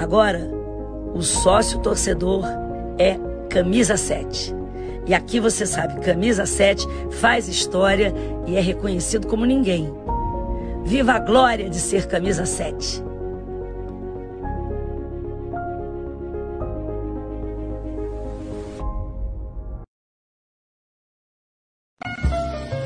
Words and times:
Agora, 0.00 0.50
o 1.14 1.20
sócio 1.20 1.78
torcedor 1.80 2.42
é 2.98 3.18
camisa 3.50 3.98
7. 3.98 4.54
E 5.06 5.12
aqui 5.12 5.38
você 5.38 5.66
sabe, 5.66 6.00
camisa 6.00 6.46
7 6.46 6.86
faz 7.10 7.48
história 7.48 8.14
e 8.46 8.56
é 8.56 8.60
reconhecido 8.62 9.26
como 9.26 9.44
ninguém. 9.44 9.92
Viva 10.84 11.12
a 11.12 11.18
glória 11.18 11.68
de 11.68 11.78
ser 11.78 12.06
camisa 12.06 12.46
7. 12.46 13.09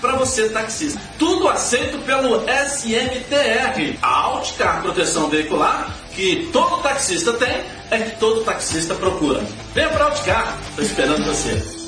para 0.00 0.16
você 0.16 0.48
taxista. 0.48 1.00
Tudo 1.18 1.48
aceito 1.48 1.98
pelo 1.98 2.40
SMTR. 2.40 3.98
A 4.02 4.08
Alticar 4.08 4.82
Proteção 4.82 5.28
Veicular 5.28 5.94
que 6.14 6.48
todo 6.52 6.82
taxista 6.82 7.32
tem 7.34 7.64
é 7.90 7.98
que 7.98 8.16
todo 8.18 8.44
taxista 8.44 8.94
procura. 8.94 9.42
Venha 9.74 9.88
para 9.90 10.04
Auticar, 10.04 10.58
estou 10.70 10.84
esperando 10.84 11.24
você. 11.24 11.83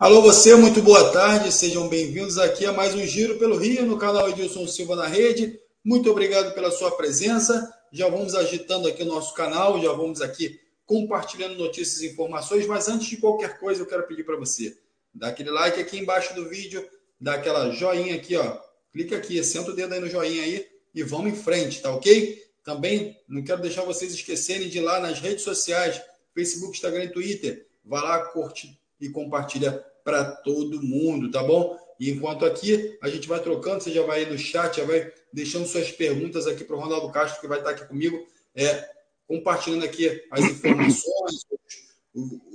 Alô 0.00 0.22
você, 0.22 0.54
muito 0.54 0.80
boa 0.80 1.12
tarde, 1.12 1.52
sejam 1.52 1.86
bem-vindos 1.86 2.38
aqui 2.38 2.64
a 2.64 2.72
mais 2.72 2.94
um 2.94 3.04
Giro 3.04 3.38
pelo 3.38 3.58
Rio 3.58 3.84
no 3.84 3.98
canal 3.98 4.30
Edilson 4.30 4.66
Silva 4.66 4.96
na 4.96 5.06
Rede. 5.06 5.60
Muito 5.84 6.10
obrigado 6.10 6.54
pela 6.54 6.70
sua 6.70 6.92
presença. 6.92 7.70
Já 7.92 8.08
vamos 8.08 8.34
agitando 8.34 8.88
aqui 8.88 9.02
o 9.02 9.06
nosso 9.06 9.34
canal, 9.34 9.78
já 9.78 9.92
vamos 9.92 10.22
aqui 10.22 10.58
compartilhando 10.86 11.54
notícias 11.56 12.00
e 12.00 12.06
informações, 12.06 12.66
mas 12.66 12.88
antes 12.88 13.08
de 13.08 13.18
qualquer 13.18 13.58
coisa 13.58 13.82
eu 13.82 13.86
quero 13.86 14.06
pedir 14.06 14.24
para 14.24 14.38
você, 14.38 14.74
dá 15.14 15.28
aquele 15.28 15.50
like 15.50 15.78
aqui 15.78 15.98
embaixo 15.98 16.34
do 16.34 16.48
vídeo, 16.48 16.82
dá 17.20 17.34
aquela 17.34 17.70
joinha 17.70 18.14
aqui, 18.14 18.38
ó. 18.38 18.58
Clica 18.90 19.18
aqui, 19.18 19.44
senta 19.44 19.70
o 19.70 19.74
dedo 19.74 19.92
aí 19.92 20.00
no 20.00 20.08
joinha 20.08 20.44
aí 20.44 20.66
e 20.94 21.02
vamos 21.02 21.30
em 21.30 21.36
frente, 21.36 21.82
tá 21.82 21.94
ok? 21.94 22.42
Também 22.64 23.18
não 23.28 23.44
quero 23.44 23.60
deixar 23.60 23.82
vocês 23.82 24.14
esquecerem 24.14 24.66
de 24.66 24.78
ir 24.78 24.80
lá 24.80 24.98
nas 24.98 25.20
redes 25.20 25.44
sociais, 25.44 26.00
Facebook, 26.34 26.74
Instagram 26.74 27.04
e 27.04 27.12
Twitter. 27.12 27.66
Vai 27.84 28.00
lá, 28.00 28.24
curte 28.28 28.80
e 28.98 29.10
compartilha 29.10 29.89
para 30.04 30.24
todo 30.24 30.82
mundo, 30.82 31.30
tá 31.30 31.42
bom? 31.42 31.78
E 31.98 32.10
enquanto 32.10 32.46
aqui 32.46 32.96
a 33.02 33.08
gente 33.10 33.28
vai 33.28 33.40
trocando, 33.40 33.82
você 33.82 33.90
já 33.90 34.02
vai 34.02 34.24
aí 34.24 34.30
no 34.30 34.38
chat, 34.38 34.78
já 34.78 34.84
vai 34.84 35.12
deixando 35.32 35.66
suas 35.66 35.92
perguntas 35.92 36.46
aqui 36.46 36.64
para 36.64 36.76
o 36.76 36.80
Ronaldo 36.80 37.10
Castro, 37.10 37.40
que 37.40 37.46
vai 37.46 37.58
estar 37.58 37.70
aqui 37.70 37.86
comigo, 37.86 38.26
é, 38.54 38.88
compartilhando 39.28 39.84
aqui 39.84 40.24
as 40.30 40.40
informações, 40.40 41.46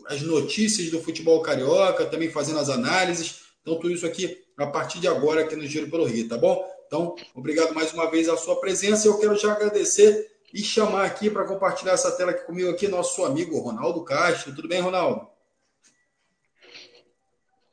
as 0.08 0.22
notícias 0.24 0.90
do 0.90 1.02
futebol 1.02 1.42
carioca, 1.42 2.06
também 2.06 2.30
fazendo 2.30 2.60
as 2.60 2.70
análises. 2.70 3.42
Então, 3.62 3.76
tudo 3.76 3.94
isso 3.94 4.06
aqui 4.06 4.44
a 4.58 4.68
partir 4.68 5.00
de 5.00 5.08
agora 5.08 5.42
aqui 5.42 5.56
no 5.56 5.66
Giro 5.66 5.90
pelo 5.90 6.06
Rio, 6.06 6.28
tá 6.28 6.38
bom? 6.38 6.66
Então, 6.88 7.16
obrigado 7.34 7.74
mais 7.74 7.94
uma 7.94 8.10
vez 8.10 8.28
a 8.30 8.38
sua 8.38 8.60
presença. 8.60 9.08
Eu 9.08 9.20
quero 9.20 9.36
já 9.38 9.52
agradecer 9.52 10.32
e 10.54 10.64
chamar 10.64 11.06
aqui 11.06 11.30
para 11.30 11.46
compartilhar 11.46 11.94
essa 11.94 12.12
tela 12.12 12.32
aqui 12.32 12.46
comigo 12.46 12.70
aqui 12.70 12.88
nosso 12.88 13.24
amigo 13.26 13.60
Ronaldo 13.60 14.04
Castro. 14.04 14.56
Tudo 14.56 14.68
bem, 14.68 14.82
Ronaldo? 14.82 15.35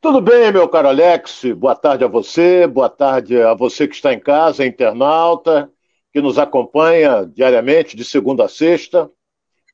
Tudo 0.02 0.20
bem, 0.20 0.50
meu 0.50 0.68
caro 0.68 0.88
Alex? 0.88 1.44
Boa 1.56 1.76
tarde 1.76 2.02
a 2.02 2.08
você, 2.08 2.66
boa 2.66 2.90
tarde 2.90 3.40
a 3.40 3.54
você 3.54 3.86
que 3.86 3.94
está 3.94 4.12
em 4.12 4.18
casa, 4.18 4.66
internauta, 4.66 5.72
que 6.12 6.20
nos 6.20 6.40
acompanha 6.40 7.24
diariamente, 7.24 7.96
de 7.96 8.04
segunda 8.04 8.46
a 8.46 8.48
sexta, 8.48 9.08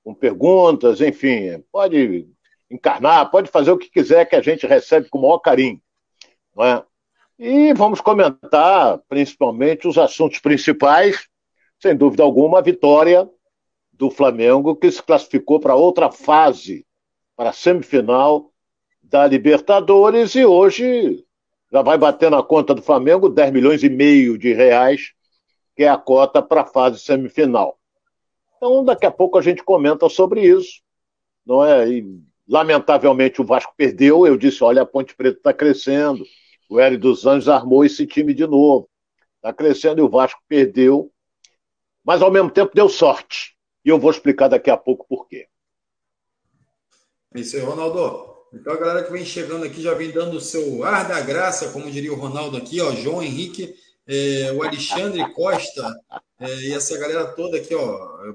com 0.05 0.13
perguntas, 0.13 1.01
enfim, 1.01 1.65
pode 1.73 2.29
encarnar, 2.71 3.31
pode 3.31 3.51
fazer 3.51 3.71
o 3.71 3.79
que 3.79 3.89
quiser 3.89 4.27
que 4.27 4.37
a 4.37 4.43
gente 4.43 4.67
recebe 4.67 5.09
com 5.09 5.17
o 5.17 5.23
maior 5.23 5.39
carinho. 5.39 5.81
Não 6.55 6.63
é? 6.63 6.85
E 7.39 7.73
vamos 7.73 8.03
comentar 8.03 9.01
principalmente 9.09 9.89
os 9.89 9.97
assuntos 9.97 10.41
principais, 10.41 11.27
sem 11.81 11.97
dúvida 11.97 12.23
alguma, 12.23 12.59
a 12.59 12.63
vitória 12.63 13.27
do 13.95 14.11
Flamengo, 14.11 14.77
que 14.77 14.91
se 14.91 15.03
classificou 15.03 15.59
para 15.59 15.75
outra 15.75 16.13
fase, 16.13 16.87
para 17.35 17.49
a 17.49 17.55
semifinal 17.55 18.53
da 19.09 19.27
Libertadores 19.27 20.35
e 20.35 20.45
hoje 20.45 21.25
já 21.73 21.83
vai 21.83 21.97
bater 21.97 22.31
na 22.31 22.43
conta 22.43 22.75
do 22.75 22.83
Flamengo 22.83 23.29
10 23.29 23.53
milhões 23.53 23.83
e 23.83 23.89
meio 23.89 24.39
de 24.39 24.53
reais, 24.53 25.13
que 25.75 25.85
é 25.85 25.89
a 25.89 25.97
cota 25.97 26.43
para 26.43 26.63
a 26.63 26.67
fase 26.67 26.99
semifinal. 26.99 27.79
Então, 28.57 28.85
daqui 28.85 29.07
a 29.07 29.11
pouco 29.11 29.39
a 29.39 29.43
gente 29.43 29.63
comenta 29.63 30.09
sobre 30.09 30.43
isso, 30.43 30.83
não 31.45 31.65
é? 31.65 31.89
E, 31.89 32.21
lamentavelmente 32.47 33.41
o 33.41 33.45
Vasco 33.45 33.73
perdeu. 33.77 34.27
Eu 34.27 34.37
disse: 34.37 34.63
olha, 34.63 34.83
a 34.83 34.87
Ponte 34.87 35.15
Preta 35.15 35.39
está 35.39 35.53
crescendo. 35.53 36.25
O 36.69 36.79
Hélio 36.79 36.99
dos 36.99 37.27
Anjos 37.27 37.49
armou 37.49 37.85
esse 37.85 38.07
time 38.07 38.35
de 38.35 38.47
novo. 38.47 38.89
Está 39.37 39.53
crescendo 39.53 40.01
e 40.01 40.03
o 40.03 40.09
Vasco 40.09 40.41
perdeu. 40.49 41.11
Mas 42.05 42.21
ao 42.21 42.31
mesmo 42.31 42.51
tempo 42.51 42.75
deu 42.75 42.89
sorte. 42.89 43.57
E 43.85 43.89
eu 43.89 43.99
vou 43.99 44.11
explicar 44.11 44.49
daqui 44.49 44.71
a 44.71 44.77
pouco 44.77 45.07
por 45.09 45.29
quê. 45.29 45.47
Isso 47.35 47.57
aí, 47.57 47.63
Ronaldo. 47.63 48.38
Então 48.53 48.73
a 48.73 48.77
galera 48.77 49.05
que 49.05 49.12
vem 49.12 49.25
chegando 49.25 49.65
aqui 49.65 49.83
já 49.83 49.95
vem 49.95 50.11
dando 50.11 50.37
o 50.37 50.41
seu 50.41 50.83
ar 50.85 51.06
da 51.06 51.21
graça, 51.21 51.71
como 51.71 51.91
diria 51.91 52.12
o 52.12 52.17
Ronaldo 52.17 52.56
aqui, 52.56 52.81
ó, 52.81 52.95
João 52.95 53.23
Henrique, 53.23 53.75
é, 54.06 54.53
o 54.53 54.62
Alexandre 54.62 55.33
Costa, 55.35 55.95
é, 56.41 56.55
e 56.61 56.73
essa 56.73 56.97
galera 56.99 57.27
toda 57.27 57.59
aqui, 57.59 57.75
ó. 57.75 58.35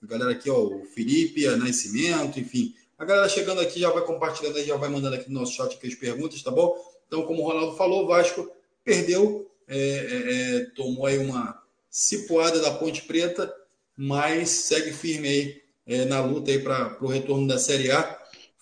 A 0.00 0.06
galera 0.06 0.30
aqui, 0.30 0.48
ó, 0.48 0.58
o 0.58 0.84
Felipe, 0.86 1.46
a 1.46 1.56
Nascimento, 1.56 2.40
enfim. 2.40 2.74
A 2.96 3.04
galera 3.04 3.28
chegando 3.28 3.60
aqui 3.60 3.80
já 3.80 3.90
vai 3.90 4.04
compartilhando, 4.04 4.62
já 4.64 4.76
vai 4.76 4.88
mandando 4.88 5.16
aqui 5.16 5.30
no 5.30 5.40
nosso 5.40 5.52
chat 5.52 5.74
aqui 5.74 5.86
as 5.86 5.94
perguntas, 5.94 6.42
tá 6.42 6.50
bom? 6.50 6.74
Então, 7.06 7.22
como 7.22 7.42
o 7.42 7.46
Ronaldo 7.46 7.76
falou, 7.76 8.04
o 8.04 8.06
Vasco 8.06 8.50
perdeu, 8.84 9.50
é, 9.66 9.78
é, 9.78 10.56
é 10.60 10.64
tomou 10.74 11.06
aí 11.06 11.18
uma 11.18 11.62
cipuada 11.90 12.60
da 12.60 12.72
Ponte 12.72 13.02
Preta, 13.02 13.52
mas 13.96 14.48
segue 14.50 14.92
firme 14.92 15.28
aí 15.28 15.62
é, 15.86 16.04
na 16.04 16.20
luta 16.20 16.50
aí 16.50 16.60
para 16.60 16.96
o 17.00 17.06
retorno 17.06 17.46
da 17.46 17.58
Série 17.58 17.90
A. 17.90 18.17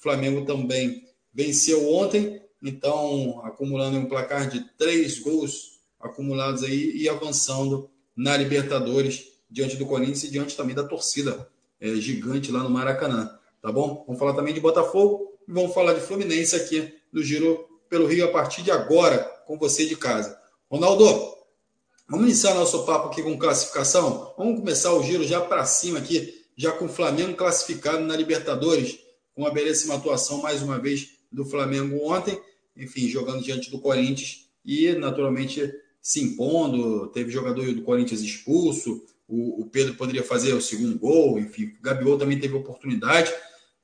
Flamengo 0.07 0.45
também 0.45 1.03
venceu 1.35 1.93
ontem, 1.93 2.41
então 2.63 3.41
acumulando 3.45 3.99
um 3.99 4.07
placar 4.07 4.49
de 4.49 4.61
três 4.79 5.19
gols 5.19 5.81
acumulados 5.99 6.63
aí 6.63 6.93
e 6.95 7.09
avançando 7.09 7.91
na 8.15 8.37
Libertadores 8.37 9.33
diante 9.51 9.75
do 9.77 9.85
Corinthians 9.85 10.23
e 10.23 10.31
diante 10.31 10.57
também 10.57 10.77
da 10.77 10.85
torcida 10.85 11.49
é, 11.81 11.89
gigante 11.97 12.53
lá 12.53 12.63
no 12.63 12.71
Maracanã, 12.71 13.37
tá 13.61 13.73
bom? 13.73 14.05
Vamos 14.07 14.21
falar 14.21 14.35
também 14.35 14.55
de 14.55 14.61
Botafogo 14.61 15.33
e 15.49 15.53
vamos 15.53 15.75
falar 15.75 15.95
de 15.95 16.01
Fluminense 16.01 16.55
aqui 16.55 16.95
no 17.13 17.21
Giro 17.21 17.67
pelo 17.91 18.07
Rio 18.07 18.27
a 18.27 18.31
partir 18.31 18.63
de 18.63 18.71
agora 18.71 19.19
com 19.45 19.59
você 19.59 19.87
de 19.87 19.97
casa. 19.97 20.41
Ronaldo, 20.71 21.05
vamos 22.09 22.27
iniciar 22.27 22.55
nosso 22.55 22.87
papo 22.87 23.09
aqui 23.09 23.25
com 23.25 23.37
classificação? 23.37 24.33
Vamos 24.39 24.61
começar 24.61 24.93
o 24.93 25.03
giro 25.03 25.25
já 25.25 25.41
para 25.41 25.65
cima 25.65 25.99
aqui, 25.99 26.33
já 26.57 26.71
com 26.71 26.85
o 26.85 26.89
Flamengo 26.89 27.35
classificado 27.35 28.05
na 28.05 28.15
Libertadores, 28.17 29.05
com 29.37 29.43
uma 29.43 29.53
belíssima 29.53 29.95
atuação 29.95 30.41
mais 30.41 30.63
uma 30.63 30.79
vez 30.79 31.11
do 31.31 31.45
Flamengo 31.45 32.11
ontem, 32.11 32.41
enfim, 32.75 33.07
jogando 33.07 33.45
diante 33.45 33.71
do 33.71 33.79
Corinthians 33.79 34.49
e 34.65 34.93
naturalmente 34.93 35.71
se 36.01 36.23
impondo, 36.25 37.09
teve 37.09 37.31
jogador 37.31 37.71
do 37.75 37.83
Corinthians 37.83 38.23
expulso, 38.23 39.05
o, 39.29 39.61
o 39.61 39.67
Pedro 39.67 39.95
poderia 39.95 40.23
fazer 40.23 40.55
o 40.55 40.63
segundo 40.63 40.99
gol, 40.99 41.39
enfim, 41.39 41.67
o 41.79 41.83
Gabriel 41.83 42.17
também 42.17 42.41
teve 42.41 42.55
oportunidade, 42.55 43.31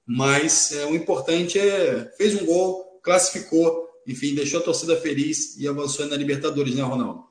mas 0.06 0.72
é, 0.72 0.86
o 0.86 0.96
importante 0.96 1.58
é 1.58 2.10
fez 2.16 2.40
um 2.40 2.46
gol, 2.46 2.98
classificou, 3.02 3.88
enfim, 4.06 4.34
deixou 4.34 4.60
a 4.60 4.64
torcida 4.64 4.96
feliz 4.96 5.58
e 5.58 5.68
avançou 5.68 6.06
na 6.06 6.16
Libertadores, 6.16 6.74
né, 6.74 6.82
Ronaldo? 6.82 7.26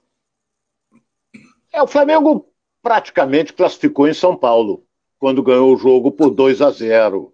É, 1.73 1.81
o 1.81 1.87
Flamengo 1.87 2.53
praticamente 2.83 3.53
classificou 3.53 4.07
em 4.07 4.13
São 4.13 4.37
Paulo, 4.37 4.85
quando 5.17 5.41
ganhou 5.41 5.73
o 5.73 5.77
jogo 5.77 6.11
por 6.11 6.29
2 6.29 6.61
a 6.61 6.69
0. 6.69 7.33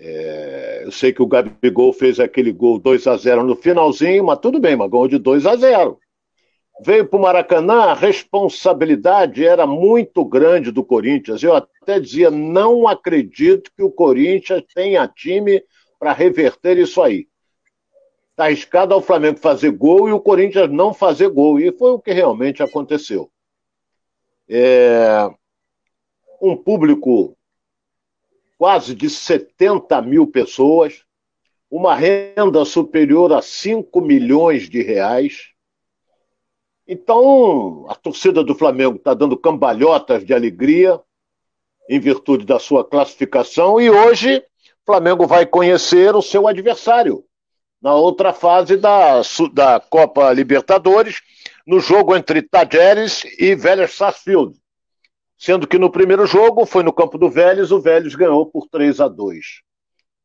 É, 0.00 0.82
eu 0.84 0.92
sei 0.92 1.12
que 1.12 1.22
o 1.22 1.26
Gabigol 1.26 1.92
fez 1.92 2.20
aquele 2.20 2.52
gol 2.52 2.78
2 2.78 3.06
a 3.06 3.16
0 3.16 3.42
no 3.42 3.56
finalzinho, 3.56 4.24
mas 4.24 4.38
tudo 4.38 4.60
bem, 4.60 4.76
mas 4.76 4.90
ganhou 4.90 5.08
de 5.08 5.18
2 5.18 5.44
a 5.44 5.56
0 5.56 5.98
veio 6.80 7.06
para 7.06 7.18
o 7.18 7.22
Maracanã, 7.22 7.84
a 7.84 7.94
responsabilidade 7.94 9.44
era 9.44 9.66
muito 9.66 10.24
grande 10.24 10.70
do 10.70 10.84
Corinthians. 10.84 11.42
Eu 11.42 11.54
até 11.54 11.98
dizia: 11.98 12.30
não 12.30 12.86
acredito 12.86 13.70
que 13.76 13.82
o 13.82 13.90
Corinthians 13.90 14.62
tenha 14.74 15.08
time 15.08 15.62
para 15.98 16.12
reverter 16.12 16.78
isso 16.78 17.02
aí. 17.02 17.26
Está 18.30 18.44
arriscado 18.44 18.94
ao 18.94 19.02
Flamengo 19.02 19.38
fazer 19.38 19.70
gol 19.72 20.08
e 20.08 20.12
o 20.12 20.20
Corinthians 20.20 20.70
não 20.70 20.94
fazer 20.94 21.28
gol. 21.28 21.58
E 21.58 21.72
foi 21.72 21.90
o 21.90 21.98
que 21.98 22.12
realmente 22.12 22.62
aconteceu. 22.62 23.30
É... 24.48 25.28
Um 26.40 26.56
público 26.56 27.36
quase 28.58 28.94
de 28.94 29.08
70 29.08 30.02
mil 30.02 30.26
pessoas, 30.26 31.04
uma 31.70 31.94
renda 31.94 32.64
superior 32.64 33.32
a 33.32 33.40
5 33.40 34.00
milhões 34.00 34.68
de 34.68 34.82
reais 34.82 35.54
então, 36.88 37.84
a 37.86 37.94
torcida 37.94 38.42
do 38.42 38.54
Flamengo 38.54 38.96
está 38.96 39.12
dando 39.12 39.36
cambalhotas 39.36 40.24
de 40.24 40.32
alegria 40.32 40.98
em 41.86 42.00
virtude 42.00 42.46
da 42.46 42.58
sua 42.58 42.82
classificação 42.82 43.78
e 43.78 43.90
hoje 43.90 44.38
o 44.38 44.86
Flamengo 44.86 45.26
vai 45.26 45.44
conhecer 45.44 46.16
o 46.16 46.22
seu 46.22 46.48
adversário 46.48 47.22
na 47.80 47.94
outra 47.94 48.32
fase 48.32 48.78
da, 48.78 49.20
da 49.52 49.78
Copa 49.78 50.32
Libertadores, 50.32 51.20
no 51.66 51.78
jogo 51.78 52.16
entre 52.16 52.40
Tajeres 52.40 53.22
e 53.38 53.54
Vélez 53.54 53.92
Sarsfield. 53.94 54.58
Sendo 55.38 55.66
que 55.66 55.78
no 55.78 55.90
primeiro 55.90 56.26
jogo 56.26 56.66
foi 56.66 56.82
no 56.82 56.92
campo 56.92 57.16
do 57.16 57.30
Vélez, 57.30 57.70
o 57.70 57.80
Vélez 57.80 58.14
ganhou 58.14 58.44
por 58.44 58.66
3 58.68 59.00
a 59.00 59.08
2. 59.08 59.62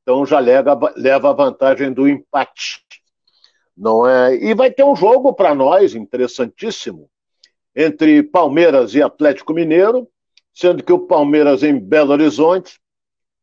Então 0.01 0.25
já 0.25 0.39
leva, 0.39 0.73
a 0.73 1.33
vantagem 1.33 1.93
do 1.93 2.07
empate 2.07 2.83
não 3.75 4.07
é? 4.07 4.35
E 4.35 4.53
vai 4.53 4.71
ter 4.71 4.83
um 4.83 4.95
jogo 4.95 5.33
para 5.33 5.53
nós 5.53 5.95
interessantíssimo 5.95 7.09
entre 7.75 8.21
Palmeiras 8.21 8.93
e 8.93 9.01
Atlético 9.01 9.53
Mineiro, 9.53 10.07
sendo 10.53 10.83
que 10.83 10.93
o 10.93 11.07
Palmeiras 11.07 11.63
em 11.63 11.77
Belo 11.79 12.11
Horizonte 12.11 12.79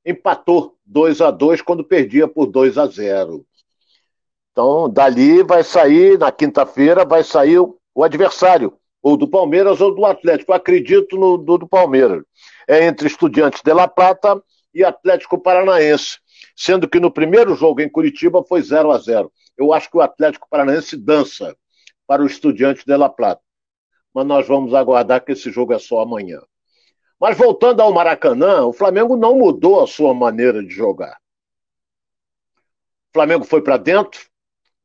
empatou 0.06 0.76
2 0.86 1.20
a 1.20 1.30
2 1.30 1.62
quando 1.62 1.84
perdia 1.84 2.28
por 2.28 2.46
2 2.46 2.78
a 2.78 2.86
0. 2.86 3.44
Então, 4.52 4.88
dali 4.88 5.42
vai 5.42 5.64
sair 5.64 6.18
na 6.18 6.30
quinta-feira 6.30 7.04
vai 7.04 7.24
sair 7.24 7.58
o 7.58 8.04
adversário, 8.04 8.72
ou 9.02 9.16
do 9.16 9.28
Palmeiras 9.28 9.80
ou 9.80 9.94
do 9.94 10.04
Atlético. 10.04 10.52
Acredito 10.52 11.16
no 11.16 11.38
do, 11.38 11.58
do 11.58 11.68
Palmeiras. 11.68 12.22
É 12.68 12.84
entre 12.84 13.06
Estudiantes 13.06 13.62
de 13.62 13.72
La 13.72 13.88
Plata 13.88 14.42
e 14.74 14.84
Atlético 14.84 15.38
Paranaense, 15.38 16.18
sendo 16.56 16.88
que 16.88 17.00
no 17.00 17.10
primeiro 17.10 17.54
jogo 17.54 17.80
em 17.80 17.88
Curitiba 17.88 18.44
foi 18.44 18.62
0 18.62 18.90
a 18.92 18.98
0 18.98 19.32
eu 19.60 19.74
acho 19.74 19.90
que 19.90 19.96
o 19.98 20.00
Atlético 20.00 20.48
Paranaense 20.48 20.96
dança 20.96 21.54
para 22.06 22.22
o 22.22 22.26
Estudiante 22.26 22.82
de 22.86 22.96
La 22.96 23.10
Plata. 23.10 23.42
Mas 24.14 24.26
nós 24.26 24.48
vamos 24.48 24.72
aguardar 24.72 25.22
que 25.22 25.32
esse 25.32 25.50
jogo 25.50 25.74
é 25.74 25.78
só 25.78 26.00
amanhã. 26.00 26.40
Mas 27.20 27.36
voltando 27.36 27.82
ao 27.82 27.92
Maracanã, 27.92 28.64
o 28.64 28.72
Flamengo 28.72 29.18
não 29.18 29.36
mudou 29.36 29.84
a 29.84 29.86
sua 29.86 30.14
maneira 30.14 30.64
de 30.64 30.70
jogar. 30.70 31.20
O 33.10 33.12
Flamengo 33.12 33.44
foi 33.44 33.60
para 33.60 33.76
dentro, 33.76 34.18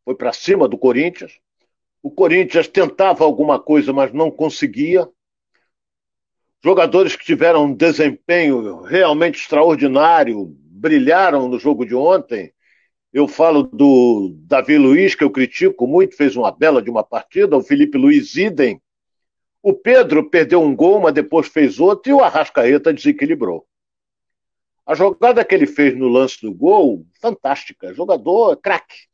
foi 0.04 0.14
para 0.14 0.34
cima 0.34 0.68
do 0.68 0.78
Corinthians. 0.78 1.40
O 2.06 2.12
Corinthians 2.12 2.68
tentava 2.68 3.24
alguma 3.24 3.60
coisa, 3.60 3.92
mas 3.92 4.14
não 4.14 4.30
conseguia. 4.30 5.10
Jogadores 6.64 7.16
que 7.16 7.26
tiveram 7.26 7.66
um 7.66 7.74
desempenho 7.74 8.84
realmente 8.84 9.40
extraordinário, 9.40 10.56
brilharam 10.56 11.50
no 11.50 11.58
jogo 11.58 11.84
de 11.84 11.96
ontem. 11.96 12.54
Eu 13.12 13.28
falo 13.28 13.64
do 13.64 14.36
Davi 14.42 14.78
Luiz, 14.78 15.16
que 15.16 15.24
eu 15.24 15.32
critico 15.32 15.88
muito, 15.88 16.16
fez 16.16 16.36
uma 16.36 16.52
bela 16.52 16.80
de 16.80 16.92
uma 16.92 17.04
partida, 17.04 17.58
o 17.58 17.64
Felipe 17.64 17.98
Luiz 17.98 18.36
idem. 18.36 18.80
O 19.64 19.74
Pedro 19.74 20.30
perdeu 20.30 20.62
um 20.62 20.76
gol, 20.76 21.02
mas 21.02 21.12
depois 21.12 21.48
fez 21.48 21.80
outro, 21.80 22.12
e 22.12 22.14
o 22.14 22.22
Arrascaeta 22.22 22.94
desequilibrou. 22.94 23.66
A 24.86 24.94
jogada 24.94 25.44
que 25.44 25.56
ele 25.56 25.66
fez 25.66 25.98
no 25.98 26.08
lance 26.08 26.40
do 26.40 26.54
gol, 26.54 27.04
fantástica. 27.20 27.96
Jogador 27.96 28.58
craque. 28.58 29.08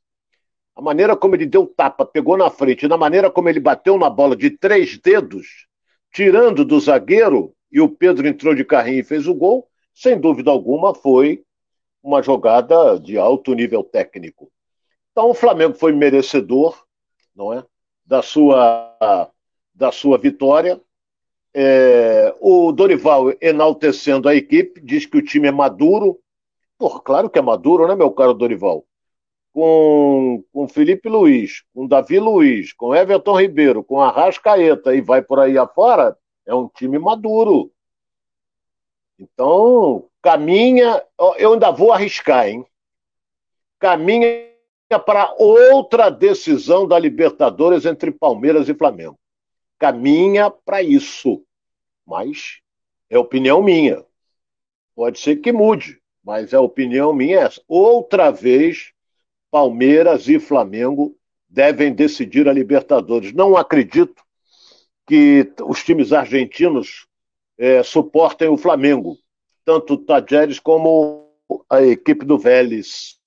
A 0.75 0.81
maneira 0.81 1.15
como 1.15 1.35
ele 1.35 1.45
deu 1.45 1.67
tapa, 1.67 2.05
pegou 2.05 2.37
na 2.37 2.49
frente, 2.49 2.87
na 2.87 2.97
maneira 2.97 3.29
como 3.29 3.49
ele 3.49 3.59
bateu 3.59 3.97
na 3.97 4.09
bola 4.09 4.35
de 4.35 4.49
três 4.49 4.97
dedos, 4.97 5.67
tirando 6.11 6.63
do 6.63 6.79
zagueiro, 6.79 7.53
e 7.71 7.79
o 7.79 7.89
Pedro 7.89 8.27
entrou 8.27 8.53
de 8.55 8.65
carrinho 8.65 8.99
e 8.99 9.03
fez 9.03 9.27
o 9.27 9.33
gol, 9.33 9.67
sem 9.93 10.19
dúvida 10.19 10.49
alguma 10.51 10.93
foi 10.93 11.43
uma 12.03 12.21
jogada 12.21 12.99
de 12.99 13.17
alto 13.17 13.53
nível 13.53 13.83
técnico. 13.83 14.51
Então 15.11 15.29
o 15.29 15.33
Flamengo 15.33 15.75
foi 15.75 15.91
merecedor, 15.91 16.83
não 17.35 17.53
é, 17.53 17.63
da 18.05 18.21
sua 18.21 19.31
da 19.73 19.91
sua 19.91 20.17
vitória. 20.17 20.81
É, 21.53 22.33
o 22.39 22.71
Dorival 22.71 23.33
enaltecendo 23.41 24.29
a 24.29 24.35
equipe 24.35 24.79
diz 24.81 25.05
que 25.05 25.17
o 25.17 25.23
time 25.23 25.47
é 25.47 25.51
maduro. 25.51 26.19
Pô, 26.77 26.99
claro 26.99 27.29
que 27.29 27.39
é 27.39 27.41
maduro, 27.41 27.87
né, 27.87 27.95
meu 27.95 28.11
caro 28.11 28.33
Dorival? 28.33 28.85
Com, 29.53 30.43
com 30.53 30.67
Felipe 30.67 31.09
Luiz, 31.09 31.63
com 31.73 31.85
Davi 31.85 32.19
Luiz, 32.19 32.71
com 32.71 32.95
Everton 32.95 33.41
Ribeiro, 33.41 33.83
com 33.83 33.99
Arrascaeta 33.99 34.95
e 34.95 35.01
vai 35.01 35.21
por 35.21 35.39
aí 35.39 35.57
afora, 35.57 36.17
é 36.45 36.55
um 36.55 36.69
time 36.69 36.97
maduro. 36.97 37.71
Então, 39.19 40.07
caminha, 40.21 41.03
eu 41.37 41.53
ainda 41.53 41.69
vou 41.69 41.91
arriscar, 41.91 42.47
hein? 42.47 42.65
Caminha 43.77 44.51
para 45.05 45.33
outra 45.37 46.09
decisão 46.09 46.87
da 46.87 46.97
Libertadores 46.97 47.85
entre 47.85 48.11
Palmeiras 48.11 48.67
e 48.67 48.73
Flamengo. 48.73 49.19
Caminha 49.77 50.49
para 50.49 50.81
isso. 50.81 51.43
Mas 52.05 52.61
é 53.09 53.17
opinião 53.17 53.61
minha. 53.61 54.03
Pode 54.95 55.19
ser 55.19 55.37
que 55.37 55.51
mude, 55.51 56.01
mas 56.23 56.53
é 56.53 56.59
opinião 56.59 57.13
minha 57.13 57.39
essa. 57.39 57.61
Outra 57.67 58.31
vez, 58.31 58.91
Palmeiras 59.51 60.29
e 60.29 60.39
Flamengo 60.39 61.15
devem 61.49 61.93
decidir 61.93 62.47
a 62.47 62.53
Libertadores. 62.53 63.33
Não 63.33 63.57
acredito 63.57 64.23
que 65.05 65.53
os 65.61 65.83
times 65.83 66.13
argentinos 66.13 67.05
é, 67.57 67.83
suportem 67.83 68.47
o 68.47 68.57
Flamengo, 68.57 69.17
tanto 69.65 69.95
o 69.95 69.97
Tajeres 69.97 70.57
como 70.57 71.29
a 71.69 71.81
equipe 71.81 72.25
do 72.25 72.39
Vélez. 72.39 73.19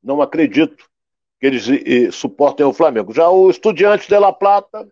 Não 0.00 0.22
acredito 0.22 0.88
que 1.40 1.46
eles 1.46 1.66
e, 1.66 2.12
suportem 2.12 2.64
o 2.64 2.72
Flamengo. 2.72 3.12
Já 3.12 3.28
o 3.28 3.50
Estudiantes 3.50 4.06
de 4.06 4.16
La 4.16 4.32
Plata, 4.32 4.82
um 4.82 4.88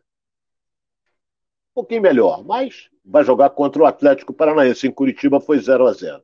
pouquinho 1.74 2.02
melhor, 2.02 2.44
mas 2.44 2.90
vai 3.04 3.22
jogar 3.22 3.50
contra 3.50 3.80
o 3.80 3.86
Atlético 3.86 4.32
Paranaense. 4.32 4.88
Em 4.88 4.90
Curitiba 4.90 5.40
foi 5.40 5.60
0 5.60 5.86
a 5.86 5.92
0 5.92 6.22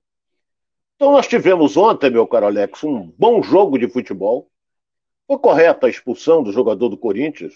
Então 0.97 1.13
nós 1.13 1.27
tivemos 1.27 1.77
ontem, 1.77 2.11
meu 2.11 2.27
caro 2.27 2.47
Alex, 2.47 2.85
um 2.85 3.13
bom 3.19 3.43
jogo 3.43 3.79
de 3.79 3.89
futebol. 3.89 4.49
Foi 5.27 5.39
correta 5.39 5.87
a 5.87 5.91
expulsão 5.91 6.43
do 6.43 6.53
jogador 6.53 6.89
do 6.89 6.97
Corinthians. 6.97 7.55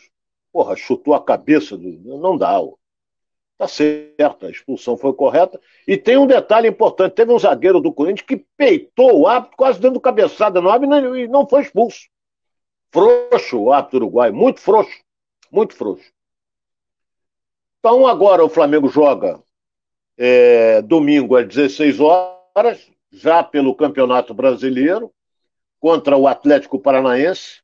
Porra, 0.53 0.75
chutou 0.75 1.15
a 1.15 1.23
cabeça 1.23 1.77
do. 1.77 1.89
Não 2.19 2.37
dá. 2.37 2.61
Ó. 2.61 2.75
Tá 3.59 3.69
certo, 3.69 4.47
a 4.47 4.51
expulsão 4.51 4.97
foi 4.97 5.13
correta. 5.13 5.61
E 5.87 5.97
tem 5.97 6.17
um 6.17 6.27
detalhe 6.27 6.69
importante: 6.69 7.15
teve 7.15 7.33
um 7.33 7.39
zagueiro 7.39 7.81
do 7.81 7.93
Corinthians 7.93 8.27
que 8.27 8.45
peitou 8.57 9.21
o 9.21 9.27
árbitro 9.27 9.57
quase 9.57 9.81
dando 9.81 10.01
cabeçada 10.01 10.61
no 10.61 10.71
árbitro 10.71 11.17
e 11.17 11.29
não 11.29 11.47
foi 11.47 11.63
expulso. 11.63 12.09
Frouxo 12.91 13.59
o 13.59 13.73
árbitro 13.73 13.99
uruguai, 13.99 14.31
muito 14.31 14.61
frouxo, 14.61 14.99
muito 15.53 15.75
frouxo. 15.77 16.11
Então 17.79 18.07
agora 18.07 18.45
o 18.45 18.49
Flamengo 18.49 18.89
joga 18.89 19.43
é, 20.17 20.81
domingo 20.83 21.37
às 21.37 21.47
16 21.47 22.01
horas, 22.01 22.91
já 23.11 23.43
pelo 23.43 23.75
Campeonato 23.75 24.35
Brasileiro, 24.35 25.13
contra 25.81 26.17
o 26.17 26.27
Atlético 26.27 26.79
Paranaense, 26.79 27.61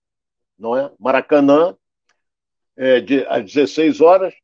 não 0.59 0.77
é? 0.77 0.91
Maracanã, 0.99 1.77
é, 2.77 3.01
de, 3.01 3.27
às 3.29 3.45
16 3.45 4.01
horas. 4.01 4.35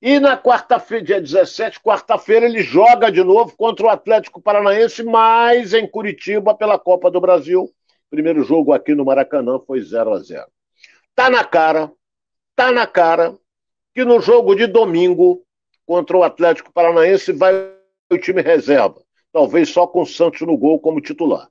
E 0.00 0.20
na 0.20 0.36
quarta-feira, 0.36 1.04
dia 1.04 1.20
17, 1.20 1.80
quarta-feira, 1.80 2.46
ele 2.46 2.62
joga 2.62 3.10
de 3.10 3.24
novo 3.24 3.56
contra 3.56 3.86
o 3.86 3.88
Atlético 3.88 4.40
Paranaense, 4.40 5.02
mas 5.02 5.72
em 5.72 5.86
Curitiba 5.86 6.54
pela 6.54 6.78
Copa 6.78 7.10
do 7.10 7.20
Brasil. 7.20 7.70
Primeiro 8.10 8.44
jogo 8.44 8.72
aqui 8.72 8.94
no 8.94 9.04
Maracanã 9.04 9.58
foi 9.58 9.80
0 9.80 10.12
a 10.12 10.18
0 10.18 10.46
Tá 11.14 11.30
na 11.30 11.42
cara, 11.44 11.90
tá 12.54 12.70
na 12.70 12.86
cara 12.86 13.36
que 13.94 14.04
no 14.04 14.20
jogo 14.20 14.54
de 14.54 14.66
domingo 14.66 15.42
contra 15.86 16.16
o 16.16 16.22
Atlético 16.22 16.72
Paranaense 16.72 17.32
vai 17.32 17.54
o 18.12 18.18
time 18.18 18.42
reserva, 18.42 19.02
talvez 19.36 19.68
só 19.68 19.86
com 19.86 20.02
o 20.02 20.06
Santos 20.06 20.40
no 20.42 20.56
gol 20.56 20.80
como 20.80 21.00
titular. 21.00 21.48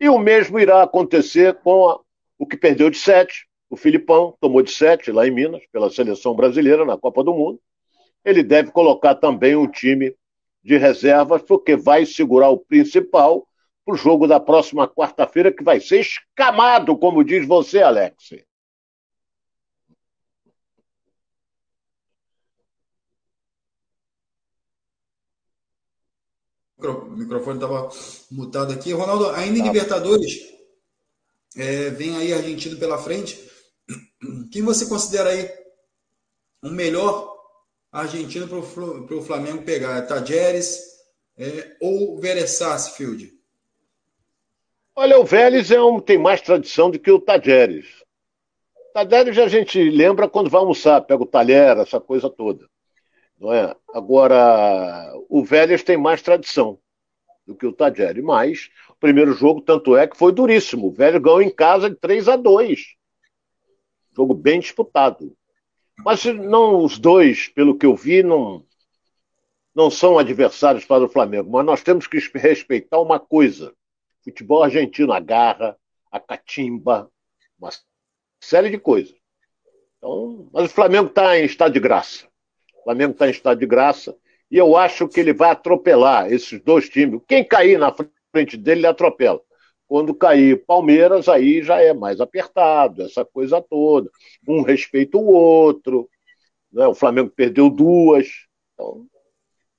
E 0.00 0.08
o 0.08 0.18
mesmo 0.18 0.58
irá 0.58 0.82
acontecer 0.82 1.54
com 1.62 1.88
a, 1.88 2.00
o 2.36 2.46
que 2.46 2.56
perdeu 2.56 2.90
de 2.90 2.98
7, 2.98 3.46
o 3.68 3.76
Filipão, 3.76 4.34
tomou 4.40 4.62
de 4.62 4.72
7 4.72 5.12
lá 5.12 5.28
em 5.28 5.30
Minas, 5.30 5.62
pela 5.70 5.90
seleção 5.90 6.34
brasileira 6.34 6.84
na 6.84 6.96
Copa 6.96 7.22
do 7.22 7.32
Mundo 7.32 7.60
ele 8.24 8.42
deve 8.42 8.70
colocar 8.70 9.14
também 9.14 9.56
um 9.56 9.66
time 9.66 10.14
de 10.62 10.76
reservas, 10.76 11.42
porque 11.42 11.76
vai 11.76 12.04
segurar 12.04 12.50
o 12.50 12.58
principal 12.58 13.46
para 13.84 13.94
o 13.94 13.96
jogo 13.96 14.26
da 14.26 14.38
próxima 14.38 14.86
quarta-feira, 14.86 15.52
que 15.52 15.64
vai 15.64 15.80
ser 15.80 16.00
escamado, 16.00 16.96
como 16.98 17.24
diz 17.24 17.46
você, 17.46 17.82
Alex. 17.82 18.34
O 26.88 27.10
microfone 27.10 27.56
estava 27.56 27.88
mutado 28.30 28.72
aqui. 28.72 28.92
Ronaldo, 28.92 29.30
ainda 29.30 29.58
em 29.58 29.62
tá. 29.62 29.66
Libertadores, 29.66 30.40
é, 31.56 31.90
vem 31.90 32.16
aí 32.16 32.32
Argentina 32.32 32.76
pela 32.76 32.98
frente. 32.98 33.38
Quem 34.52 34.62
você 34.62 34.86
considera 34.86 35.30
aí 35.30 35.50
o 36.62 36.70
melhor 36.70 37.36
argentino 37.90 38.46
para 38.48 39.16
o 39.16 39.22
Flamengo 39.22 39.62
pegar? 39.62 39.98
É 39.98 40.02
Tajeres 40.02 40.78
é, 41.36 41.76
ou 41.80 42.18
Vélez 42.20 42.50
Sarsfield? 42.50 43.32
Olha, 44.94 45.18
o 45.18 45.24
Vélez 45.24 45.70
é 45.70 45.80
um, 45.80 45.98
tem 45.98 46.18
mais 46.18 46.40
tradição 46.42 46.90
do 46.90 46.98
que 46.98 47.10
o 47.10 47.20
Tajeres. 47.20 47.86
Tajeres 48.92 49.38
a 49.38 49.48
gente 49.48 49.82
lembra 49.88 50.28
quando 50.28 50.50
vai 50.50 50.60
almoçar, 50.60 51.00
pega 51.00 51.22
o 51.22 51.26
talher, 51.26 51.78
essa 51.78 52.00
coisa 52.00 52.28
toda. 52.28 52.68
Não 53.40 53.52
é? 53.52 53.74
Agora, 53.94 55.12
o 55.28 55.42
Vélez 55.42 55.82
tem 55.82 55.96
mais 55.96 56.20
tradição 56.20 56.78
do 57.46 57.56
que 57.56 57.66
o 57.66 57.72
Tajeres. 57.72 58.22
Mas 58.22 58.70
o 58.90 58.94
primeiro 58.94 59.32
jogo, 59.32 59.62
tanto 59.62 59.96
é 59.96 60.06
que 60.06 60.16
foi 60.16 60.30
duríssimo. 60.30 60.88
O 60.88 60.92
Vélez 60.92 61.22
ganhou 61.22 61.40
em 61.40 61.50
casa 61.50 61.88
de 61.88 61.96
3 61.96 62.28
a 62.28 62.36
2 62.36 62.96
Jogo 64.14 64.34
bem 64.34 64.60
disputado. 64.60 65.34
Mas 66.04 66.24
não 66.24 66.84
os 66.84 66.98
dois, 66.98 67.48
pelo 67.48 67.76
que 67.76 67.86
eu 67.86 67.94
vi, 67.94 68.22
não, 68.22 68.64
não 69.74 69.90
são 69.90 70.18
adversários 70.18 70.84
para 70.84 71.04
o 71.04 71.08
Flamengo. 71.08 71.50
Mas 71.50 71.64
nós 71.64 71.82
temos 71.82 72.06
que 72.06 72.18
respeitar 72.34 73.00
uma 73.00 73.18
coisa: 73.18 73.74
futebol 74.22 74.62
argentino, 74.62 75.12
a 75.12 75.20
garra, 75.20 75.76
a 76.10 76.18
catimba, 76.18 77.10
uma 77.58 77.70
série 78.40 78.70
de 78.70 78.78
coisas. 78.78 79.14
Então, 79.96 80.48
mas 80.52 80.70
o 80.70 80.74
Flamengo 80.74 81.08
está 81.08 81.38
em 81.38 81.44
estado 81.44 81.72
de 81.72 81.80
graça. 81.80 82.29
O 82.80 82.84
Flamengo 82.84 83.12
está 83.12 83.28
em 83.28 83.30
estado 83.30 83.60
de 83.60 83.66
graça 83.66 84.16
e 84.50 84.56
eu 84.56 84.76
acho 84.76 85.06
que 85.06 85.20
ele 85.20 85.32
vai 85.32 85.50
atropelar 85.50 86.32
esses 86.32 86.60
dois 86.60 86.88
times. 86.88 87.20
Quem 87.28 87.46
cair 87.46 87.78
na 87.78 87.94
frente 88.32 88.56
dele, 88.56 88.80
ele 88.80 88.86
atropela. 88.86 89.40
Quando 89.86 90.14
cair 90.14 90.64
Palmeiras, 90.64 91.28
aí 91.28 91.62
já 91.62 91.80
é 91.80 91.92
mais 91.92 92.20
apertado, 92.20 93.02
essa 93.02 93.24
coisa 93.24 93.60
toda. 93.60 94.10
Um 94.46 94.62
respeita 94.62 95.16
o 95.16 95.26
outro. 95.26 96.08
Né? 96.72 96.86
O 96.86 96.94
Flamengo 96.94 97.30
perdeu 97.30 97.68
duas. 97.68 98.26
Então, 98.74 99.06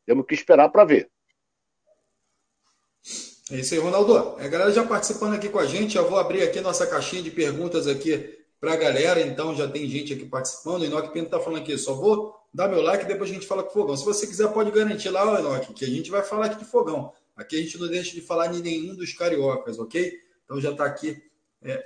temos 0.06 0.26
que 0.26 0.34
esperar 0.34 0.70
para 0.70 0.86
ver. 0.86 1.10
É 3.52 3.56
isso 3.56 3.74
aí, 3.74 3.80
Ronaldo. 3.80 4.16
A 4.38 4.48
galera 4.48 4.72
já 4.72 4.86
participando 4.86 5.34
aqui 5.34 5.50
com 5.50 5.60
a 5.60 5.66
gente, 5.66 5.94
já 5.94 6.02
vou 6.02 6.20
abrir 6.20 6.44
aqui 6.44 6.62
nossa 6.62 6.88
caixinha 6.88 7.24
de 7.24 7.32
perguntas 7.32 7.88
aqui 7.88 8.38
para 8.60 8.74
a 8.74 8.78
galera. 8.78 9.22
Então, 9.22 9.56
já 9.56 9.68
tem 9.68 9.88
gente 9.88 10.14
aqui 10.14 10.26
participando. 10.26 10.82
O 10.82 10.86
Enoque 10.86 11.12
Pinto 11.12 11.26
está 11.26 11.40
falando 11.40 11.62
aqui, 11.62 11.78
só 11.78 11.94
vou 11.94 12.41
dar 12.54 12.68
meu 12.68 12.82
like 12.82 13.06
depois 13.06 13.30
a 13.30 13.34
gente 13.34 13.48
fala 13.48 13.64
com 13.64 13.72
Fogão. 13.72 13.96
Se 13.96 14.06
você 14.06 14.28
quiser, 14.28 14.48
pode 14.52 14.72
garantir 14.72 15.10
lá, 15.10 15.40
Enoque, 15.40 15.74
que 15.74 15.86
a 15.86 15.90
gente 15.90 16.12
vai 16.12 16.22
falar 16.22 16.48
aqui 16.48 16.60
de 16.60 16.66
Fogão. 16.66 17.14
Aqui 17.36 17.56
a 17.58 17.60
gente 17.60 17.78
não 17.78 17.88
deixa 17.88 18.14
de 18.14 18.22
falar 18.22 18.48
de 18.48 18.62
nenhum 18.62 18.96
dos 18.96 19.14
cariocas, 19.14 19.80
ok? 19.80 20.14
Então 20.44 20.60
já 20.60 20.72
está 20.72 20.86
aqui 20.86 21.22
é, 21.62 21.84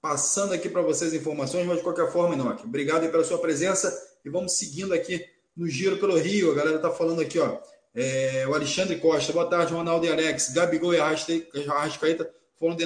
passando 0.00 0.52
aqui 0.52 0.68
para 0.68 0.82
vocês 0.82 1.14
informações, 1.14 1.66
mas 1.66 1.78
de 1.78 1.82
qualquer 1.82 2.10
forma, 2.10 2.34
Enoque, 2.34 2.64
obrigado 2.64 3.08
pela 3.10 3.24
sua 3.24 3.38
presença 3.38 3.96
e 4.24 4.28
vamos 4.28 4.52
seguindo 4.58 4.92
aqui 4.92 5.24
no 5.56 5.68
Giro 5.68 5.98
pelo 5.98 6.16
Rio. 6.16 6.50
A 6.50 6.54
galera 6.54 6.76
está 6.76 6.90
falando 6.90 7.20
aqui, 7.20 7.38
ó. 7.38 7.58
É, 7.94 8.46
o 8.48 8.54
Alexandre 8.54 8.96
Costa, 8.98 9.32
boa 9.32 9.48
tarde, 9.48 9.72
Ronaldo 9.72 10.06
e 10.06 10.10
Alex. 10.10 10.52
Gabigol 10.52 10.94
e 10.94 10.98
Arrascaeta 10.98 12.28
foram 12.58 12.76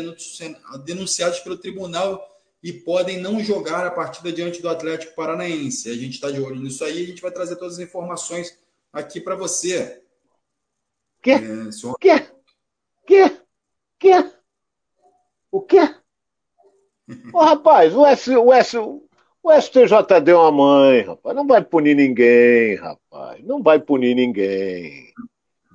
denunciados 0.85 1.41
pelo 1.41 1.57
tribunal 1.57 2.21
e 2.67 2.73
podem 2.73 3.21
não 3.21 3.39
jogar 3.39 3.87
a 3.87 3.93
partida 3.93 4.33
diante 4.33 4.61
do 4.61 4.69
Atlético 4.69 5.15
Paranaense. 5.15 5.89
A 5.89 5.95
gente 5.95 6.15
está 6.15 6.33
de 6.33 6.41
olho 6.41 6.57
nisso 6.57 6.83
aí 6.83 6.99
e 6.99 7.05
a 7.05 7.07
gente 7.07 7.23
vai 7.23 7.31
trazer 7.31 7.55
todas 7.55 7.75
as 7.75 7.79
informações 7.79 8.59
aqui 8.93 9.21
para 9.21 9.37
você. 9.37 10.03
Quê? 11.23 11.31
É, 11.31 11.71
só... 11.71 11.95
Quê? 11.95 12.27
Quê? 13.07 13.41
Quê? 14.01 14.33
O 15.49 15.61
quê? 15.61 15.95
Ô, 17.33 17.39
rapaz, 17.39 17.95
o, 17.95 18.05
S, 18.05 18.37
o, 18.37 18.53
S, 18.53 18.77
o 18.77 19.09
STJD 19.53 20.33
é 20.33 20.35
uma 20.35 20.51
mãe, 20.51 21.03
rapaz. 21.03 21.37
Não 21.37 21.47
vai 21.47 21.63
punir 21.63 21.95
ninguém, 21.95 22.75
rapaz. 22.75 23.45
Não 23.45 23.63
vai 23.63 23.79
punir 23.79 24.17
ninguém. 24.17 25.15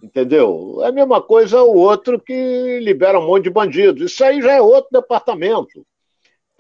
Entendeu? 0.04 0.82
É 0.84 0.88
a 0.88 0.92
mesma 0.92 1.22
coisa 1.22 1.64
o 1.64 1.74
outro 1.74 2.20
que 2.20 2.80
libera 2.82 3.18
um 3.18 3.28
monte 3.28 3.46
de 3.46 3.50
bandidos. 3.50 4.12
Isso 4.12 4.26
aí 4.26 4.42
já 4.42 4.52
é 4.52 4.62
outro 4.62 4.90
departamento. 4.92 5.88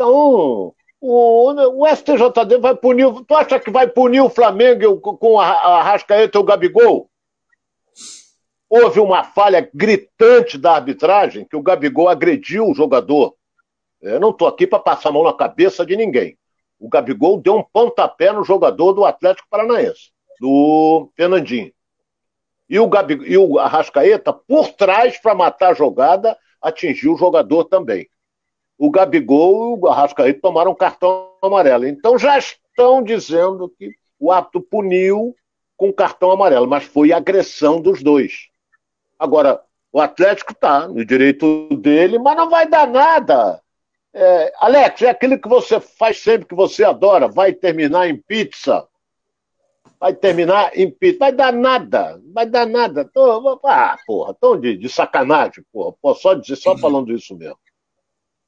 Então, 0.01 0.74
o, 1.00 1.84
o 1.84 1.88
STJD 1.88 2.58
vai 2.60 2.75
punir. 2.75 3.05
Tu 3.27 3.36
acha 3.36 3.60
que 3.60 3.70
vai 3.70 3.88
punir 3.88 4.22
o 4.22 4.31
Flamengo 4.31 5.00
com 5.00 5.39
a, 5.39 5.48
a 5.48 5.84
Rascaeta 5.84 6.39
e 6.39 6.41
o 6.41 6.43
Gabigol? 6.43 7.08
Houve 8.67 9.00
uma 9.00 9.24
falha 9.24 9.70
gritante 9.72 10.58
da 10.58 10.74
arbitragem, 10.74 11.46
que 11.46 11.55
o 11.55 11.62
Gabigol 11.62 12.10
agrediu 12.10 12.67
o 12.67 12.74
jogador. 12.74 13.36
Eu 14.01 14.20
não 14.20 14.31
estou 14.31 14.48
aqui 14.48 14.65
para 14.65 14.79
passar 14.79 15.10
a 15.10 15.12
mão 15.12 15.24
na 15.24 15.34
cabeça 15.34 15.86
de 15.86 15.96
ninguém. 15.96 16.36
O 16.79 16.89
Gabigol 16.89 17.39
deu 17.39 17.58
um 17.58 17.63
pontapé 17.63 18.31
no 18.31 18.43
jogador 18.43 18.93
do 18.93 19.05
Atlético 19.05 19.48
Paranaense, 19.51 20.10
do 20.39 21.12
Fernandinho. 21.15 21.72
E 22.67 22.79
o, 22.79 22.88
Gabigol, 22.88 23.27
e 23.27 23.38
o 23.38 23.60
Arrascaeta, 23.60 24.34
por 24.34 24.70
trás, 24.70 25.20
para 25.20 25.36
matar 25.36 25.72
a 25.72 25.75
jogada, 25.75 26.36
atingiu 26.60 27.13
o 27.13 27.17
jogador 27.17 27.65
também. 27.65 28.10
O 28.81 28.89
Gabigol 28.89 29.77
e 29.77 29.79
o 29.79 29.88
Arrascaeta 29.88 30.39
tomaram 30.41 30.73
cartão 30.73 31.33
amarelo. 31.39 31.85
Então 31.85 32.17
já 32.17 32.35
estão 32.39 33.03
dizendo 33.03 33.69
que 33.77 33.91
o 34.19 34.31
árbitro 34.31 34.59
puniu 34.59 35.35
com 35.77 35.93
cartão 35.93 36.31
amarelo, 36.31 36.65
mas 36.65 36.85
foi 36.85 37.13
agressão 37.13 37.79
dos 37.79 38.01
dois. 38.01 38.47
Agora, 39.19 39.61
o 39.93 40.01
Atlético 40.01 40.53
está 40.53 40.88
no 40.88 41.05
direito 41.05 41.69
dele, 41.75 42.17
mas 42.17 42.35
não 42.35 42.50
vai 42.50 42.67
dar 42.67 42.88
nada. 42.88 43.61
É, 44.15 44.51
Alex, 44.57 45.03
é 45.03 45.11
aquilo 45.11 45.39
que 45.39 45.47
você 45.47 45.79
faz 45.79 46.17
sempre 46.17 46.47
que 46.47 46.55
você 46.55 46.83
adora, 46.83 47.27
vai 47.27 47.53
terminar 47.53 48.09
em 48.09 48.17
pizza. 48.17 48.88
Vai 50.00 50.15
terminar 50.15 50.75
em 50.75 50.89
pizza. 50.89 51.19
Vai 51.19 51.31
dar 51.31 51.53
nada. 51.53 52.19
Vai 52.33 52.47
dar 52.47 52.65
nada. 52.65 53.05
Tô, 53.05 53.59
ah, 53.63 53.95
porra, 54.07 54.33
tão 54.33 54.59
de, 54.59 54.75
de 54.75 54.89
sacanagem, 54.89 55.63
porra. 55.71 55.93
Posso 56.01 56.23
só 56.23 56.33
dizer, 56.33 56.55
só 56.55 56.75
falando 56.75 57.13
isso 57.15 57.38
mesmo. 57.38 57.60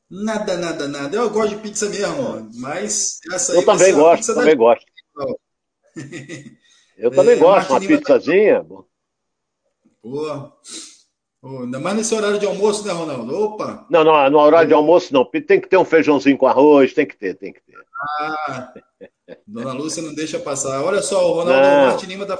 Nada, 0.09 0.57
nada, 0.57 0.87
nada. 0.87 1.15
Eu 1.17 1.29
gosto 1.29 1.55
de 1.55 1.61
pizza 1.61 1.89
mesmo, 1.89 2.49
mas 2.55 3.19
essa 3.31 3.53
Eu 3.53 3.65
também 3.65 3.93
gosto, 3.93 4.33
também 4.33 4.55
da... 4.55 4.55
gosto. 4.55 4.85
Eu 6.97 7.11
também 7.11 7.33
é, 7.33 7.39
gosto, 7.39 7.69
uma 7.71 7.79
pizzazinha. 7.79 8.63
Pô. 8.63 8.85
Pô, 11.41 11.59
ainda 11.63 11.79
mais 11.79 11.97
nesse 11.97 12.13
horário 12.13 12.39
de 12.39 12.45
almoço, 12.45 12.85
né, 12.85 12.93
Ronaldo? 12.93 13.35
Opa! 13.35 13.85
Não, 13.89 14.03
não, 14.03 14.29
no 14.29 14.39
horário 14.39 14.67
de 14.67 14.73
almoço 14.73 15.13
não. 15.13 15.25
Tem 15.25 15.59
que 15.59 15.67
ter 15.67 15.77
um 15.77 15.85
feijãozinho 15.85 16.37
com 16.37 16.47
arroz, 16.47 16.93
tem 16.93 17.05
que 17.05 17.17
ter, 17.17 17.35
tem 17.35 17.51
que 17.51 17.61
ter. 17.61 17.77
Ah, 18.21 18.73
Dona 19.47 19.73
Lúcia 19.73 20.03
não 20.03 20.13
deixa 20.13 20.39
passar. 20.39 20.81
Olha 20.83 21.01
só, 21.01 21.29
o 21.29 21.33
Ronaldo 21.33 21.61
não. 21.61 21.85
Martin 21.87 22.05
Lima 22.05 22.25
tá. 22.25 22.39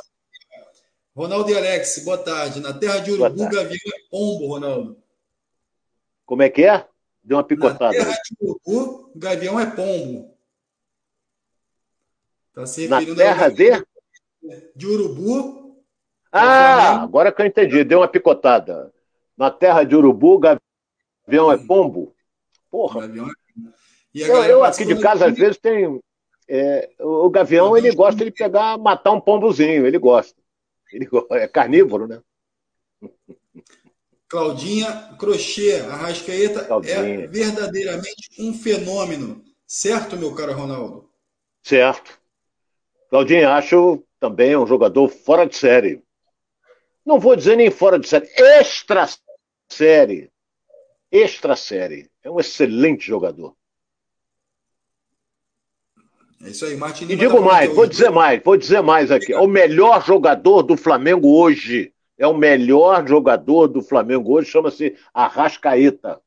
Ronaldo 1.15 1.49
e 1.49 1.57
Alex, 1.57 2.03
boa 2.03 2.17
tarde. 2.17 2.59
Na 2.59 2.73
terra 2.73 2.99
de 2.99 3.11
Urubu, 3.11 3.43
Gavião 3.49 3.65
é 3.71 4.09
pombo, 4.09 4.47
Ronaldo. 4.47 4.97
Como 6.25 6.41
é 6.41 6.49
que 6.49 6.63
é? 6.63 6.87
Deu 7.23 7.37
uma 7.37 7.43
picotada. 7.43 7.97
Na 7.97 8.03
terra 8.03 8.21
de 8.23 8.35
Urubu, 8.41 9.11
Gavião 9.15 9.59
é 9.59 9.65
pombo. 9.65 10.37
Tá 12.53 12.65
se 12.65 12.87
referindo 12.87 13.15
Na 13.15 13.23
terra 13.23 13.49
de? 13.49 13.85
De 14.75 14.87
Urubu. 14.87 15.83
Ah, 16.31 17.01
agora 17.01 17.31
que 17.31 17.41
eu 17.41 17.45
entendi. 17.45 17.83
Deu 17.83 17.99
uma 17.99 18.07
picotada. 18.07 18.93
Na 19.37 19.49
terra 19.49 19.83
de 19.83 19.95
Urubu, 19.95 20.39
Gavião 20.39 21.51
é 21.51 21.57
pombo? 21.57 22.13
Porra. 22.69 23.01
Gavião 23.01 23.29
é 23.29 23.43
eu, 24.15 24.43
eu 24.43 24.63
aqui 24.63 24.85
de 24.85 24.99
casa, 24.99 25.25
às 25.27 25.35
vezes, 25.35 25.57
tem. 25.57 25.99
É, 26.47 26.89
o 26.99 27.29
gavião, 27.29 27.75
ele 27.75 27.95
gosta 27.95 28.23
de 28.23 28.29
pegar, 28.29 28.77
matar 28.77 29.11
um 29.11 29.21
pombozinho, 29.21 29.87
ele 29.87 29.97
gosta. 29.97 30.39
Ele 30.91 31.07
é 31.31 31.47
carnívoro, 31.47 32.05
né? 32.05 32.21
Claudinha 34.33 35.15
Crochê, 35.19 35.75
a 35.75 35.95
Rascaeta 35.95 36.67
é 36.85 37.27
verdadeiramente 37.27 38.29
um 38.39 38.51
fenômeno. 38.51 39.43
Certo, 39.67 40.17
meu 40.17 40.33
caro 40.33 40.53
Ronaldo? 40.53 41.07
Certo. 41.61 42.19
Claudinha, 43.11 43.51
acho 43.51 44.03
também 44.19 44.57
um 44.57 44.65
jogador 44.65 45.07
fora 45.07 45.45
de 45.45 45.55
série. 45.55 46.01
Não 47.05 47.19
vou 47.19 47.35
dizer 47.35 47.55
nem 47.55 47.69
fora 47.69 47.99
de 47.99 48.07
série, 48.07 48.27
extra 48.35 49.07
série. 49.69 50.31
Extra 51.11 51.55
série. 51.55 52.09
É 52.23 52.31
um 52.31 52.39
excelente 52.39 53.05
jogador. 53.05 53.55
É 56.41 56.49
isso 56.49 56.65
aí, 56.65 56.75
Martin 56.75 57.03
E 57.03 57.15
digo 57.15 57.39
mais, 57.39 57.71
vou 57.71 57.85
dizer 57.85 58.09
mais, 58.09 58.41
vou 58.43 58.57
dizer 58.57 58.81
mais 58.81 59.11
aqui. 59.11 59.31
É 59.31 59.39
o 59.39 59.45
melhor 59.45 60.03
jogador 60.03 60.63
do 60.63 60.75
Flamengo 60.75 61.39
hoje. 61.39 61.92
É 62.23 62.27
o 62.27 62.37
melhor 62.37 63.05
jogador 63.07 63.67
do 63.67 63.81
Flamengo 63.81 64.33
hoje, 64.33 64.49
chama-se 64.49 64.97
Arrascaeta. 65.13 66.21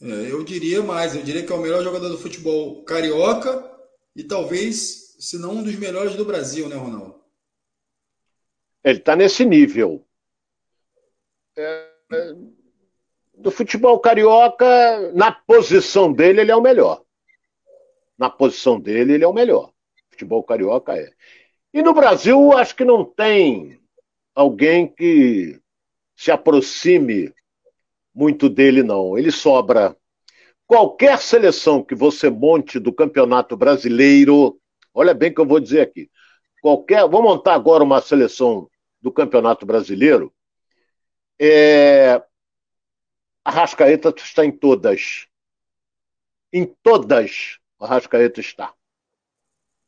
É, 0.00 0.32
eu 0.32 0.42
diria 0.42 0.82
mais, 0.82 1.14
eu 1.14 1.22
diria 1.22 1.46
que 1.46 1.52
é 1.52 1.54
o 1.54 1.60
melhor 1.60 1.84
jogador 1.84 2.08
do 2.08 2.18
futebol 2.18 2.82
carioca 2.82 3.70
e 4.16 4.24
talvez, 4.24 5.14
se 5.20 5.38
não 5.38 5.52
um 5.52 5.62
dos 5.62 5.76
melhores 5.76 6.16
do 6.16 6.24
Brasil, 6.24 6.68
né, 6.68 6.74
Ronaldo? 6.74 7.22
Ele 8.82 8.98
está 8.98 9.14
nesse 9.14 9.44
nível. 9.44 10.04
É, 11.56 11.90
é, 12.12 12.34
do 13.34 13.52
futebol 13.52 14.00
carioca, 14.00 15.12
na 15.12 15.30
posição 15.30 16.12
dele, 16.12 16.40
ele 16.40 16.50
é 16.50 16.56
o 16.56 16.60
melhor 16.60 17.04
na 18.22 18.30
posição 18.30 18.78
dele, 18.78 19.14
ele 19.14 19.24
é 19.24 19.26
o 19.26 19.32
melhor. 19.32 19.72
Futebol 20.10 20.44
carioca 20.44 20.94
é. 20.96 21.10
E 21.72 21.82
no 21.82 21.94
Brasil, 21.94 22.52
acho 22.52 22.76
que 22.76 22.84
não 22.84 23.04
tem 23.04 23.80
alguém 24.34 24.86
que 24.86 25.58
se 26.14 26.30
aproxime 26.30 27.32
muito 28.14 28.48
dele, 28.48 28.82
não. 28.82 29.16
Ele 29.16 29.30
sobra. 29.30 29.96
Qualquer 30.66 31.18
seleção 31.18 31.82
que 31.82 31.94
você 31.94 32.30
monte 32.30 32.78
do 32.78 32.92
Campeonato 32.92 33.56
Brasileiro, 33.56 34.60
olha 34.92 35.14
bem 35.14 35.30
o 35.30 35.34
que 35.34 35.40
eu 35.40 35.46
vou 35.46 35.60
dizer 35.60 35.80
aqui. 35.80 36.10
Qualquer, 36.60 37.08
vou 37.08 37.22
montar 37.22 37.54
agora 37.54 37.82
uma 37.82 38.00
seleção 38.00 38.68
do 39.00 39.10
Campeonato 39.10 39.66
Brasileiro. 39.66 40.32
É, 41.38 42.22
a 43.44 43.50
Rascaeta 43.50 44.14
está 44.16 44.44
em 44.44 44.52
todas. 44.52 45.26
Em 46.52 46.64
todas. 46.64 47.58
O 47.78 47.84
Arrascaeta 47.84 48.40
está. 48.40 48.72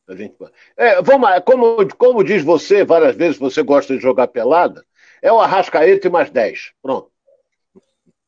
A 0.07 0.15
gente... 0.15 0.35
é, 0.77 1.01
vamos, 1.03 1.29
como, 1.45 1.97
como 1.97 2.25
diz 2.25 2.45
você, 2.45 2.85
várias 2.85 3.17
vezes 3.17 3.39
você 3.39 3.63
gosta 3.63 3.95
de 3.95 4.03
jogar 4.03 4.29
pelada, 4.29 4.85
é 5.23 5.33
o 5.33 5.41
Arrascaeta 5.41 6.07
e 6.07 6.11
mais 6.11 6.31
10. 6.31 6.73
Pronto. 6.83 7.11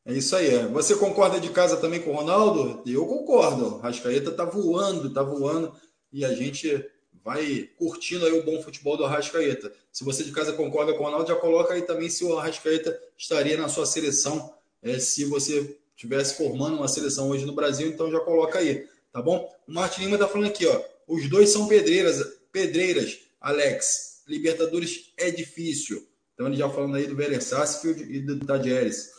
É 0.05 0.13
isso 0.13 0.35
aí. 0.35 0.55
É. 0.55 0.65
Você 0.67 0.95
concorda 0.95 1.39
de 1.39 1.49
casa 1.49 1.77
também 1.77 2.01
com 2.01 2.11
o 2.11 2.15
Ronaldo? 2.15 2.81
Eu 2.85 3.05
concordo. 3.05 3.75
O 3.75 3.79
Arrascaeta 3.79 4.31
tá 4.31 4.45
voando, 4.45 5.13
tá 5.13 5.21
voando 5.21 5.73
e 6.11 6.25
a 6.25 6.33
gente 6.33 6.83
vai 7.23 7.69
curtindo 7.77 8.25
aí 8.25 8.31
o 8.31 8.43
bom 8.43 8.61
futebol 8.61 8.97
do 8.97 9.05
Arrascaeta. 9.05 9.71
Se 9.91 10.03
você 10.03 10.23
de 10.23 10.31
casa 10.31 10.53
concorda 10.53 10.93
com 10.93 11.01
o 11.01 11.05
Ronaldo, 11.05 11.27
já 11.27 11.35
coloca 11.35 11.73
aí 11.73 11.81
também 11.81 12.09
se 12.09 12.23
o 12.23 12.37
Arrascaeta 12.37 12.97
estaria 13.17 13.57
na 13.57 13.67
sua 13.67 13.85
seleção, 13.85 14.53
é, 14.81 14.97
se 14.97 15.25
você 15.25 15.77
estivesse 15.95 16.37
formando 16.37 16.77
uma 16.77 16.87
seleção 16.87 17.29
hoje 17.29 17.45
no 17.45 17.53
Brasil, 17.53 17.89
então 17.89 18.09
já 18.09 18.19
coloca 18.19 18.59
aí 18.59 18.87
tá 19.17 19.21
bom? 19.23 19.51
O 19.67 19.73
Martin 19.73 20.01
Lima 20.01 20.17
tá 20.17 20.27
falando 20.27 20.47
aqui, 20.47 20.65
ó. 20.67 20.79
Os 21.07 21.29
dois 21.29 21.49
são 21.49 21.67
pedreiras, 21.67 22.21
pedreiras, 22.51 23.17
Alex. 23.39 24.23
Libertadores 24.27 25.13
é 25.17 25.31
difícil. 25.31 26.05
Então 26.33 26.47
ele 26.47 26.57
já 26.57 26.69
falando 26.69 26.95
aí 26.95 27.07
do 27.07 27.15
Vélez 27.15 27.45
Sarsfield 27.45 28.03
e 28.03 28.19
do 28.19 28.45
Tadieres. 28.45 29.11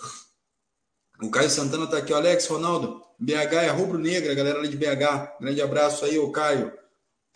O 1.20 1.30
Caio 1.30 1.50
Santana 1.50 1.86
tá 1.86 1.98
aqui. 1.98 2.12
Alex, 2.12 2.46
Ronaldo. 2.46 3.02
BH 3.18 3.54
é 3.64 3.70
rubro-negra, 3.70 4.34
galera 4.34 4.58
ali 4.58 4.68
de 4.68 4.76
BH. 4.76 5.40
Grande 5.40 5.60
abraço 5.60 6.04
aí, 6.04 6.18
o 6.18 6.30
Caio. 6.30 6.72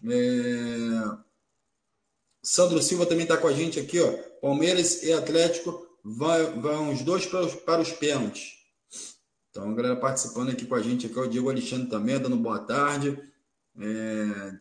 É... 0.08 1.22
Sandro 2.42 2.82
Silva 2.82 3.06
também 3.06 3.26
tá 3.26 3.36
com 3.36 3.48
a 3.48 3.52
gente 3.52 3.80
aqui, 3.80 4.00
ó. 4.00 4.12
Palmeiras 4.40 5.02
e 5.02 5.12
Atlético 5.12 5.86
vão 6.04 6.92
os 6.92 7.02
dois 7.02 7.26
para 7.26 7.40
os, 7.40 7.54
para 7.54 7.80
os 7.80 7.90
pênaltis. 7.90 8.52
Então, 9.50 9.70
a 9.70 9.74
galera 9.74 9.96
participando 9.96 10.50
aqui 10.50 10.64
com 10.64 10.74
a 10.74 10.82
gente 10.82 11.06
aqui, 11.06 11.18
o 11.18 11.26
Diego 11.26 11.50
Alexandre 11.50 11.88
também, 11.88 12.18
dando 12.18 12.36
boa 12.36 12.60
tarde. 12.60 13.18
É... 13.78 14.52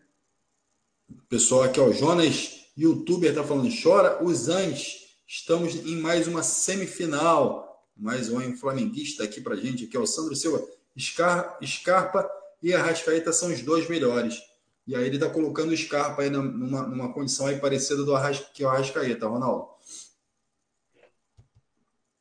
Pessoal 1.28 1.63
aqui, 1.63 1.80
ó, 1.80 1.91
Jonas, 1.91 2.65
youtuber, 2.78 3.34
tá 3.34 3.43
falando, 3.43 3.69
chora 3.82 4.24
os 4.24 4.50
antes. 4.50 5.15
Estamos 5.28 5.76
em 5.76 5.95
mais 5.97 6.28
uma 6.28 6.43
semifinal. 6.43 7.88
Mais 7.95 8.30
um 8.30 8.56
flamenguista 8.56 9.24
aqui 9.24 9.41
pra 9.41 9.56
gente, 9.56 9.86
aqui, 9.86 9.97
o 9.97 10.06
Sandro 10.06 10.36
Silva. 10.36 10.65
Scar... 10.97 11.58
Scarpa 11.63 12.30
e 12.62 12.74
Arrascaeta 12.74 13.32
são 13.32 13.52
os 13.52 13.62
dois 13.62 13.88
melhores. 13.89 14.41
E 14.88 14.95
aí 14.95 15.06
ele 15.06 15.19
tá 15.19 15.30
colocando 15.30 15.71
o 15.71 15.78
Scarpa 15.78 16.21
aí 16.21 16.30
numa, 16.30 16.84
numa 16.88 17.13
condição 17.13 17.47
aí 17.47 17.60
parecida 17.60 18.04
do 18.04 18.15
Arras... 18.15 18.39
que 18.54 18.63
o 18.63 18.69
Arrascaeta, 18.69 19.28
Ronaldo. 19.28 19.69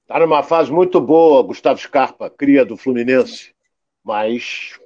Está 0.03 0.18
numa 0.18 0.42
fase 0.42 0.72
muito 0.72 1.00
boa, 1.00 1.42
Gustavo 1.42 1.81
Scarpa, 1.81 2.29
cria 2.29 2.64
do 2.64 2.76
Fluminense, 2.76 3.55
mas 4.03 4.79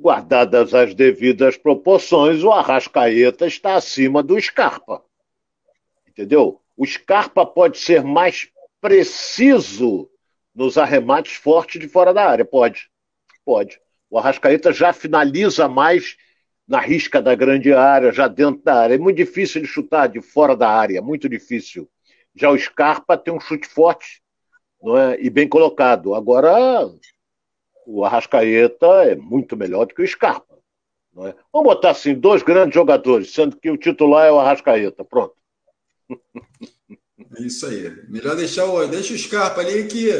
guardadas 0.00 0.72
as 0.72 0.94
devidas 0.94 1.58
proporções, 1.58 2.42
o 2.42 2.50
Arrascaeta 2.50 3.46
está 3.46 3.74
acima 3.74 4.22
do 4.22 4.40
Scarpa. 4.40 5.04
Entendeu? 6.08 6.60
O 6.76 6.86
Scarpa 6.86 7.44
pode 7.44 7.78
ser 7.78 8.02
mais 8.02 8.48
preciso 8.80 10.10
nos 10.54 10.78
arremates 10.78 11.34
fortes 11.34 11.78
de 11.78 11.86
fora 11.86 12.14
da 12.14 12.24
área. 12.24 12.44
Pode. 12.44 12.90
Pode. 13.44 13.78
O 14.08 14.18
Arrascaeta 14.18 14.72
já 14.72 14.92
finaliza 14.92 15.68
mais 15.68 16.16
na 16.66 16.80
risca 16.80 17.20
da 17.20 17.34
grande 17.34 17.72
área, 17.72 18.12
já 18.12 18.26
dentro 18.26 18.62
da 18.62 18.80
área. 18.80 18.94
É 18.94 18.98
muito 18.98 19.18
difícil 19.18 19.60
ele 19.60 19.68
chutar 19.68 20.08
de 20.08 20.22
fora 20.22 20.56
da 20.56 20.68
área, 20.68 21.02
muito 21.02 21.28
difícil. 21.28 21.88
Já 22.34 22.50
o 22.50 22.58
Scarpa 22.58 23.18
tem 23.18 23.34
um 23.34 23.40
chute 23.40 23.68
forte 23.68 24.22
não 24.82 24.96
é? 24.96 25.20
e 25.20 25.28
bem 25.28 25.48
colocado. 25.48 26.14
Agora, 26.14 26.88
o 27.92 28.04
Arrascaeta 28.04 28.86
é 29.04 29.16
muito 29.16 29.56
melhor 29.56 29.84
do 29.84 29.94
que 29.94 30.02
o 30.02 30.06
Scarpa. 30.06 30.58
Não 31.12 31.26
é? 31.26 31.34
Vamos 31.52 31.74
botar 31.74 31.90
assim, 31.90 32.14
dois 32.14 32.42
grandes 32.42 32.74
jogadores, 32.74 33.32
sendo 33.32 33.56
que 33.56 33.70
o 33.70 33.76
titular 33.76 34.26
é 34.26 34.32
o 34.32 34.38
Arrascaeta. 34.38 35.04
Pronto. 35.04 35.34
É 36.08 37.42
isso 37.42 37.66
aí. 37.66 37.90
Melhor 38.08 38.36
deixar 38.36 38.66
o, 38.66 38.86
deixa 38.86 39.12
o 39.12 39.18
Scarpa 39.18 39.60
ali 39.60 39.86
que 39.86 40.10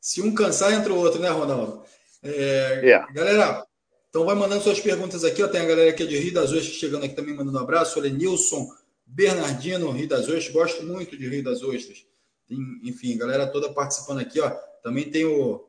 se 0.00 0.22
um 0.22 0.34
cansar, 0.34 0.72
entra 0.72 0.92
o 0.92 0.98
outro, 0.98 1.20
né, 1.20 1.28
Ronaldo? 1.28 1.82
É, 2.22 2.90
é. 2.90 3.12
Galera, 3.12 3.66
então 4.08 4.24
vai 4.24 4.34
mandando 4.34 4.62
suas 4.62 4.80
perguntas 4.80 5.24
aqui. 5.24 5.42
Ó, 5.42 5.48
tem 5.48 5.60
a 5.60 5.66
galera 5.66 5.90
aqui 5.90 6.06
de 6.06 6.18
Rio 6.18 6.34
das 6.34 6.52
Ostras 6.52 6.76
chegando 6.76 7.04
aqui 7.04 7.14
também, 7.14 7.34
mandando 7.34 7.58
um 7.58 7.62
abraço. 7.62 7.98
Olha, 7.98 8.10
Nilson 8.10 8.68
Bernardino, 9.06 9.90
Rio 9.90 10.08
das 10.08 10.28
Ostras, 10.28 10.48
gosto 10.48 10.84
muito 10.84 11.16
de 11.16 11.28
Rio 11.28 11.42
das 11.42 11.62
Ostras. 11.62 12.06
Tem, 12.46 12.58
enfim, 12.84 13.16
galera 13.16 13.46
toda 13.46 13.72
participando 13.72 14.20
aqui, 14.20 14.40
ó. 14.40 14.50
Também 14.82 15.10
tem 15.10 15.24
o, 15.24 15.66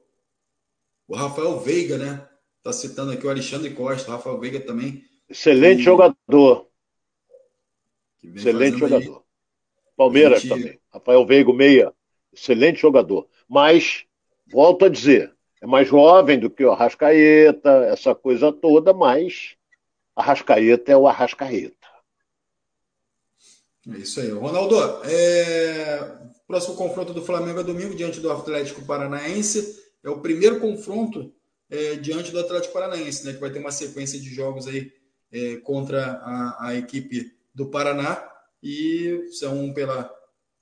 o 1.08 1.16
Rafael 1.16 1.60
Veiga, 1.60 1.98
né? 1.98 2.28
Está 2.58 2.74
citando 2.74 3.12
aqui 3.12 3.26
o 3.26 3.30
Alexandre 3.30 3.74
Costa, 3.74 4.10
o 4.10 4.14
Rafael 4.14 4.40
Veiga 4.40 4.60
também. 4.60 5.04
Excelente 5.30 5.82
jogador. 5.82 6.68
Excelente 8.24 8.78
jogador. 8.78 9.18
Aí. 9.18 9.24
Palmeiras 9.96 10.42
gente... 10.42 10.50
também. 10.50 10.80
Rafael 10.92 11.26
Veiga, 11.26 11.54
meia. 11.54 11.94
Excelente 12.34 12.82
jogador. 12.82 13.28
Mas, 13.48 14.06
volto 14.52 14.86
a 14.86 14.90
dizer, 14.90 15.34
é 15.62 15.66
mais 15.66 15.88
jovem 15.88 16.40
do 16.40 16.50
que 16.50 16.64
o 16.64 16.72
Arrascaeta, 16.72 17.70
essa 17.86 18.14
coisa 18.14 18.52
toda, 18.52 18.94
mas 18.94 19.56
Arrascaeta 20.16 20.92
é 20.92 20.98
o 20.98 21.08
Arrascaeta. 21.08 21.76
É 23.90 23.98
isso 23.98 24.20
aí. 24.20 24.30
Ronaldo, 24.30 24.76
é... 25.06 26.20
próximo 26.46 26.76
confronto 26.76 27.14
do 27.14 27.24
Flamengo 27.24 27.62
é 27.62 27.64
domingo 27.64 27.96
diante 27.96 28.20
do 28.20 28.30
Atlético 28.30 28.86
Paranaense. 28.86 29.87
É 30.08 30.10
o 30.10 30.22
primeiro 30.22 30.60
confronto 30.60 31.34
é, 31.70 31.96
diante 31.96 32.32
do 32.32 32.40
Atlético 32.40 32.74
Paranaense, 32.74 33.26
né? 33.26 33.34
Que 33.34 33.42
vai 33.42 33.52
ter 33.52 33.60
uma 33.60 33.72
sequência 33.72 34.18
de 34.18 34.34
jogos 34.34 34.66
aí 34.66 34.92
é, 35.32 35.58
contra 35.58 36.14
a, 36.24 36.68
a, 36.68 36.76
equipe 36.76 37.36
do 37.54 37.66
Paraná 37.66 38.26
e 38.64 39.28
são 39.32 39.74
pela 39.74 40.10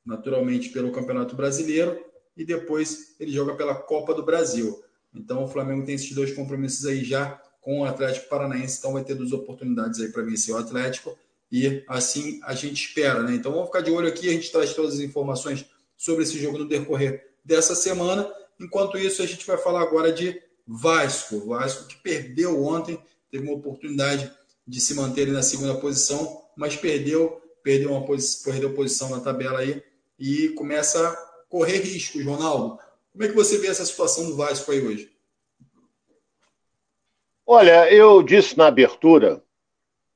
naturalmente 0.04 0.70
pelo 0.70 0.92
Campeonato 0.92 1.36
Brasileiro 1.36 2.04
e 2.36 2.44
depois 2.44 3.16
ele 3.20 3.32
joga 3.32 3.56
pela 3.56 3.76
Copa 3.76 4.16
do 4.16 4.24
Brasil. 4.24 4.84
Então 5.14 5.44
o 5.44 5.48
Flamengo 5.48 5.86
tem 5.86 5.96
esses 5.96 6.12
dois 6.14 6.34
compromissos 6.34 6.86
aí 6.86 7.04
já 7.04 7.40
com 7.62 7.82
o 7.82 7.86
Atlético 7.86 8.30
Paranaense, 8.30 8.80
então 8.80 8.94
vai 8.94 9.04
ter 9.04 9.16
duas 9.16 9.32
oportunidades 9.32 10.00
aí 10.00 10.12
para 10.12 10.24
vencer 10.24 10.54
o 10.54 10.58
Atlético 10.58 11.18
e 11.52 11.84
assim 11.88 12.40
a 12.44 12.54
gente 12.54 12.88
espera, 12.88 13.22
né? 13.22 13.36
Então 13.36 13.52
vamos 13.52 13.68
ficar 13.68 13.82
de 13.82 13.92
olho 13.92 14.08
aqui, 14.08 14.28
a 14.28 14.34
gente 14.34 14.52
traz 14.52 14.74
todas 14.74 14.96
as 14.96 15.00
informações 15.00 15.66
sobre 15.96 16.24
esse 16.24 16.40
jogo 16.40 16.58
no 16.58 16.68
decorrer 16.68 17.32
dessa 17.44 17.76
semana. 17.76 18.28
Enquanto 18.60 18.98
isso, 18.98 19.22
a 19.22 19.26
gente 19.26 19.46
vai 19.46 19.58
falar 19.58 19.82
agora 19.82 20.12
de 20.12 20.42
Vasco. 20.66 21.48
Vasco 21.48 21.88
que 21.88 21.96
perdeu 21.98 22.64
ontem, 22.64 23.00
teve 23.30 23.46
uma 23.46 23.56
oportunidade 23.56 24.32
de 24.68 24.80
se 24.80 24.96
manter 24.96 25.28
na 25.28 25.44
segunda 25.44 25.76
posição, 25.76 26.44
mas 26.56 26.76
perdeu, 26.76 27.42
perdeu 27.62 27.92
uma 27.92 28.06
posição, 28.06 28.52
perdeu 28.52 28.74
posição 28.74 29.10
na 29.10 29.20
tabela 29.20 29.60
aí 29.60 29.84
e 30.18 30.50
começa 30.50 31.08
a 31.08 31.16
correr 31.50 31.80
riscos, 31.80 32.24
Ronaldo. 32.26 32.80
Como 33.12 33.24
é 33.24 33.28
que 33.28 33.36
você 33.36 33.58
vê 33.58 33.68
essa 33.68 33.86
situação 33.86 34.26
do 34.26 34.36
Vasco 34.36 34.72
aí 34.72 34.82
hoje? 34.82 35.12
Olha, 37.46 37.92
eu 37.94 38.24
disse 38.24 38.58
na 38.58 38.68
abertura 38.68 39.44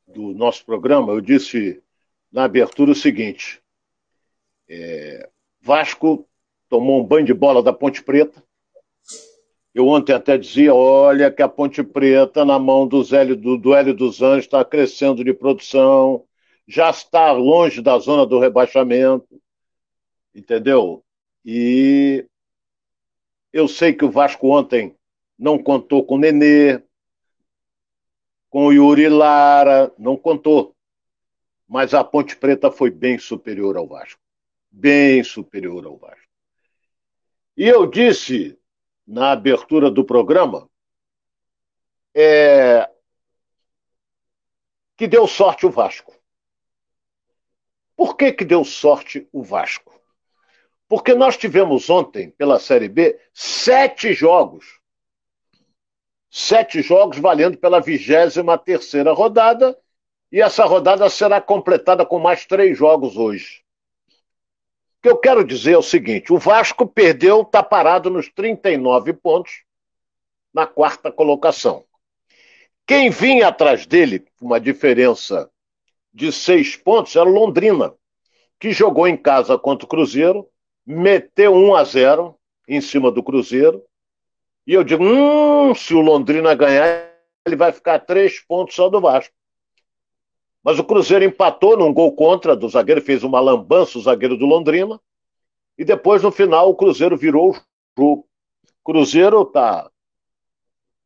do 0.08 0.34
nosso 0.34 0.66
programa, 0.66 1.14
eu 1.14 1.22
disse 1.22 1.82
na 2.32 2.44
abertura 2.46 2.92
o 2.92 2.96
seguinte: 2.96 3.62
é, 4.68 5.30
Vasco 5.62 6.29
tomou 6.70 7.02
um 7.02 7.04
banho 7.04 7.26
de 7.26 7.34
bola 7.34 7.62
da 7.62 7.74
Ponte 7.74 8.04
Preta. 8.04 8.42
Eu 9.74 9.88
ontem 9.88 10.14
até 10.14 10.38
dizia: 10.38 10.74
olha, 10.74 11.32
que 11.32 11.42
a 11.42 11.50
Ponte 11.50 11.84
Preta, 11.84 12.46
na 12.46 12.60
mão 12.60 12.88
do, 12.88 13.04
Zélio, 13.04 13.36
do, 13.36 13.58
do 13.58 13.74
Hélio 13.74 13.94
dos 13.94 14.22
Anjos, 14.22 14.46
está 14.46 14.64
crescendo 14.64 15.24
de 15.24 15.34
produção, 15.34 16.24
já 16.68 16.90
está 16.90 17.32
longe 17.32 17.82
da 17.82 17.98
zona 17.98 18.26
do 18.26 18.40
rebaixamento, 18.40 19.42
entendeu? 20.34 21.04
E 21.44 22.26
eu 23.52 23.68
sei 23.68 23.94
que 23.94 24.06
o 24.06 24.12
Vasco 24.12 24.48
ontem 24.48 24.96
não 25.38 25.58
contou 25.58 26.06
com 26.06 26.16
o 26.16 26.20
Nenê, 26.20 26.82
com 28.50 28.68
o 28.68 28.74
Yuri 28.74 29.10
Lara, 29.10 29.92
não 29.98 30.16
contou. 30.18 30.76
Mas 31.68 31.94
a 31.94 32.04
Ponte 32.04 32.36
Preta 32.36 32.72
foi 32.72 32.90
bem 32.90 33.18
superior 33.18 33.78
ao 33.78 33.88
Vasco. 33.88 34.20
Bem 34.72 35.24
superior 35.24 35.86
ao 35.86 35.98
Vasco. 35.98 36.29
E 37.60 37.68
eu 37.68 37.86
disse 37.86 38.58
na 39.06 39.34
abertura 39.34 39.92
do 39.92 40.06
programa 40.06 40.70
é, 42.16 42.90
que 44.96 45.06
deu 45.06 45.28
sorte 45.28 45.66
o 45.66 45.70
Vasco. 45.70 46.16
Por 47.98 48.16
que, 48.16 48.32
que 48.32 48.46
deu 48.46 48.64
sorte 48.64 49.28
o 49.34 49.44
Vasco? 49.44 49.94
Porque 50.88 51.14
nós 51.14 51.36
tivemos 51.36 51.90
ontem, 51.90 52.32
pela 52.32 52.60
Série 52.60 52.88
B, 52.88 53.20
sete 53.34 54.14
jogos 54.14 54.80
sete 56.30 56.82
jogos 56.82 57.18
valendo 57.18 57.58
pela 57.58 57.82
vigésima 57.82 58.58
terceira 58.58 59.12
rodada, 59.12 59.78
e 60.32 60.42
essa 60.42 60.64
rodada 60.64 61.10
será 61.10 61.42
completada 61.42 62.06
com 62.06 62.20
mais 62.20 62.46
três 62.46 62.78
jogos 62.78 63.18
hoje. 63.18 63.66
O 65.00 65.02
que 65.02 65.10
eu 65.10 65.18
quero 65.18 65.46
dizer 65.46 65.74
é 65.74 65.78
o 65.78 65.82
seguinte: 65.82 66.34
o 66.34 66.38
Vasco 66.38 66.86
perdeu, 66.86 67.42
está 67.42 67.64
parado 67.64 68.10
nos 68.10 68.28
39 68.28 69.14
pontos, 69.14 69.64
na 70.54 70.68
quarta 70.68 71.10
colocação. 71.10 71.86
Quem 72.86 73.10
vinha 73.10 73.48
atrás 73.48 73.86
dele, 73.86 74.26
com 74.38 74.48
uma 74.48 74.60
diferença 74.60 75.50
de 76.14 76.34
seis 76.34 76.76
pontos, 76.76 77.16
era 77.16 77.30
o 77.30 77.32
Londrina, 77.32 77.94
que 78.60 78.74
jogou 78.74 79.08
em 79.08 79.16
casa 79.16 79.58
contra 79.58 79.86
o 79.86 79.90
Cruzeiro, 79.90 80.50
meteu 80.86 81.54
1 81.54 81.76
a 81.76 81.84
0 81.86 82.36
em 82.68 82.82
cima 82.82 83.10
do 83.10 83.24
Cruzeiro, 83.24 83.82
e 84.68 84.74
eu 84.74 84.84
digo, 84.84 85.04
hum, 85.04 85.74
se 85.74 85.94
o 85.94 86.02
Londrina 86.02 86.54
ganhar, 86.56 87.10
ele 87.46 87.56
vai 87.56 87.72
ficar 87.72 88.00
três 88.00 88.40
pontos 88.42 88.76
só 88.76 88.90
do 88.90 89.00
Vasco. 89.00 89.34
Mas 90.70 90.78
o 90.78 90.84
Cruzeiro 90.84 91.26
empatou 91.26 91.76
num 91.76 91.92
gol 91.92 92.16
contra 92.16 92.56
do 92.56 92.70
zagueiro, 92.70 93.02
fez 93.02 93.24
uma 93.24 93.40
lambança 93.40 93.98
o 93.98 94.02
zagueiro 94.04 94.38
do 94.38 94.46
Londrina. 94.46 95.02
E 95.76 95.84
depois, 95.84 96.22
no 96.22 96.32
final, 96.32 96.70
o 96.70 96.76
Cruzeiro 96.76 97.18
virou 97.18 97.58
o 97.98 98.24
Cruzeiro 98.86 99.44
tá. 99.46 99.90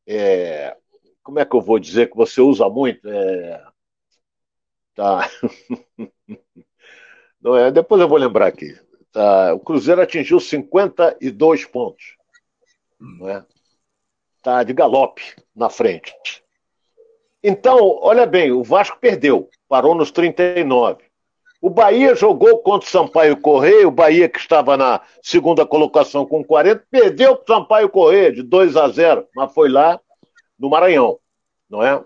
É, 0.05 0.75
como 1.23 1.39
é 1.39 1.45
que 1.45 1.55
eu 1.55 1.61
vou 1.61 1.79
dizer 1.79 2.09
que 2.09 2.17
você 2.17 2.41
usa 2.41 2.67
muito? 2.67 3.07
É, 3.07 3.65
tá. 4.93 5.29
Não 7.41 7.55
é, 7.55 7.71
depois 7.71 8.01
eu 8.01 8.09
vou 8.09 8.17
lembrar 8.17 8.47
aqui. 8.47 8.77
Tá, 9.13 9.53
o 9.53 9.61
Cruzeiro 9.61 10.01
atingiu 10.01 10.41
52 10.41 11.63
pontos. 11.63 12.17
Não 12.99 13.29
é? 13.29 13.45
está 14.39 14.61
de 14.61 14.73
galope 14.73 15.21
na 15.55 15.69
frente. 15.69 16.13
Então, 17.43 17.99
olha 18.01 18.25
bem, 18.25 18.51
o 18.53 18.63
Vasco 18.63 18.97
perdeu, 19.01 19.49
parou 19.67 19.93
nos 19.93 20.11
39. 20.11 21.03
O 21.61 21.69
Bahia 21.69 22.15
jogou 22.15 22.59
contra 22.59 22.87
o 22.87 22.91
Sampaio 22.91 23.35
Correia, 23.35 23.87
o 23.87 23.91
Bahia 23.91 24.29
que 24.29 24.39
estava 24.39 24.77
na 24.77 25.01
segunda 25.21 25.65
colocação 25.65 26.25
com 26.25 26.43
40, 26.43 26.85
perdeu 26.89 27.35
para 27.35 27.43
o 27.43 27.57
Sampaio 27.57 27.89
Correia 27.89 28.31
de 28.31 28.41
2 28.43 28.77
a 28.77 28.87
0, 28.87 29.27
mas 29.35 29.53
foi 29.53 29.69
lá 29.69 29.99
no 30.57 30.69
Maranhão, 30.69 31.19
não 31.69 31.83
é? 31.83 32.01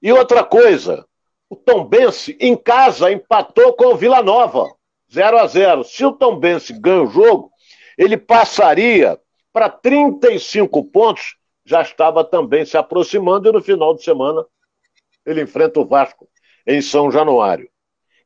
E 0.00 0.12
outra 0.12 0.44
coisa, 0.44 1.06
o 1.50 1.56
Tom 1.56 1.84
Bense 1.84 2.36
em 2.40 2.56
casa 2.56 3.12
empatou 3.12 3.72
com 3.74 3.86
o 3.86 3.96
Vila 3.96 4.22
Nova, 4.22 4.66
0 5.12 5.38
a 5.38 5.46
0. 5.46 5.84
Se 5.84 6.04
o 6.04 6.12
Tom 6.12 6.38
Bense 6.38 6.72
ganha 6.72 7.02
o 7.02 7.06
jogo, 7.06 7.50
ele 7.96 8.16
passaria 8.16 9.18
para 9.52 9.68
35 9.68 10.84
pontos 10.84 11.37
já 11.68 11.82
estava 11.82 12.24
também 12.24 12.64
se 12.64 12.78
aproximando 12.78 13.48
e 13.48 13.52
no 13.52 13.62
final 13.62 13.94
de 13.94 14.02
semana 14.02 14.44
ele 15.26 15.42
enfrenta 15.42 15.78
o 15.78 15.86
Vasco 15.86 16.26
em 16.66 16.80
São 16.80 17.10
Januário. 17.10 17.68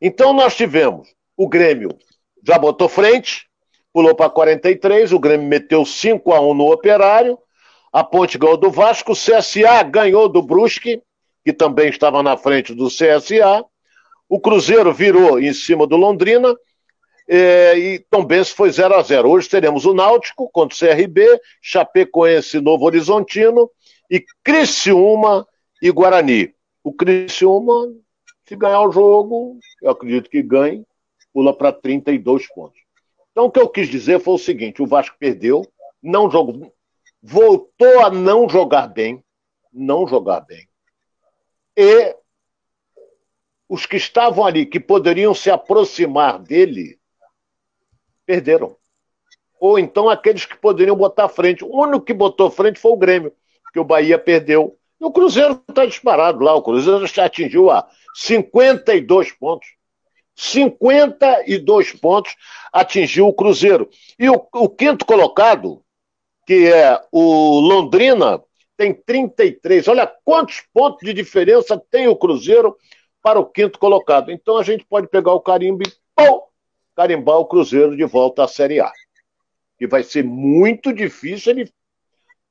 Então 0.01 0.33
nós 0.33 0.55
tivemos 0.55 1.09
o 1.37 1.49
Grêmio 1.49 1.91
já 2.45 2.59
botou 2.59 2.89
frente, 2.89 3.47
pulou 3.93 4.15
para 4.15 4.31
43, 4.31 5.13
o 5.13 5.19
Grêmio 5.19 5.47
meteu 5.47 5.85
5 5.85 6.33
a 6.33 6.41
1 6.41 6.55
no 6.55 6.73
Operário, 6.73 7.39
a 7.93 8.03
Ponte 8.03 8.39
ganhou 8.39 8.57
do 8.57 8.71
Vasco, 8.71 9.13
o 9.13 9.17
CSA 9.17 9.83
ganhou 9.83 10.29
do 10.29 10.43
Brusque, 10.43 11.03
que 11.45 11.53
também 11.53 11.89
estava 11.89 12.23
na 12.23 12.37
frente 12.37 12.75
do 12.75 12.89
CSA, 12.89 13.65
o 14.29 14.41
Cruzeiro 14.41 14.93
virou 14.93 15.39
em 15.39 15.53
cima 15.53 15.87
do 15.87 15.97
Londrina, 15.97 16.57
é, 17.29 17.79
e 17.79 17.99
Tombense 17.99 18.53
foi 18.53 18.71
0 18.71 18.95
a 18.95 19.03
0 19.03 19.31
Hoje 19.31 19.49
teremos 19.49 19.85
o 19.85 19.95
Náutico 19.95 20.51
contra 20.51 20.75
o 20.75 20.79
CRB, 20.79 21.41
Chapecoense 21.61 22.61
Novo 22.61 22.85
Horizontino 22.85 23.71
e 24.11 24.25
Criciúma 24.43 25.47
e 25.81 25.91
Guarani. 25.91 26.55
O 26.83 26.93
Criciúma, 26.93 27.93
se 28.45 28.57
ganhar 28.57 28.83
o 28.83 28.93
jogo, 28.93 29.59
eu 29.81 29.91
acredito 29.91 30.29
que 30.29 30.43
ganhe, 30.43 30.85
pula 31.33 31.57
para 31.57 31.73
32 31.73 32.47
pontos. 32.49 32.81
Então 33.31 33.47
o 33.47 33.51
que 33.51 33.61
eu 33.61 33.69
quis 33.69 33.89
dizer 33.89 34.21
foi 34.21 34.35
o 34.35 34.39
seguinte: 34.39 34.83
o 34.83 34.87
Vasco 34.87 35.17
perdeu, 35.19 35.67
não 36.03 36.31
jogou, 36.31 36.73
voltou 37.23 38.01
a 38.01 38.11
não 38.11 38.49
jogar 38.49 38.89
bem, 38.89 39.25
não 39.73 40.07
jogar 40.07 40.41
bem. 40.41 40.69
E 41.77 42.15
os 43.69 43.87
que 43.87 43.97
estavam 43.97 44.45
ali, 44.45 44.67
que 44.67 44.79
poderiam 44.79 45.33
se 45.33 45.51
aproximar 45.51 46.39
dele, 46.39 47.01
perderam. 48.27 48.77
Ou 49.61 49.79
então 49.79 50.09
aqueles 50.09 50.45
que 50.45 50.57
poderiam 50.57 50.97
botar 50.97 51.29
frente. 51.29 51.65
O 51.65 51.83
único 51.83 52.05
que 52.05 52.13
botou 52.13 52.51
frente 52.51 52.81
foi 52.81 52.93
o 52.93 52.97
Grêmio, 52.97 53.33
que 53.73 53.79
o 53.79 53.85
Bahia 53.85 54.19
perdeu. 54.19 54.77
E 55.01 55.05
o 55.05 55.13
Cruzeiro 55.13 55.63
está 55.69 55.87
disparado 55.87 56.43
lá. 56.43 56.55
O 56.55 56.63
Cruzeiro 56.63 57.07
já 57.07 57.27
atingiu 57.27 57.71
a 57.71 57.89
52 58.15 59.33
pontos. 59.33 59.69
52 60.35 61.93
pontos 61.93 62.35
atingiu 62.73 63.29
o 63.29 63.35
Cruzeiro. 63.35 63.89
E 64.19 64.29
o, 64.29 64.47
o 64.55 64.69
quinto 64.69 65.05
colocado, 65.05 65.83
que 66.47 66.73
é 66.73 67.01
o 67.13 67.61
Londrina, 67.61 68.43
tem 68.77 68.93
33. 68.93 69.87
Olha 69.89 70.11
quantos 70.25 70.63
pontos 70.73 71.07
de 71.07 71.13
diferença 71.13 71.81
tem 71.91 72.09
o 72.09 72.17
Cruzeiro 72.17 72.77
para 73.23 73.39
o 73.39 73.47
quinto 73.47 73.79
colocado. 73.79 74.33
Então 74.33 74.57
a 74.57 74.63
gente 74.63 74.85
pode 74.85 75.07
pegar 75.09 75.33
o 75.33 75.41
carimbo 75.41 75.83
e 75.83 75.93
pô, 76.17 76.49
carimbar 77.03 77.39
o 77.39 77.47
Cruzeiro 77.47 77.97
de 77.97 78.05
volta 78.05 78.45
à 78.45 78.49
Série 78.49 78.81
A. 78.81 78.91
E 79.81 79.87
vai 79.87 80.05
ser 80.05 80.23
muito 80.23 80.93
difícil 80.93 81.53
ele 81.53 81.73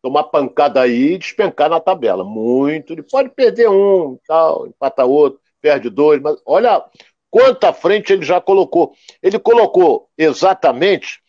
tomar 0.02 0.26
pancada 0.26 0.82
aí 0.82 1.14
e 1.14 1.18
despencar 1.18 1.70
na 1.70 1.80
tabela. 1.80 2.24
Muito. 2.26 2.92
Ele 2.92 3.04
pode 3.04 3.30
perder 3.30 3.70
um, 3.70 4.18
tal, 4.28 4.68
empata 4.68 5.06
outro, 5.06 5.40
perde 5.62 5.90
dois, 5.90 6.22
mas 6.22 6.42
olha 6.46 6.84
quanta 7.30 7.72
frente 7.72 8.12
ele 8.12 8.26
já 8.26 8.42
colocou. 8.42 8.94
Ele 9.24 9.40
colocou 9.40 10.10
exatamente 10.18 11.22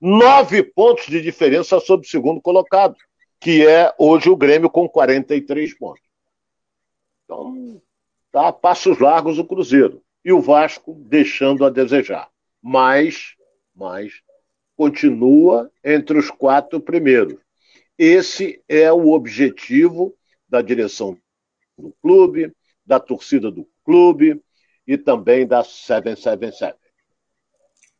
nove 0.00 0.62
pontos 0.62 1.06
de 1.06 1.22
diferença 1.22 1.80
sobre 1.80 2.06
o 2.06 2.10
segundo 2.10 2.42
colocado, 2.42 2.94
que 3.40 3.66
é 3.66 3.94
hoje 3.98 4.28
o 4.28 4.36
Grêmio 4.36 4.68
com 4.68 4.86
43 4.86 5.78
pontos. 5.78 6.02
Então, 7.24 7.80
tá 8.30 8.48
a 8.48 8.52
passos 8.52 8.98
largos 8.98 9.38
o 9.38 9.44
Cruzeiro. 9.44 10.02
E 10.22 10.32
o 10.32 10.40
Vasco 10.40 10.92
deixando 11.06 11.64
a 11.64 11.70
desejar. 11.70 12.28
Mas, 12.68 13.36
mas 13.72 14.12
continua 14.76 15.70
entre 15.84 16.18
os 16.18 16.32
quatro 16.32 16.80
primeiros. 16.80 17.38
Esse 17.96 18.60
é 18.68 18.92
o 18.92 19.12
objetivo 19.12 20.16
da 20.48 20.60
direção 20.60 21.16
do 21.78 21.94
clube, 22.02 22.52
da 22.84 22.98
torcida 22.98 23.52
do 23.52 23.68
clube 23.84 24.42
e 24.84 24.98
também 24.98 25.46
da 25.46 25.62
777. 25.62 26.76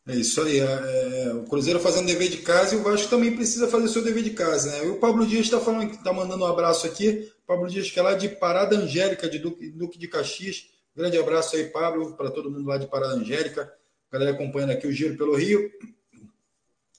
É 0.08 0.16
isso 0.16 0.42
aí. 0.42 0.58
É, 0.58 0.64
é, 0.64 1.34
o 1.34 1.44
Cruzeiro 1.44 1.78
fazendo 1.78 2.08
dever 2.08 2.28
de 2.28 2.38
casa 2.38 2.74
e 2.74 2.78
o 2.78 2.82
Vasco 2.82 3.08
também 3.08 3.36
precisa 3.36 3.68
fazer 3.68 3.86
seu 3.86 4.02
dever 4.02 4.24
de 4.24 4.30
casa. 4.30 4.72
Né? 4.72 4.86
E 4.86 4.90
o 4.90 4.98
Pablo 4.98 5.24
Dias 5.24 5.44
está 5.44 5.60
falando, 5.60 5.92
está 5.92 6.12
mandando 6.12 6.42
um 6.42 6.48
abraço 6.48 6.88
aqui. 6.88 7.32
Pablo 7.46 7.68
Dias, 7.68 7.88
que 7.88 8.00
é 8.00 8.02
lá 8.02 8.14
de 8.14 8.30
Parada 8.30 8.76
Angélica, 8.76 9.30
de 9.30 9.38
Duque, 9.38 9.70
Duque 9.70 9.96
de 9.96 10.08
Caxias. 10.08 10.68
Grande 10.96 11.16
abraço 11.16 11.54
aí, 11.54 11.68
Pablo, 11.68 12.16
para 12.16 12.32
todo 12.32 12.50
mundo 12.50 12.66
lá 12.66 12.78
de 12.78 12.88
Parada 12.88 13.14
Angélica. 13.14 13.72
A 14.10 14.18
galera 14.18 14.36
acompanhando 14.36 14.70
aqui 14.70 14.86
o 14.86 14.92
Giro 14.92 15.16
pelo 15.16 15.34
Rio. 15.34 15.70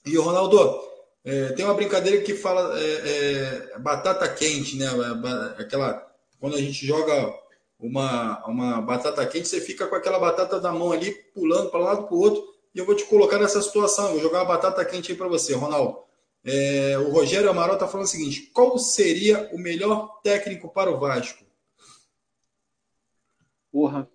E 0.06 0.16
o 0.16 0.22
Ronaldo, 0.22 0.80
é, 1.24 1.52
tem 1.52 1.64
uma 1.64 1.74
brincadeira 1.74 2.22
que 2.22 2.34
fala 2.34 2.78
é, 2.78 3.72
é, 3.74 3.78
batata 3.78 4.28
quente, 4.28 4.76
né? 4.76 4.86
Aquela. 5.58 6.06
Quando 6.40 6.56
a 6.56 6.60
gente 6.60 6.86
joga 6.86 7.34
uma, 7.78 8.46
uma 8.46 8.80
batata 8.80 9.26
quente, 9.26 9.48
você 9.48 9.60
fica 9.60 9.86
com 9.86 9.94
aquela 9.94 10.18
batata 10.18 10.60
na 10.60 10.72
mão 10.72 10.92
ali, 10.92 11.12
pulando 11.34 11.70
para 11.70 11.80
um 11.80 11.84
lado 11.84 12.06
para 12.06 12.14
o 12.14 12.20
outro 12.20 12.42
e 12.74 12.78
eu 12.78 12.86
vou 12.86 12.94
te 12.94 13.04
colocar 13.04 13.38
nessa 13.38 13.60
situação. 13.60 14.12
Vou 14.12 14.20
jogar 14.20 14.40
uma 14.40 14.54
batata 14.56 14.84
quente 14.84 15.12
aí 15.12 15.18
para 15.18 15.28
você, 15.28 15.54
Ronaldo. 15.54 15.98
É, 16.44 16.96
o 16.98 17.10
Rogério 17.10 17.50
Amaral 17.50 17.74
está 17.74 17.88
falando 17.88 18.06
o 18.06 18.10
seguinte: 18.10 18.50
qual 18.54 18.78
seria 18.78 19.50
o 19.52 19.58
melhor 19.58 20.20
técnico 20.22 20.68
para 20.68 20.90
o 20.90 20.98
Vasco? 20.98 21.44
Porra. 23.70 24.08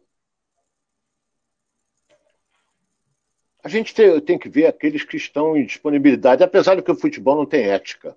A 3.63 3.69
gente 3.69 3.95
tem, 3.95 4.19
tem, 4.19 4.37
que 4.37 4.49
ver 4.49 4.65
aqueles 4.65 5.05
que 5.05 5.15
estão 5.15 5.55
em 5.55 5.65
disponibilidade, 5.65 6.43
apesar 6.43 6.75
de 6.75 6.81
que 6.81 6.91
o 6.91 6.99
futebol 6.99 7.37
não 7.37 7.45
tem 7.45 7.63
ética. 7.63 8.15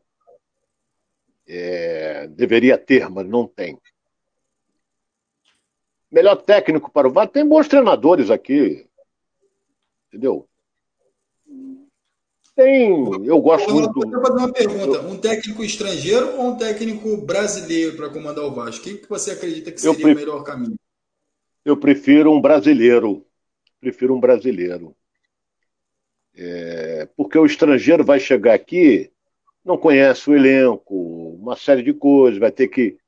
É, 1.46 2.26
deveria 2.26 2.76
ter, 2.76 3.08
mas 3.08 3.24
não 3.28 3.46
tem. 3.46 3.78
Melhor 6.10 6.36
técnico 6.36 6.90
para 6.90 7.06
o 7.06 7.12
Vasco. 7.12 7.32
Tem 7.32 7.46
bons 7.46 7.68
treinadores 7.68 8.28
aqui. 8.28 8.88
Entendeu? 10.08 10.48
Tem. 12.56 12.90
Eu 13.24 13.40
gosto 13.40 13.72
muito. 13.72 14.02
Eu 14.02 14.10
vou 14.10 14.22
fazer 14.22 14.38
uma 14.38 14.52
pergunta: 14.52 15.00
um 15.02 15.16
técnico 15.16 15.62
estrangeiro 15.62 16.38
ou 16.38 16.52
um 16.52 16.56
técnico 16.56 17.18
brasileiro 17.18 17.96
para 17.96 18.08
comandar 18.08 18.44
o 18.44 18.54
Vasco? 18.54 18.82
Quem 18.82 18.96
que 18.96 19.08
você 19.08 19.30
acredita 19.30 19.70
que 19.70 19.80
seria 19.80 19.94
prefiro, 19.94 20.16
o 20.16 20.34
melhor 20.34 20.42
caminho? 20.42 20.76
Eu 21.64 21.76
prefiro 21.76 22.32
um 22.32 22.40
brasileiro. 22.40 23.24
Prefiro 23.78 24.16
um 24.16 24.20
brasileiro. 24.20 24.96
É, 26.36 27.08
porque 27.16 27.38
o 27.38 27.46
estrangeiro 27.46 28.04
vai 28.04 28.20
chegar 28.20 28.54
aqui, 28.54 29.10
não 29.64 29.78
conhece 29.78 30.28
o 30.30 30.34
elenco, 30.34 30.94
uma 31.40 31.56
série 31.56 31.82
de 31.82 31.94
coisas, 31.94 32.38
vai 32.38 32.52
ter 32.52 32.68
que. 32.68 32.98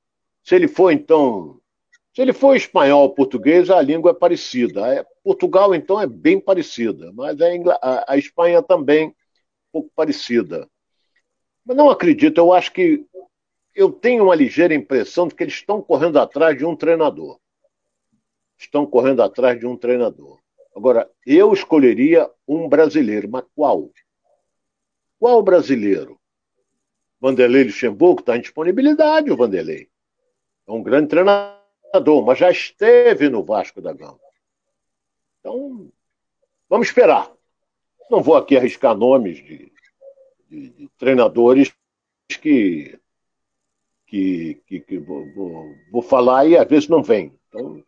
Se 0.43 0.55
ele 0.55 0.67
for, 0.67 0.91
então, 0.91 1.61
se 2.14 2.23
ele 2.23 2.33
for 2.33 2.57
espanhol 2.57 3.03
ou 3.03 3.14
português, 3.14 3.71
a 3.71 3.81
língua 3.83 4.12
é 4.12 4.14
parecida. 4.14 5.07
Portugal, 5.23 5.75
então, 5.75 6.01
é 6.01 6.07
bem 6.07 6.41
parecida, 6.41 7.12
mas 7.12 7.37
a, 7.83 8.12
a 8.12 8.17
Espanha 8.17 8.62
também 8.62 9.09
um 9.09 9.14
pouco 9.71 9.91
parecida. 9.95 10.69
Mas 11.64 11.77
não 11.77 11.91
acredito, 11.91 12.38
eu 12.38 12.53
acho 12.53 12.73
que 12.73 13.05
eu 13.75 13.93
tenho 13.93 14.25
uma 14.25 14.35
ligeira 14.35 14.75
impressão 14.75 15.29
de 15.29 15.35
que 15.35 15.45
eles 15.45 15.55
estão 15.55 15.81
correndo 15.81 16.19
atrás 16.19 16.57
de 16.57 16.64
um 16.64 16.75
treinador. 16.75 17.38
Estão 18.59 18.85
correndo 18.85 19.23
atrás 19.23 19.61
de 19.61 19.67
um 19.67 19.77
treinador. 19.77 20.41
Agora, 20.79 21.11
eu 21.27 21.53
escolheria 21.53 22.31
um 22.47 22.69
brasileiro, 22.69 23.29
mas 23.29 23.45
qual? 23.53 23.91
Qual 25.19 25.43
brasileiro? 25.43 26.17
Vanderlei 27.21 27.64
Luxemburgo 27.64 28.21
está 28.21 28.37
em 28.37 28.41
disponibilidade, 28.41 29.29
o 29.29 29.37
Vanderlei. 29.37 29.88
É 30.69 30.71
um 30.71 30.81
grande 30.81 31.09
treinador 31.09 31.59
mas 32.25 32.38
já 32.38 32.49
esteve 32.49 33.29
no 33.29 33.43
Vasco 33.43 33.81
da 33.81 33.93
Gama. 33.93 34.21
Então, 35.41 35.91
vamos 36.69 36.87
esperar. 36.87 37.29
Não 38.09 38.23
vou 38.23 38.37
aqui 38.37 38.57
arriscar 38.57 38.97
nomes 38.97 39.38
de, 39.38 39.73
de, 40.49 40.71
de 40.71 40.88
treinadores 40.97 41.75
que, 42.41 42.97
que, 44.07 44.62
que, 44.64 44.79
que 44.79 44.99
vou, 44.99 45.27
vou, 45.35 45.75
vou, 45.91 46.03
falar 46.03 46.47
e 46.47 46.57
às 46.57 46.69
vezes 46.69 46.88
não 46.88 47.03
vem. 47.03 47.37
Então, 47.49 47.83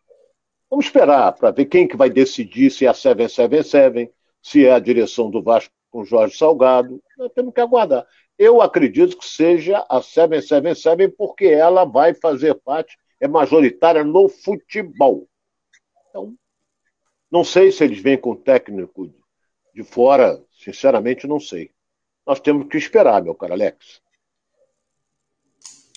vamos 0.71 0.85
esperar 0.85 1.33
para 1.33 1.51
ver 1.51 1.65
quem 1.65 1.85
que 1.85 1.97
vai 1.97 2.09
decidir 2.09 2.71
se 2.71 2.85
é 2.85 2.89
a 2.89 2.93
777, 2.93 4.09
se 4.41 4.65
é 4.65 4.71
a 4.71 4.79
direção 4.79 5.29
do 5.29 5.43
Vasco 5.43 5.73
com 5.91 6.05
Jorge 6.05 6.37
Salgado. 6.37 7.03
Nós 7.17 7.29
temos 7.33 7.53
que 7.53 7.59
aguardar. 7.59 8.07
Eu 8.39 8.61
acredito 8.61 9.17
que 9.17 9.27
seja 9.27 9.85
a 9.89 10.01
777 10.01 11.09
porque 11.09 11.45
ela 11.45 11.83
vai 11.83 12.13
fazer 12.13 12.55
parte 12.55 12.97
é 13.19 13.27
majoritária 13.27 14.03
no 14.03 14.27
futebol. 14.27 15.27
Então, 16.09 16.35
não 17.29 17.43
sei 17.43 17.71
se 17.71 17.83
eles 17.83 18.01
vêm 18.01 18.17
com 18.17 18.35
técnico 18.35 19.13
de 19.75 19.83
fora, 19.83 20.43
sinceramente 20.51 21.27
não 21.27 21.39
sei. 21.39 21.69
Nós 22.25 22.39
temos 22.39 22.67
que 22.67 22.77
esperar, 22.77 23.21
meu 23.21 23.35
caro 23.35 23.53
Alex. 23.53 24.01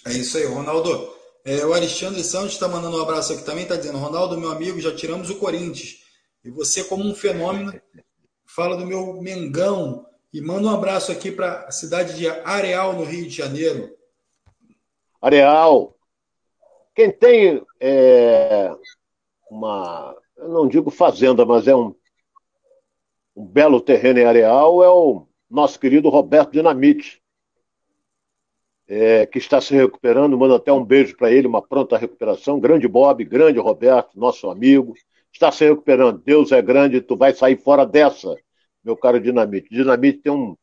É 0.07 0.11
isso 0.13 0.37
aí, 0.37 0.45
Ronaldo. 0.45 1.24
É, 1.45 1.65
o 1.67 1.75
Alexandre 1.75 2.25
Santos 2.25 2.53
está 2.53 2.67
mandando 2.67 2.97
um 2.97 3.03
abraço 3.03 3.35
aqui 3.35 3.45
também, 3.45 3.65
está 3.65 3.77
dizendo, 3.77 3.99
Ronaldo, 3.99 4.39
meu 4.39 4.51
amigo, 4.51 4.81
já 4.81 4.95
tiramos 4.95 5.29
o 5.29 5.39
Corinthians. 5.39 6.03
E 6.43 6.51
você, 6.51 6.83
como 6.85 7.05
um 7.05 7.15
fenômeno, 7.15 7.79
fala 8.47 8.77
do 8.77 8.87
meu 8.87 9.21
Mengão. 9.21 10.07
E 10.33 10.41
manda 10.41 10.67
um 10.67 10.75
abraço 10.75 11.13
aqui 11.13 11.31
para 11.31 11.67
a 11.67 11.71
cidade 11.71 12.17
de 12.17 12.27
Areal, 12.27 12.95
no 12.95 13.05
Rio 13.05 13.25
de 13.25 13.37
Janeiro. 13.37 13.95
Areal, 15.21 15.95
quem 16.95 17.11
tem 17.11 17.63
é, 17.81 18.71
uma, 19.51 20.17
eu 20.37 20.49
não 20.49 20.69
digo 20.69 20.91
fazenda, 20.91 21.45
mas 21.45 21.67
é 21.67 21.75
um, 21.75 21.95
um 23.35 23.45
belo 23.45 23.81
terreno 23.81 24.19
em 24.19 24.25
areal, 24.25 24.83
é 24.83 24.89
o 24.89 25.27
nosso 25.51 25.79
querido 25.79 26.09
Roberto 26.09 26.53
Dinamite, 26.53 27.23
é, 28.87 29.27
que 29.27 29.39
está 29.39 29.61
se 29.61 29.75
recuperando. 29.75 30.39
Manda 30.39 30.57
até 30.57 30.73
um 30.73 30.85
beijo 30.85 31.17
para 31.17 31.33
ele, 31.33 31.47
uma 31.47 31.63
pronta 31.63 31.97
recuperação. 31.97 32.61
Grande 32.61 32.87
Bob, 32.87 33.25
grande 33.25 33.59
Roberto, 33.59 34.19
nosso 34.19 34.51
amigo, 34.51 34.95
está 35.33 35.51
se 35.51 35.65
recuperando. 35.65 36.19
Deus 36.19 36.53
é 36.53 36.61
grande, 36.63 37.01
tu 37.01 37.17
vai 37.17 37.35
sair 37.35 37.57
fora 37.57 37.85
dessa, 37.85 38.35
meu 38.83 38.97
caro 38.97 39.21
Dinamite. 39.21 39.69
Dinamite 39.71 40.19
tem 40.19 40.33
um, 40.33 40.57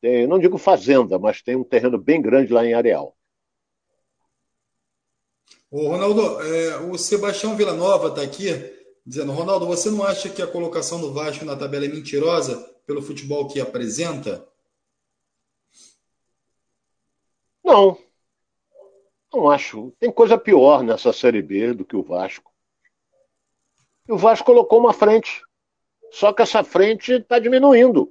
tem, 0.00 0.26
não 0.26 0.38
digo 0.38 0.58
fazenda, 0.58 1.18
mas 1.18 1.42
tem 1.42 1.56
um 1.56 1.64
terreno 1.64 1.98
bem 1.98 2.20
grande 2.20 2.52
lá 2.52 2.64
em 2.64 2.74
Areal. 2.74 3.16
O 5.70 5.88
Ronaldo, 5.88 6.40
é, 6.42 6.76
o 6.78 6.96
Sebastião 6.96 7.56
Villanova 7.56 8.08
está 8.08 8.22
aqui 8.22 8.48
dizendo: 9.04 9.32
Ronaldo, 9.32 9.66
você 9.66 9.90
não 9.90 10.04
acha 10.04 10.28
que 10.28 10.40
a 10.40 10.46
colocação 10.46 11.00
do 11.00 11.12
Vasco 11.12 11.44
na 11.44 11.56
tabela 11.56 11.84
é 11.84 11.88
mentirosa 11.88 12.56
pelo 12.86 13.02
futebol 13.02 13.48
que 13.48 13.60
apresenta? 13.60 14.46
Não. 17.64 17.98
Não 19.32 19.50
acho. 19.50 19.92
Tem 19.98 20.12
coisa 20.12 20.38
pior 20.38 20.82
nessa 20.82 21.12
Série 21.12 21.42
B 21.42 21.72
do 21.72 21.84
que 21.84 21.96
o 21.96 22.02
Vasco. 22.02 22.52
E 24.06 24.12
o 24.12 24.18
Vasco 24.18 24.46
colocou 24.46 24.78
uma 24.78 24.92
frente. 24.92 25.42
Só 26.12 26.32
que 26.32 26.42
essa 26.42 26.62
frente 26.62 27.12
está 27.12 27.38
diminuindo. 27.38 28.02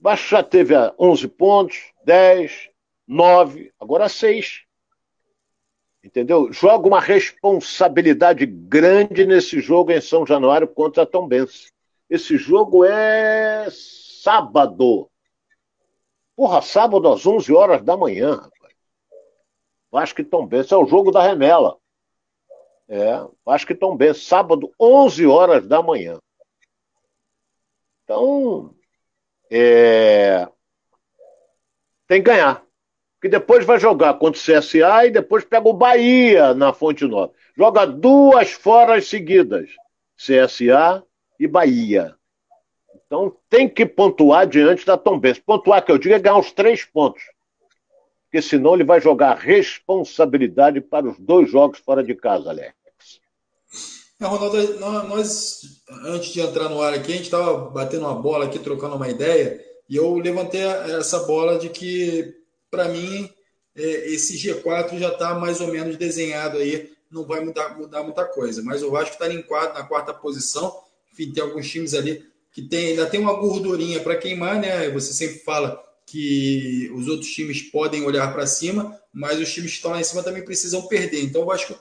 O 0.00 0.02
Vasco 0.02 0.28
já 0.28 0.42
teve 0.42 0.74
11 0.98 1.28
pontos, 1.28 1.92
10, 2.04 2.70
9, 3.06 3.72
agora 3.78 4.08
6 4.08 4.64
entendeu? 6.04 6.52
Joga 6.52 6.86
uma 6.86 7.00
responsabilidade 7.00 8.44
grande 8.44 9.26
nesse 9.26 9.60
jogo 9.60 9.90
em 9.90 10.00
São 10.00 10.26
Januário 10.26 10.68
contra 10.68 11.02
a 11.02 11.06
Tombense. 11.06 11.72
Esse 12.10 12.36
jogo 12.36 12.84
é 12.84 13.66
sábado. 13.70 15.08
Porra, 16.36 16.60
sábado 16.62 17.08
às 17.12 17.24
11 17.26 17.52
horas 17.54 17.82
da 17.82 17.96
manhã, 17.96 18.34
rapaz. 18.34 18.74
Vasco 19.90 20.20
e 20.20 20.24
Tom 20.24 20.46
Benz. 20.46 20.72
É 20.72 20.76
o 20.76 20.86
jogo 20.86 21.12
da 21.12 21.22
remela. 21.22 21.78
É, 22.88 23.24
Vasco 23.44 23.70
e 23.70 23.76
Tom 23.76 23.96
Benz. 23.96 24.26
Sábado, 24.26 24.72
11 24.78 25.26
horas 25.26 25.68
da 25.68 25.80
manhã. 25.80 26.18
Então, 28.02 28.74
é... 29.50 30.48
tem 32.08 32.22
que 32.22 32.28
ganhar. 32.28 32.64
Porque 33.14 33.28
depois 33.28 33.64
vai 33.64 33.78
jogar 33.78 34.14
contra 34.14 34.38
o 34.38 34.42
CSA 34.42 35.06
e 35.06 35.10
depois 35.10 35.44
pega 35.44 35.68
o 35.68 35.72
Bahia 35.72 36.52
na 36.52 36.72
Fonte 36.72 37.06
Nova. 37.06 37.32
Joga 37.56 37.86
duas 37.86 38.50
foras 38.52 39.06
seguidas. 39.06 39.70
CSA 40.16 41.02
e 41.38 41.46
Bahia. 41.46 42.16
Então 43.06 43.36
tem 43.48 43.68
que 43.68 43.86
pontuar 43.86 44.46
diante 44.46 44.84
da 44.84 44.96
Tombense. 44.96 45.40
Pontuar, 45.40 45.84
que 45.84 45.92
eu 45.92 45.98
digo, 45.98 46.14
é 46.14 46.18
ganhar 46.18 46.38
os 46.38 46.52
três 46.52 46.84
pontos. 46.84 47.22
Porque 48.24 48.42
senão 48.42 48.74
ele 48.74 48.84
vai 48.84 49.00
jogar 49.00 49.36
responsabilidade 49.36 50.80
para 50.80 51.08
os 51.08 51.18
dois 51.18 51.50
jogos 51.50 51.78
fora 51.78 52.02
de 52.02 52.14
casa, 52.14 52.50
Alex. 52.50 52.74
É, 54.20 54.26
Ronaldo, 54.26 54.80
nós, 55.08 55.60
antes 56.04 56.32
de 56.32 56.40
entrar 56.40 56.68
no 56.68 56.80
ar 56.80 56.94
aqui, 56.94 57.12
a 57.12 57.16
gente 57.16 57.26
estava 57.26 57.70
batendo 57.70 58.06
uma 58.06 58.14
bola 58.14 58.46
aqui, 58.46 58.58
trocando 58.58 58.96
uma 58.96 59.08
ideia, 59.08 59.62
e 59.88 59.96
eu 59.96 60.14
levantei 60.16 60.62
essa 60.62 61.20
bola 61.20 61.58
de 61.58 61.68
que, 61.68 62.34
para 62.70 62.88
mim, 62.88 63.30
é, 63.76 64.12
esse 64.12 64.36
G4 64.36 64.98
já 64.98 65.08
está 65.08 65.34
mais 65.34 65.60
ou 65.60 65.68
menos 65.68 65.96
desenhado 65.96 66.58
aí, 66.58 66.92
não 67.10 67.24
vai 67.24 67.44
mudar, 67.44 67.78
mudar 67.78 68.02
muita 68.02 68.24
coisa. 68.24 68.62
Mas 68.62 68.82
o 68.82 68.90
Vasco 68.90 69.12
está 69.12 69.28
na 69.28 69.84
quarta 69.84 70.12
posição, 70.12 70.74
enfim, 71.12 71.32
tem 71.32 71.42
alguns 71.42 71.70
times 71.70 71.94
ali 71.94 72.24
que 72.54 72.62
tem, 72.62 72.90
ainda 72.90 73.04
tem 73.04 73.18
uma 73.18 73.34
gordurinha 73.34 73.98
para 73.98 74.16
queimar, 74.16 74.60
né? 74.60 74.88
Você 74.90 75.12
sempre 75.12 75.40
fala 75.40 75.82
que 76.06 76.88
os 76.94 77.08
outros 77.08 77.28
times 77.28 77.60
podem 77.60 78.04
olhar 78.04 78.32
para 78.32 78.46
cima, 78.46 78.96
mas 79.12 79.40
os 79.40 79.52
times 79.52 79.72
que 79.72 79.76
estão 79.78 79.90
lá 79.90 80.00
em 80.00 80.04
cima 80.04 80.22
também 80.22 80.44
precisam 80.44 80.86
perder. 80.86 81.24
Então 81.24 81.42
o 81.42 81.46
Vasco 81.46 81.74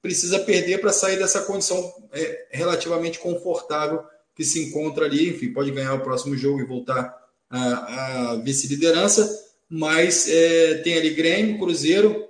precisa 0.00 0.38
perder 0.38 0.80
para 0.80 0.92
sair 0.94 1.18
dessa 1.18 1.42
condição 1.42 1.92
é, 2.10 2.46
relativamente 2.50 3.18
confortável 3.18 4.02
que 4.34 4.44
se 4.44 4.64
encontra 4.64 5.04
ali. 5.04 5.28
Enfim, 5.28 5.52
pode 5.52 5.70
ganhar 5.70 5.92
o 5.92 6.02
próximo 6.02 6.34
jogo 6.34 6.58
e 6.58 6.66
voltar 6.66 7.14
à, 7.50 8.40
vice-liderança, 8.42 9.28
mas 9.68 10.26
é, 10.26 10.78
tem 10.78 10.96
ali 10.96 11.10
Grêmio, 11.10 11.58
Cruzeiro, 11.58 12.26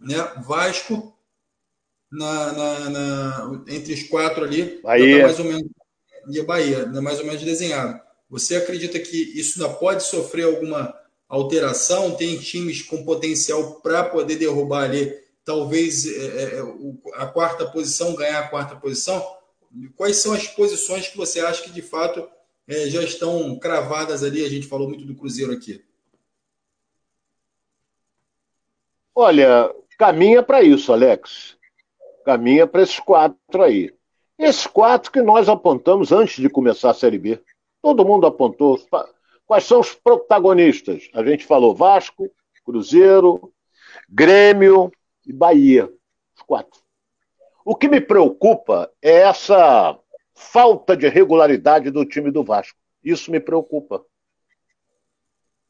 né? 0.00 0.18
Vasco, 0.46 1.12
na, 2.12 2.52
na, 2.52 2.90
na, 2.90 3.64
entre 3.66 3.92
os 3.92 4.04
quatro 4.04 4.44
ali. 4.44 4.80
Tá 4.82 4.96
mais 4.96 5.40
ou 5.40 5.46
menos 5.46 5.77
e 6.28 6.40
a 6.40 6.44
Bahia, 6.44 6.86
mais 6.86 7.18
ou 7.18 7.26
menos 7.26 7.42
desenhado. 7.42 8.00
Você 8.30 8.56
acredita 8.56 8.98
que 8.98 9.16
isso 9.38 9.62
ainda 9.62 9.74
pode 9.74 10.02
sofrer 10.02 10.44
alguma 10.44 10.94
alteração? 11.28 12.14
Tem 12.14 12.38
times 12.38 12.82
com 12.82 13.04
potencial 13.04 13.80
para 13.80 14.04
poder 14.04 14.36
derrubar 14.36 14.84
ali, 14.84 15.14
talvez 15.44 16.06
é, 16.06 16.10
é, 16.10 16.58
é 16.58 16.62
a 17.14 17.26
quarta 17.26 17.66
posição, 17.66 18.14
ganhar 18.14 18.40
a 18.40 18.48
quarta 18.48 18.76
posição? 18.76 19.24
Quais 19.96 20.16
são 20.16 20.32
as 20.32 20.46
posições 20.46 21.08
que 21.08 21.16
você 21.16 21.40
acha 21.40 21.62
que 21.62 21.70
de 21.70 21.82
fato 21.82 22.28
é, 22.66 22.88
já 22.88 23.02
estão 23.02 23.58
cravadas 23.58 24.22
ali? 24.22 24.44
A 24.44 24.48
gente 24.48 24.66
falou 24.66 24.88
muito 24.88 25.04
do 25.04 25.14
Cruzeiro 25.14 25.52
aqui. 25.52 25.82
Olha, 29.14 29.74
caminha 29.98 30.42
para 30.42 30.62
isso, 30.62 30.92
Alex. 30.92 31.56
Caminha 32.24 32.66
para 32.66 32.82
esses 32.82 33.00
quatro 33.00 33.62
aí. 33.62 33.92
Esses 34.38 34.68
quatro 34.68 35.10
que 35.10 35.20
nós 35.20 35.48
apontamos 35.48 36.12
antes 36.12 36.40
de 36.40 36.48
começar 36.48 36.90
a 36.90 36.94
Série 36.94 37.18
B. 37.18 37.42
Todo 37.82 38.04
mundo 38.04 38.26
apontou. 38.26 38.78
Quais 39.44 39.64
são 39.64 39.80
os 39.80 39.92
protagonistas? 39.92 41.10
A 41.12 41.24
gente 41.24 41.44
falou 41.44 41.74
Vasco, 41.74 42.30
Cruzeiro, 42.64 43.52
Grêmio 44.08 44.92
e 45.26 45.32
Bahia. 45.32 45.92
Os 46.36 46.42
quatro. 46.42 46.80
O 47.64 47.74
que 47.74 47.88
me 47.88 48.00
preocupa 48.00 48.90
é 49.02 49.22
essa 49.22 49.98
falta 50.34 50.96
de 50.96 51.08
regularidade 51.08 51.90
do 51.90 52.04
time 52.04 52.30
do 52.30 52.44
Vasco. 52.44 52.78
Isso 53.02 53.32
me 53.32 53.40
preocupa. 53.40 54.04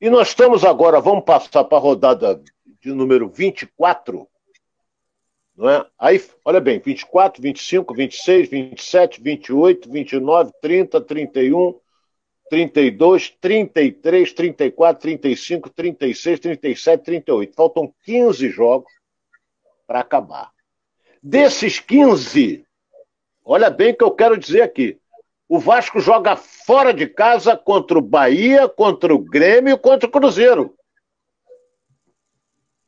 E 0.00 0.10
nós 0.10 0.28
estamos 0.28 0.62
agora, 0.62 1.00
vamos 1.00 1.24
passar 1.24 1.64
para 1.64 1.78
a 1.78 1.80
rodada 1.80 2.40
de 2.80 2.92
número 2.92 3.28
24 3.28 4.28
não 5.58 5.68
é? 5.68 5.84
Aí, 5.98 6.24
olha 6.44 6.60
bem, 6.60 6.78
24, 6.78 7.42
25, 7.42 7.92
26, 7.92 8.48
27, 8.48 9.20
28, 9.20 9.90
29, 9.90 10.52
30, 10.62 11.00
31, 11.00 11.80
32, 12.48 13.30
33, 13.40 14.32
34, 14.32 15.02
35, 15.02 15.70
36, 15.70 16.38
37, 16.38 17.04
38. 17.04 17.54
Faltam 17.56 17.92
15 18.04 18.48
jogos 18.50 18.92
para 19.84 19.98
acabar. 19.98 20.52
Desses 21.20 21.80
15, 21.80 22.64
olha 23.44 23.68
bem 23.68 23.90
o 23.90 23.96
que 23.96 24.04
eu 24.04 24.12
quero 24.12 24.38
dizer 24.38 24.62
aqui. 24.62 24.96
O 25.48 25.58
Vasco 25.58 25.98
joga 25.98 26.36
fora 26.36 26.94
de 26.94 27.08
casa 27.08 27.56
contra 27.56 27.98
o 27.98 28.02
Bahia, 28.02 28.68
contra 28.68 29.12
o 29.12 29.18
Grêmio 29.18 29.74
e 29.74 29.78
contra 29.78 30.08
o 30.08 30.12
Cruzeiro. 30.12 30.77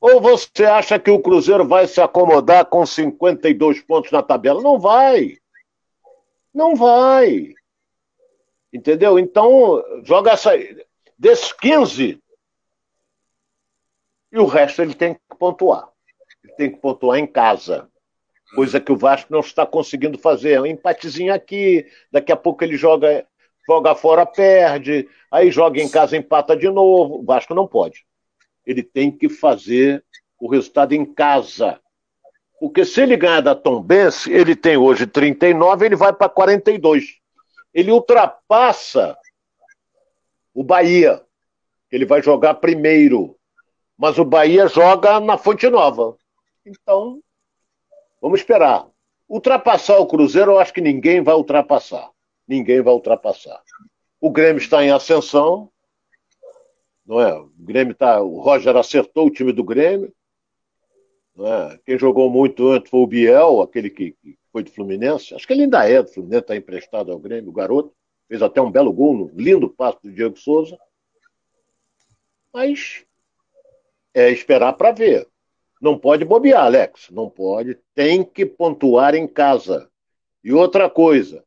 Ou 0.00 0.18
você 0.18 0.64
acha 0.64 0.98
que 0.98 1.10
o 1.10 1.20
Cruzeiro 1.20 1.68
vai 1.68 1.86
se 1.86 2.00
acomodar 2.00 2.64
com 2.64 2.86
52 2.86 3.82
pontos 3.82 4.10
na 4.10 4.22
tabela? 4.22 4.62
Não 4.62 4.80
vai. 4.80 5.36
Não 6.54 6.74
vai. 6.74 7.52
Entendeu? 8.72 9.18
Então, 9.18 9.84
joga 10.02 10.32
essa. 10.32 10.52
Desses 11.18 11.52
15, 11.52 12.18
e 14.32 14.38
o 14.38 14.46
resto 14.46 14.80
ele 14.80 14.94
tem 14.94 15.14
que 15.14 15.20
pontuar. 15.38 15.86
Ele 16.42 16.54
tem 16.54 16.70
que 16.70 16.78
pontuar 16.78 17.18
em 17.18 17.26
casa. 17.26 17.90
Coisa 18.54 18.80
que 18.80 18.90
o 18.90 18.96
Vasco 18.96 19.30
não 19.30 19.40
está 19.40 19.66
conseguindo 19.66 20.16
fazer. 20.16 20.52
É 20.52 20.60
um 20.62 20.66
empatezinho 20.66 21.34
aqui, 21.34 21.86
daqui 22.10 22.32
a 22.32 22.36
pouco 22.36 22.64
ele 22.64 22.76
joga, 22.76 23.26
joga 23.66 23.94
fora, 23.94 24.24
perde, 24.24 25.06
aí 25.30 25.50
joga 25.50 25.78
em 25.78 25.90
casa, 25.90 26.16
empata 26.16 26.56
de 26.56 26.70
novo. 26.70 27.20
O 27.20 27.22
Vasco 27.22 27.54
não 27.54 27.66
pode 27.66 28.06
ele 28.70 28.84
tem 28.84 29.10
que 29.10 29.28
fazer 29.28 30.04
o 30.38 30.48
resultado 30.48 30.92
em 30.92 31.04
casa. 31.04 31.80
Porque 32.60 32.84
se 32.84 33.02
ele 33.02 33.16
ganhar 33.16 33.40
da 33.40 33.54
Tom 33.54 33.82
Benz, 33.82 34.28
ele 34.28 34.54
tem 34.54 34.76
hoje 34.76 35.08
39, 35.08 35.86
ele 35.86 35.96
vai 35.96 36.12
para 36.12 36.28
42. 36.28 37.18
Ele 37.74 37.90
ultrapassa 37.90 39.18
o 40.54 40.62
Bahia. 40.62 41.20
Ele 41.90 42.06
vai 42.06 42.22
jogar 42.22 42.54
primeiro. 42.54 43.36
Mas 43.98 44.18
o 44.18 44.24
Bahia 44.24 44.68
joga 44.68 45.18
na 45.18 45.36
Fonte 45.36 45.68
Nova. 45.68 46.16
Então, 46.64 47.20
vamos 48.22 48.38
esperar. 48.38 48.86
Ultrapassar 49.28 49.98
o 49.98 50.06
Cruzeiro, 50.06 50.52
eu 50.52 50.58
acho 50.60 50.72
que 50.72 50.80
ninguém 50.80 51.22
vai 51.22 51.34
ultrapassar. 51.34 52.08
Ninguém 52.46 52.80
vai 52.80 52.94
ultrapassar. 52.94 53.60
O 54.20 54.30
Grêmio 54.30 54.62
está 54.62 54.84
em 54.84 54.90
ascensão, 54.90 55.70
não 57.10 57.20
é? 57.20 57.36
O 57.36 57.50
Grêmio 57.58 57.92
tá, 57.92 58.22
o 58.22 58.38
Roger 58.38 58.76
acertou 58.76 59.26
o 59.26 59.30
time 59.32 59.52
do 59.52 59.64
Grêmio. 59.64 60.14
É? 61.40 61.80
Quem 61.84 61.98
jogou 61.98 62.30
muito 62.30 62.68
antes 62.68 62.88
foi 62.88 63.00
o 63.00 63.06
Biel, 63.06 63.60
aquele 63.60 63.90
que, 63.90 64.12
que 64.12 64.38
foi 64.52 64.62
do 64.62 64.70
Fluminense. 64.70 65.34
Acho 65.34 65.44
que 65.44 65.52
ele 65.52 65.64
ainda 65.64 65.88
é 65.88 66.00
do 66.00 66.08
Fluminense, 66.08 66.42
está 66.42 66.54
emprestado 66.54 67.10
ao 67.10 67.18
Grêmio, 67.18 67.50
o 67.50 67.52
garoto. 67.52 67.92
Fez 68.28 68.40
até 68.42 68.62
um 68.62 68.70
belo 68.70 68.92
gol, 68.92 69.24
um 69.24 69.30
lindo 69.34 69.68
passo 69.68 69.98
do 70.04 70.12
Diego 70.12 70.38
Souza. 70.38 70.78
Mas 72.54 73.04
é 74.14 74.30
esperar 74.30 74.74
para 74.74 74.92
ver. 74.92 75.26
Não 75.82 75.98
pode 75.98 76.24
bobear, 76.24 76.62
Alex. 76.62 77.10
Não 77.10 77.28
pode. 77.28 77.76
Tem 77.92 78.22
que 78.22 78.46
pontuar 78.46 79.16
em 79.16 79.26
casa. 79.26 79.90
E 80.44 80.52
outra 80.52 80.88
coisa, 80.88 81.44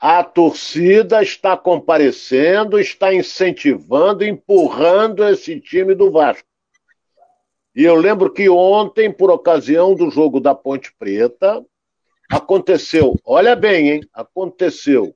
a 0.00 0.24
torcida 0.24 1.22
está 1.22 1.54
comparecendo, 1.58 2.80
está 2.80 3.12
incentivando, 3.12 4.24
empurrando 4.24 5.22
esse 5.28 5.60
time 5.60 5.94
do 5.94 6.10
Vasco. 6.10 6.48
E 7.76 7.84
eu 7.84 7.96
lembro 7.96 8.32
que 8.32 8.48
ontem, 8.48 9.12
por 9.12 9.30
ocasião 9.30 9.94
do 9.94 10.10
jogo 10.10 10.40
da 10.40 10.54
Ponte 10.54 10.90
Preta, 10.98 11.62
aconteceu, 12.30 13.14
olha 13.22 13.54
bem, 13.54 13.90
hein? 13.90 14.00
Aconteceu 14.14 15.14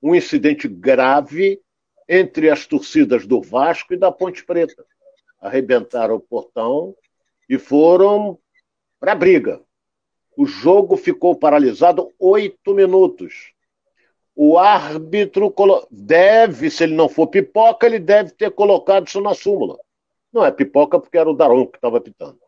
um 0.00 0.14
incidente 0.14 0.68
grave 0.68 1.60
entre 2.08 2.48
as 2.48 2.64
torcidas 2.66 3.26
do 3.26 3.42
Vasco 3.42 3.94
e 3.94 3.98
da 3.98 4.12
Ponte 4.12 4.44
Preta. 4.44 4.84
Arrebentaram 5.40 6.14
o 6.14 6.20
portão 6.20 6.94
e 7.48 7.58
foram 7.58 8.38
para 9.00 9.10
a 9.10 9.16
briga. 9.16 9.60
O 10.36 10.46
jogo 10.46 10.96
ficou 10.96 11.34
paralisado 11.34 12.12
oito 12.18 12.72
minutos 12.72 13.52
o 14.42 14.56
árbitro 14.56 15.54
deve, 15.90 16.70
se 16.70 16.84
ele 16.84 16.94
não 16.94 17.10
for 17.10 17.26
pipoca, 17.26 17.86
ele 17.86 17.98
deve 17.98 18.30
ter 18.30 18.50
colocado 18.50 19.06
isso 19.06 19.20
na 19.20 19.34
súmula. 19.34 19.76
Não 20.32 20.42
é 20.42 20.50
pipoca 20.50 20.98
porque 20.98 21.18
era 21.18 21.28
o 21.28 21.34
Daron 21.34 21.66
que 21.66 21.76
estava 21.76 22.00
pitando. 22.00 22.38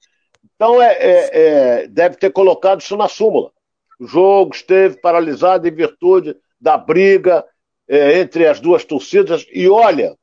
Então, 0.55 0.81
é, 0.81 0.95
é, 0.95 1.31
é, 1.83 1.87
deve 1.89 2.17
ter 2.17 2.33
colocado 2.33 2.81
isso 2.81 2.97
na 2.97 3.09
súmula. 3.09 3.53
O 4.01 4.07
jogo 4.07 4.55
esteve 4.55 5.03
paralisado 5.03 5.69
em 5.69 5.71
virtude 5.71 6.35
da 6.59 6.79
briga 6.79 7.45
é, 7.87 8.21
entre 8.21 8.47
as 8.47 8.59
duas 8.59 8.87
torcidas. 8.87 9.47
E 9.53 9.69
olha, 9.69 10.17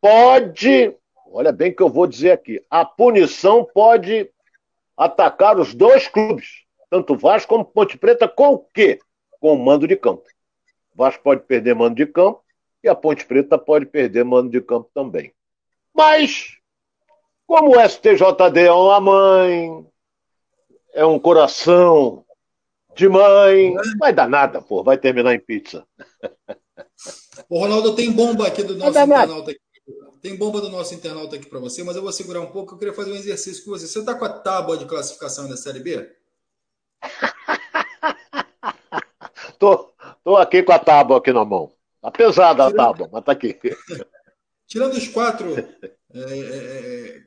pode, 0.00 0.94
olha 1.26 1.50
bem 1.50 1.72
o 1.72 1.74
que 1.74 1.82
eu 1.82 1.88
vou 1.88 2.06
dizer 2.06 2.30
aqui. 2.30 2.64
A 2.70 2.84
punição 2.84 3.64
pode 3.64 4.30
atacar 4.96 5.58
os 5.58 5.74
dois 5.74 6.06
clubes, 6.06 6.46
tanto 6.88 7.16
Vasco 7.16 7.48
como 7.48 7.64
Ponte 7.64 7.98
Preta, 7.98 8.28
com 8.28 8.54
o 8.54 8.58
quê? 8.72 9.00
Com 9.40 9.54
o 9.54 9.58
mando 9.58 9.88
de 9.88 9.96
campo. 9.96 10.24
Vasco 10.94 11.22
pode 11.22 11.42
perder 11.42 11.74
mando 11.74 11.96
de 11.96 12.06
campo 12.06 12.44
e 12.82 12.88
a 12.88 12.94
Ponte 12.94 13.24
Preta 13.24 13.58
pode 13.58 13.86
perder 13.86 14.24
mando 14.24 14.50
de 14.50 14.60
campo 14.60 14.90
também. 14.94 15.32
Mas, 15.94 16.56
como 17.46 17.76
o 17.76 17.88
STJD 17.88 18.60
é 18.66 18.72
uma 18.72 19.00
mãe, 19.00 19.86
é 20.92 21.04
um 21.04 21.18
coração 21.18 22.24
de 22.94 23.08
mãe, 23.08 23.74
não 23.74 23.98
vai 23.98 24.12
dar 24.12 24.28
nada, 24.28 24.60
pô, 24.60 24.82
vai 24.82 24.98
terminar 24.98 25.34
em 25.34 25.40
pizza. 25.40 25.86
O 27.48 27.58
Ronaldo 27.58 27.94
tem 27.94 28.12
bomba 28.12 28.46
aqui 28.46 28.62
do 28.62 28.76
nosso 28.76 28.98
internauta 28.98 29.50
aqui. 29.50 29.60
Tem 30.20 30.36
bomba 30.36 30.60
do 30.60 30.68
nosso 30.68 30.94
internauta 30.94 31.36
aqui 31.36 31.48
para 31.48 31.58
você, 31.58 31.82
mas 31.82 31.96
eu 31.96 32.02
vou 32.02 32.12
segurar 32.12 32.42
um 32.42 32.50
pouco. 32.50 32.74
Eu 32.74 32.78
queria 32.78 32.92
fazer 32.92 33.10
um 33.10 33.16
exercício 33.16 33.64
com 33.64 33.70
você. 33.70 33.86
Você 33.86 34.00
está 34.00 34.14
com 34.14 34.24
a 34.24 34.28
tábua 34.28 34.76
de 34.76 34.84
classificação 34.84 35.48
da 35.48 35.56
Série 35.56 35.80
B? 35.80 36.19
Tô, 39.60 39.92
tô 40.24 40.36
aqui 40.36 40.62
com 40.62 40.72
a 40.72 40.78
tábua 40.78 41.18
aqui 41.18 41.32
na 41.32 41.44
mão. 41.44 41.70
Tá 42.00 42.10
pesada 42.10 42.66
a 42.66 42.72
tábua, 42.72 43.08
mas 43.12 43.22
tá 43.22 43.32
aqui. 43.32 43.56
Tirando 44.66 44.94
os 44.94 45.06
quatro 45.06 45.58
é 45.58 45.90
é, 46.14 47.22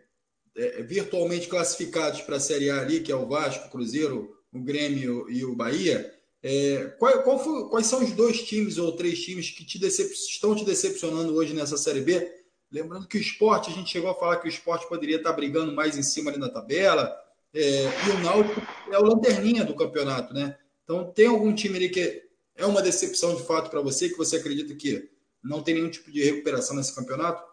é, 0.55 0.79
é, 0.79 0.83
virtualmente 0.83 1.47
classificados 1.47 2.21
para 2.21 2.37
a 2.37 2.39
Série 2.39 2.69
A 2.69 2.81
ali, 2.81 3.01
que 3.01 3.11
é 3.11 3.15
o 3.15 3.27
Vasco, 3.27 3.67
o 3.67 3.69
Cruzeiro, 3.69 4.35
o 4.51 4.59
Grêmio 4.59 5.29
e 5.29 5.45
o 5.45 5.55
Bahia, 5.55 6.11
é, 6.41 6.95
qual, 6.97 7.23
qual 7.23 7.39
foi, 7.39 7.69
quais 7.69 7.87
são 7.87 8.03
os 8.03 8.11
dois 8.11 8.43
times 8.43 8.77
ou 8.77 8.91
três 8.93 9.21
times 9.21 9.49
que 9.49 9.63
te 9.63 9.79
decep 9.79 10.11
estão 10.11 10.55
te 10.55 10.65
decepcionando 10.65 11.33
hoje 11.35 11.53
nessa 11.53 11.77
Série 11.77 12.01
B? 12.01 12.29
Lembrando 12.71 13.07
que 13.07 13.17
o 13.17 13.21
esporte, 13.21 13.69
a 13.69 13.73
gente 13.73 13.91
chegou 13.91 14.09
a 14.09 14.15
falar 14.15 14.37
que 14.37 14.47
o 14.47 14.49
esporte 14.49 14.89
poderia 14.89 15.17
estar 15.17 15.31
brigando 15.33 15.71
mais 15.71 15.97
em 15.97 16.03
cima 16.03 16.31
ali 16.31 16.39
na 16.39 16.49
tabela, 16.49 17.15
é, 17.53 17.83
e 17.83 18.09
o 18.09 18.19
Náutico 18.23 18.61
é 18.91 18.97
o 18.97 19.03
lanterninha 19.03 19.63
do 19.63 19.75
campeonato, 19.75 20.33
né? 20.33 20.57
Então, 20.83 21.11
tem 21.11 21.27
algum 21.27 21.53
time 21.53 21.77
ali 21.77 21.89
que 21.89 22.23
é 22.55 22.65
uma 22.65 22.81
decepção 22.81 23.35
de 23.35 23.43
fato 23.43 23.69
para 23.69 23.81
você, 23.81 24.09
que 24.09 24.17
você 24.17 24.37
acredita 24.37 24.75
que 24.75 25.09
não 25.43 25.61
tem 25.61 25.75
nenhum 25.75 25.89
tipo 25.89 26.11
de 26.11 26.23
recuperação 26.23 26.75
nesse 26.75 26.95
campeonato? 26.95 27.43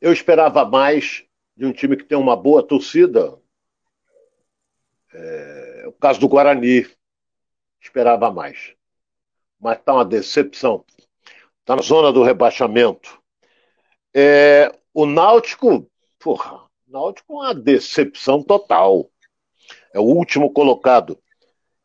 Eu 0.00 0.12
esperava 0.12 0.64
mais 0.64 1.24
de 1.56 1.66
um 1.66 1.72
time 1.72 1.96
que 1.96 2.04
tem 2.04 2.18
uma 2.18 2.36
boa 2.36 2.62
torcida, 2.62 3.38
é, 5.12 5.84
o 5.86 5.92
caso 5.92 6.20
do 6.20 6.28
Guarani, 6.28 6.86
esperava 7.80 8.30
mais. 8.30 8.74
Mas 9.60 9.78
está 9.78 9.94
uma 9.94 10.04
decepção. 10.04 10.84
Está 11.60 11.76
na 11.76 11.82
zona 11.82 12.12
do 12.12 12.22
rebaixamento. 12.22 13.22
É, 14.12 14.70
o 14.92 15.06
Náutico, 15.06 15.90
porra, 16.18 16.64
o 16.86 16.92
Náutico 16.92 17.32
é 17.32 17.36
uma 17.36 17.54
decepção 17.54 18.42
total. 18.42 19.10
É 19.94 19.98
o 20.00 20.02
último 20.02 20.52
colocado. 20.52 21.18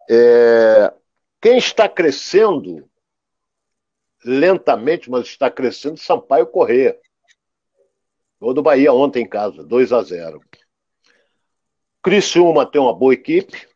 É, 0.10 0.92
quem 1.40 1.58
está 1.58 1.88
crescendo 1.88 2.90
lentamente, 4.26 5.10
mas 5.10 5.28
está 5.28 5.50
crescendo, 5.50 5.98
Sampaio 5.98 6.48
Corrêa. 6.48 7.00
Gol 8.42 8.54
do 8.54 8.64
Bahia 8.64 8.92
ontem 8.92 9.24
em 9.24 9.30
casa, 9.30 9.64
2 9.64 9.94
a 9.94 10.02
0 10.02 10.42
Criciúma 12.02 12.66
tem 12.66 12.82
uma 12.82 12.94
boa 12.94 13.14
equipe. 13.14 13.68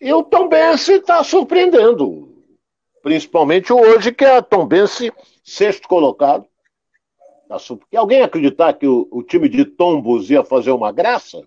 E 0.00 0.12
o 0.12 0.22
Tombense 0.22 0.94
está 0.94 1.22
surpreendendo. 1.22 2.44
Principalmente 3.02 3.72
hoje, 3.72 4.12
que 4.12 4.24
é 4.24 4.38
a 4.38 4.42
Tombense, 4.42 5.12
sexto 5.44 5.86
colocado. 5.86 6.46
Tá 7.48 7.58
alguém 7.96 8.22
acreditar 8.22 8.72
que 8.72 8.88
o, 8.88 9.06
o, 9.10 9.22
time 9.22 9.48
de 9.48 9.64
Tombos 9.64 10.28
ia 10.30 10.42
fazer 10.42 10.72
uma 10.72 10.90
graça? 10.90 11.46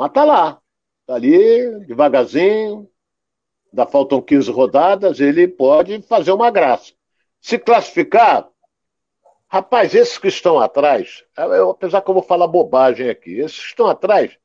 Mas 0.00 0.12
tá 0.12 0.24
lá. 0.24 0.58
Tá 1.06 1.16
ali, 1.16 1.84
devagarzinho. 1.84 2.90
Ainda 3.70 3.84
faltam 3.84 4.22
15 4.22 4.50
rodadas, 4.50 5.20
ele 5.20 5.46
pode 5.46 6.00
fazer 6.00 6.32
uma 6.32 6.50
graça. 6.50 6.94
Se 7.38 7.58
classificar, 7.58 8.48
Rapaz, 9.46 9.94
esses 9.94 10.16
que 10.16 10.28
estão 10.28 10.60
atrás, 10.60 11.24
eu, 11.36 11.70
apesar 11.70 12.00
que 12.00 12.08
eu 12.08 12.14
vou 12.14 12.22
falar 12.22 12.46
bobagem 12.46 13.10
aqui, 13.10 13.40
esses 13.40 13.58
que 13.58 13.66
estão 13.66 13.88
atrás, 13.88 14.38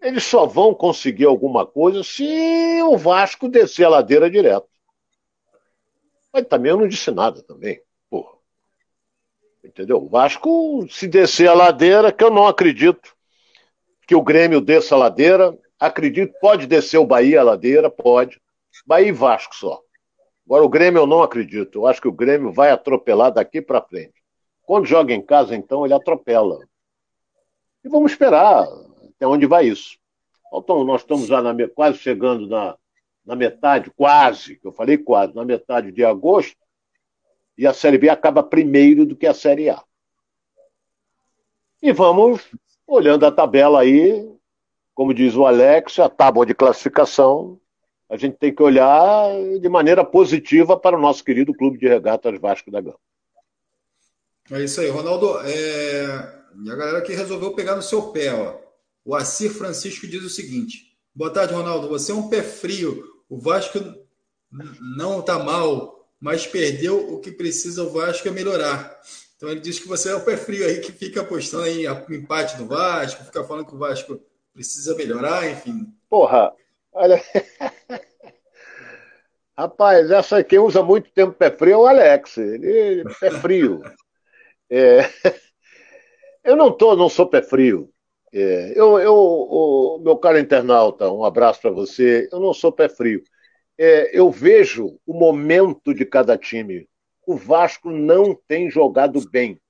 eles 0.00 0.24
só 0.24 0.46
vão 0.46 0.74
conseguir 0.74 1.26
alguma 1.26 1.66
coisa 1.66 2.02
se 2.02 2.80
o 2.82 2.96
Vasco 2.96 3.46
descer 3.46 3.84
a 3.84 3.90
ladeira 3.90 4.30
direto. 4.30 4.68
Mas 6.32 6.46
também 6.46 6.70
eu 6.70 6.78
não 6.78 6.88
disse 6.88 7.10
nada 7.10 7.42
também, 7.42 7.82
porra. 8.08 8.38
Entendeu? 9.62 9.98
O 10.02 10.08
Vasco, 10.08 10.88
se 10.88 11.06
descer 11.06 11.50
a 11.50 11.54
ladeira, 11.54 12.10
que 12.10 12.24
eu 12.24 12.30
não 12.30 12.48
acredito 12.48 13.15
que 14.06 14.14
o 14.14 14.22
Grêmio 14.22 14.60
desça 14.60 14.94
a 14.94 14.98
ladeira, 14.98 15.56
acredito, 15.78 16.32
pode 16.40 16.66
descer 16.66 16.98
o 16.98 17.06
Bahia 17.06 17.40
a 17.40 17.44
ladeira, 17.44 17.90
pode. 17.90 18.40
Bahia 18.86 19.08
e 19.08 19.12
Vasco 19.12 19.54
só. 19.54 19.80
Agora, 20.44 20.64
o 20.64 20.68
Grêmio 20.68 21.00
eu 21.00 21.06
não 21.06 21.22
acredito. 21.22 21.80
Eu 21.80 21.86
acho 21.86 22.00
que 22.00 22.08
o 22.08 22.12
Grêmio 22.12 22.52
vai 22.52 22.70
atropelar 22.70 23.32
daqui 23.32 23.60
para 23.60 23.82
frente. 23.82 24.14
Quando 24.62 24.86
joga 24.86 25.12
em 25.12 25.20
casa, 25.20 25.56
então, 25.56 25.84
ele 25.84 25.94
atropela. 25.94 26.60
E 27.84 27.88
vamos 27.88 28.12
esperar 28.12 28.66
até 29.16 29.26
onde 29.26 29.46
vai 29.46 29.66
isso. 29.66 29.98
Então, 30.54 30.84
nós 30.84 31.00
estamos 31.00 31.26
já 31.26 31.42
na, 31.42 31.52
quase 31.68 31.98
chegando 31.98 32.46
na, 32.46 32.76
na 33.24 33.34
metade, 33.34 33.90
quase, 33.90 34.60
eu 34.62 34.72
falei 34.72 34.96
quase, 34.96 35.34
na 35.34 35.44
metade 35.44 35.90
de 35.90 36.04
agosto, 36.04 36.56
e 37.58 37.66
a 37.66 37.72
Série 37.72 37.98
B 37.98 38.08
acaba 38.08 38.42
primeiro 38.42 39.04
do 39.04 39.16
que 39.16 39.26
a 39.26 39.34
Série 39.34 39.68
A. 39.68 39.82
E 41.82 41.92
vamos 41.92 42.48
olhando 42.86 43.26
a 43.26 43.32
tabela 43.32 43.80
aí, 43.80 44.30
como 44.94 45.12
diz 45.12 45.34
o 45.34 45.44
Alex, 45.44 45.98
a 45.98 46.08
tábua 46.08 46.46
de 46.46 46.54
classificação 46.54 47.60
a 48.08 48.16
gente 48.16 48.36
tem 48.36 48.54
que 48.54 48.62
olhar 48.62 49.30
de 49.60 49.68
maneira 49.68 50.04
positiva 50.04 50.78
para 50.78 50.96
o 50.96 51.00
nosso 51.00 51.24
querido 51.24 51.52
Clube 51.52 51.78
de 51.78 51.88
Regatas 51.88 52.38
Vasco 52.40 52.70
da 52.70 52.80
Gama. 52.80 52.98
É 54.50 54.62
isso 54.62 54.80
aí, 54.80 54.88
Ronaldo. 54.88 55.38
É... 55.40 56.36
E 56.64 56.70
a 56.70 56.76
galera 56.76 57.02
que 57.02 57.12
resolveu 57.12 57.52
pegar 57.52 57.74
no 57.74 57.82
seu 57.82 58.10
pé, 58.12 58.32
ó. 58.32 58.56
O 59.04 59.14
Assir 59.14 59.50
Francisco 59.50 60.06
diz 60.06 60.22
o 60.22 60.30
seguinte: 60.30 60.96
Boa 61.14 61.32
tarde, 61.32 61.52
Ronaldo. 61.52 61.88
Você 61.88 62.12
é 62.12 62.14
um 62.14 62.28
pé 62.28 62.42
frio. 62.42 63.04
O 63.28 63.38
Vasco 63.38 63.78
não 64.96 65.18
está 65.20 65.40
mal, 65.40 66.08
mas 66.20 66.46
perdeu 66.46 67.12
o 67.12 67.20
que 67.20 67.32
precisa 67.32 67.82
o 67.82 67.90
Vasco 67.90 68.26
é 68.28 68.30
melhorar. 68.30 69.00
Então 69.36 69.50
ele 69.50 69.60
diz 69.60 69.78
que 69.78 69.86
você 69.86 70.10
é 70.10 70.14
o 70.14 70.24
pé 70.24 70.36
frio 70.36 70.66
aí 70.66 70.80
que 70.80 70.90
fica 70.90 71.20
apostando 71.20 71.66
em 71.66 71.84
empate 71.84 72.56
do 72.56 72.66
Vasco, 72.66 73.24
fica 73.24 73.44
falando 73.44 73.66
que 73.66 73.74
o 73.74 73.78
Vasco 73.78 74.20
precisa 74.52 74.94
melhorar, 74.96 75.50
enfim. 75.50 75.92
Porra, 76.08 76.52
olha. 76.92 77.22
Rapaz, 79.56 80.10
essa 80.10 80.42
quem 80.44 80.58
usa 80.58 80.82
muito 80.82 81.10
tempo 81.12 81.32
pé 81.32 81.50
frio 81.50 81.72
é 81.72 81.76
o 81.76 81.86
Alex. 81.86 82.36
Ele 82.38 83.00
é 83.00 83.04
pé 83.20 83.30
frio. 83.30 83.82
É, 84.70 85.00
eu 86.44 86.56
não 86.56 86.72
tô, 86.72 86.96
não 86.96 87.08
sou 87.08 87.28
pé 87.28 87.42
frio. 87.42 87.90
É, 88.32 88.72
eu, 88.74 88.98
eu, 88.98 89.14
o, 89.14 90.00
meu 90.02 90.16
caro 90.16 90.38
internauta, 90.38 91.10
um 91.10 91.24
abraço 91.24 91.60
para 91.60 91.70
você. 91.70 92.28
Eu 92.32 92.40
não 92.40 92.52
sou 92.52 92.72
pé 92.72 92.88
frio. 92.88 93.22
É, 93.78 94.18
eu 94.18 94.30
vejo 94.30 94.98
o 95.06 95.14
momento 95.14 95.94
de 95.94 96.04
cada 96.04 96.36
time. 96.36 96.88
O 97.26 97.36
Vasco 97.36 97.90
não 97.90 98.34
tem 98.34 98.70
jogado 98.70 99.28
bem. 99.28 99.60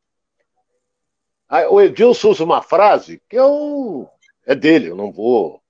O 1.71 1.81
Edilson 1.81 2.31
usa 2.31 2.45
uma 2.45 2.63
frase 2.63 3.21
que 3.29 3.37
eu, 3.37 4.09
é 4.47 4.55
dele, 4.55 4.91
eu 4.91 4.97
não 4.97 5.11
vou 5.11 5.63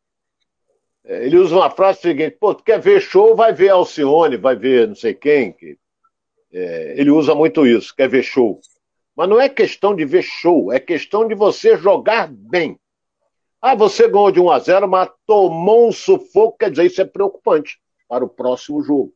é, 1.07 1.25
ele 1.25 1.39
usa 1.39 1.55
uma 1.55 1.71
frase 1.71 2.01
seguinte: 2.01 2.37
pô, 2.39 2.55
tu 2.55 2.65
quer 2.65 2.81
ver 2.81 3.01
show, 3.01 3.35
vai 3.35 3.53
ver 3.53 3.71
Alcione, 3.71 4.37
vai 4.37 4.57
ver 4.57 4.89
não 4.89 4.95
sei 4.97 5.15
quem. 5.15 5.53
Que, 5.53 5.79
é, 6.53 6.95
ele 6.99 7.11
usa 7.11 7.35
muito 7.35 7.67
isso, 7.67 7.95
quer 7.95 8.09
ver 8.09 8.23
show. 8.23 8.61
Mas 9.15 9.29
não 9.29 9.41
é 9.41 9.49
questão 9.49 9.95
de 9.95 10.05
ver 10.05 10.23
show, 10.23 10.73
é 10.73 10.81
questão 10.81 11.27
de 11.27 11.35
você 11.35 11.77
jogar 11.77 12.29
bem. 12.31 12.79
Ah, 13.63 13.75
você 13.75 14.09
ganhou 14.09 14.31
de 14.31 14.41
1 14.41 14.51
a 14.51 14.59
0, 14.59 14.89
mas 14.89 15.09
tomou 15.27 15.89
um 15.89 15.93
sufoco, 15.93 16.59
quer 16.59 16.71
dizer, 16.71 16.85
isso 16.85 17.01
é 17.01 17.05
preocupante 17.05 17.79
para 18.07 18.25
o 18.25 18.29
próximo 18.29 18.83
jogo. 18.83 19.15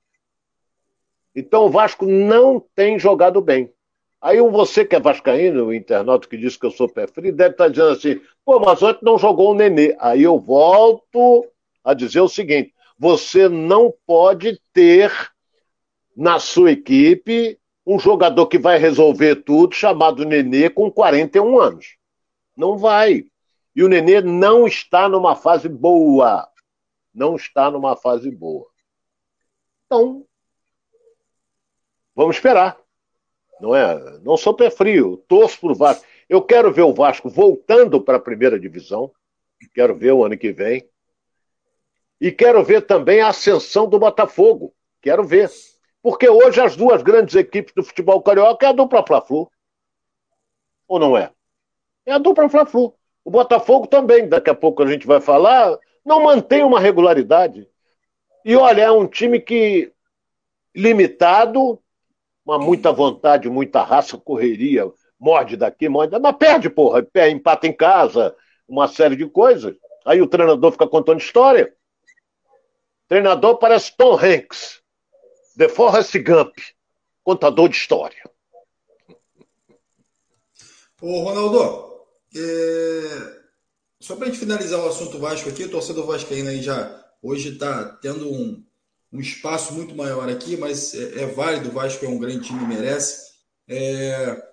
Então 1.35 1.66
o 1.66 1.70
Vasco 1.70 2.07
não 2.07 2.62
tem 2.74 2.99
jogado 2.99 3.41
bem. 3.41 3.72
Aí 4.20 4.39
você 4.43 4.85
que 4.85 4.95
é 4.95 5.01
vascaíno, 5.01 5.66
o 5.66 5.74
internauta 5.74 6.28
que 6.28 6.37
disse 6.37 6.59
que 6.59 6.66
eu 6.66 6.70
sou 6.70 6.89
pé 6.89 7.07
frio, 7.07 7.35
deve 7.35 7.53
estar 7.53 7.68
dizendo 7.68 7.91
assim, 7.91 8.20
pô, 8.45 8.61
mas 8.61 8.83
ontem 8.83 9.03
não 9.03 9.18
jogou 9.18 9.53
o 9.53 9.55
Nenê. 9.55 9.97
Aí 9.99 10.22
eu 10.22 10.39
volto 10.39 11.47
a 11.83 11.95
dizer 11.95 12.20
o 12.20 12.28
seguinte: 12.28 12.74
você 12.99 13.49
não 13.49 13.93
pode 14.07 14.61
ter 14.74 15.11
na 16.14 16.39
sua 16.39 16.72
equipe 16.72 17.59
um 17.87 17.99
jogador 17.99 18.47
que 18.47 18.59
vai 18.59 18.78
resolver 18.78 19.37
tudo, 19.37 19.74
chamado 19.74 20.26
Nenê, 20.26 20.68
com 20.68 20.91
41 20.91 21.59
anos. 21.59 21.97
Não 22.55 22.76
vai. 22.76 23.24
E 23.74 23.83
o 23.83 23.89
Nenê 23.89 24.20
não 24.20 24.66
está 24.66 25.09
numa 25.09 25.35
fase 25.35 25.68
boa. 25.68 26.47
Não 27.14 27.37
está 27.37 27.70
numa 27.70 27.97
fase 27.97 28.31
boa. 28.31 28.66
Então, 29.87 30.26
vamos 32.15 32.37
esperar. 32.37 32.79
Não 33.61 33.75
é? 33.75 34.19
Não 34.21 34.37
sou 34.37 34.55
pé 34.55 34.71
frio, 34.71 35.19
torço 35.29 35.61
pro 35.61 35.75
Vasco. 35.75 36.05
Eu 36.29 36.41
quero 36.43 36.73
ver 36.73 36.83
o 36.83 36.95
Vasco 36.95 37.29
voltando 37.29 38.01
para 38.01 38.17
a 38.17 38.21
primeira 38.21 38.59
divisão. 38.59 39.13
Quero 39.75 39.95
ver 39.95 40.13
o 40.13 40.25
ano 40.25 40.39
que 40.39 40.53
vem. 40.53 40.89
E 42.21 42.31
quero 42.31 42.63
ver 42.63 42.83
também 42.83 43.21
a 43.21 43.29
ascensão 43.29 43.89
do 43.89 43.99
Botafogo. 43.99 44.75
Quero 45.03 45.25
ver. 45.25 45.51
Porque 46.03 46.29
hoje 46.29 46.61
as 46.61 46.77
duas 46.77 47.03
grandes 47.03 47.35
equipes 47.35 47.75
do 47.75 47.83
futebol 47.83 48.23
carioca 48.23 48.67
é 48.67 48.69
a 48.71 48.73
dupla 48.73 49.05
Fla-Flu. 49.07 49.51
Ou 50.89 50.99
não 50.99 51.17
é? 51.17 51.31
É 52.07 52.13
a 52.13 52.19
dupla 52.19 52.49
Fla-Flu. 52.49 52.95
O 53.25 53.31
Botafogo 53.31 53.87
também, 53.87 54.29
daqui 54.29 54.51
a 54.51 54.55
pouco 54.55 54.83
a 54.83 54.87
gente 54.87 55.07
vai 55.07 55.21
falar, 55.21 55.79
não 56.05 56.23
mantém 56.23 56.65
uma 56.65 56.81
regularidade. 56.81 57.69
E 58.45 58.57
olha, 58.57 58.83
é 58.83 58.91
um 58.91 59.07
time 59.07 59.39
que 59.41 59.93
limitado, 60.75 61.79
uma 62.51 62.59
muita 62.59 62.93
vontade, 62.93 63.49
muita 63.49 63.83
raça, 63.83 64.19
correria, 64.19 64.91
morde 65.19 65.57
daqui, 65.57 65.89
morde, 65.89 66.19
mas 66.19 66.37
perde, 66.37 66.69
porra, 66.69 67.07
empata 67.31 67.69
em 67.69 67.73
casa, 67.73 68.35
uma 68.67 68.89
série 68.89 69.15
de 69.15 69.29
coisas. 69.29 69.77
Aí 70.05 70.21
o 70.21 70.27
treinador 70.27 70.73
fica 70.73 70.89
contando 70.89 71.21
história. 71.21 71.73
Treinador 73.07 73.59
parece 73.59 73.97
Tom 73.97 74.19
Hanks, 74.19 74.83
The 75.57 75.69
Forrest 75.69 76.17
Gump, 76.19 76.57
contador 77.23 77.69
de 77.69 77.77
história. 77.77 78.29
Ô, 81.01 81.21
Ronaldo, 81.21 82.05
é... 82.37 83.41
só 84.01 84.17
para 84.17 84.27
a 84.27 84.29
gente 84.29 84.41
finalizar 84.41 84.81
o 84.81 84.89
assunto 84.89 85.19
Vasco 85.21 85.49
aqui, 85.49 85.65
o 85.65 85.71
torcedor 85.71 86.05
vascaíno 86.05 86.51
aí 86.51 86.61
já 86.61 87.01
hoje 87.23 87.51
está 87.51 87.97
tendo 88.03 88.29
um, 88.29 88.65
um 89.13 89.21
espaço 89.21 89.75
muito 89.75 89.95
maior 89.95 90.29
aqui, 90.29 90.57
mas 90.57 90.95
é, 90.95 91.23
é, 91.23 91.27
válido, 91.27 91.69
o 91.69 91.73
Vasco 91.73 92.05
é 92.05 92.09
um 92.09 92.19
grande 92.19 92.47
time, 92.47 92.67
merece. 92.67 93.31
É... 93.69 94.51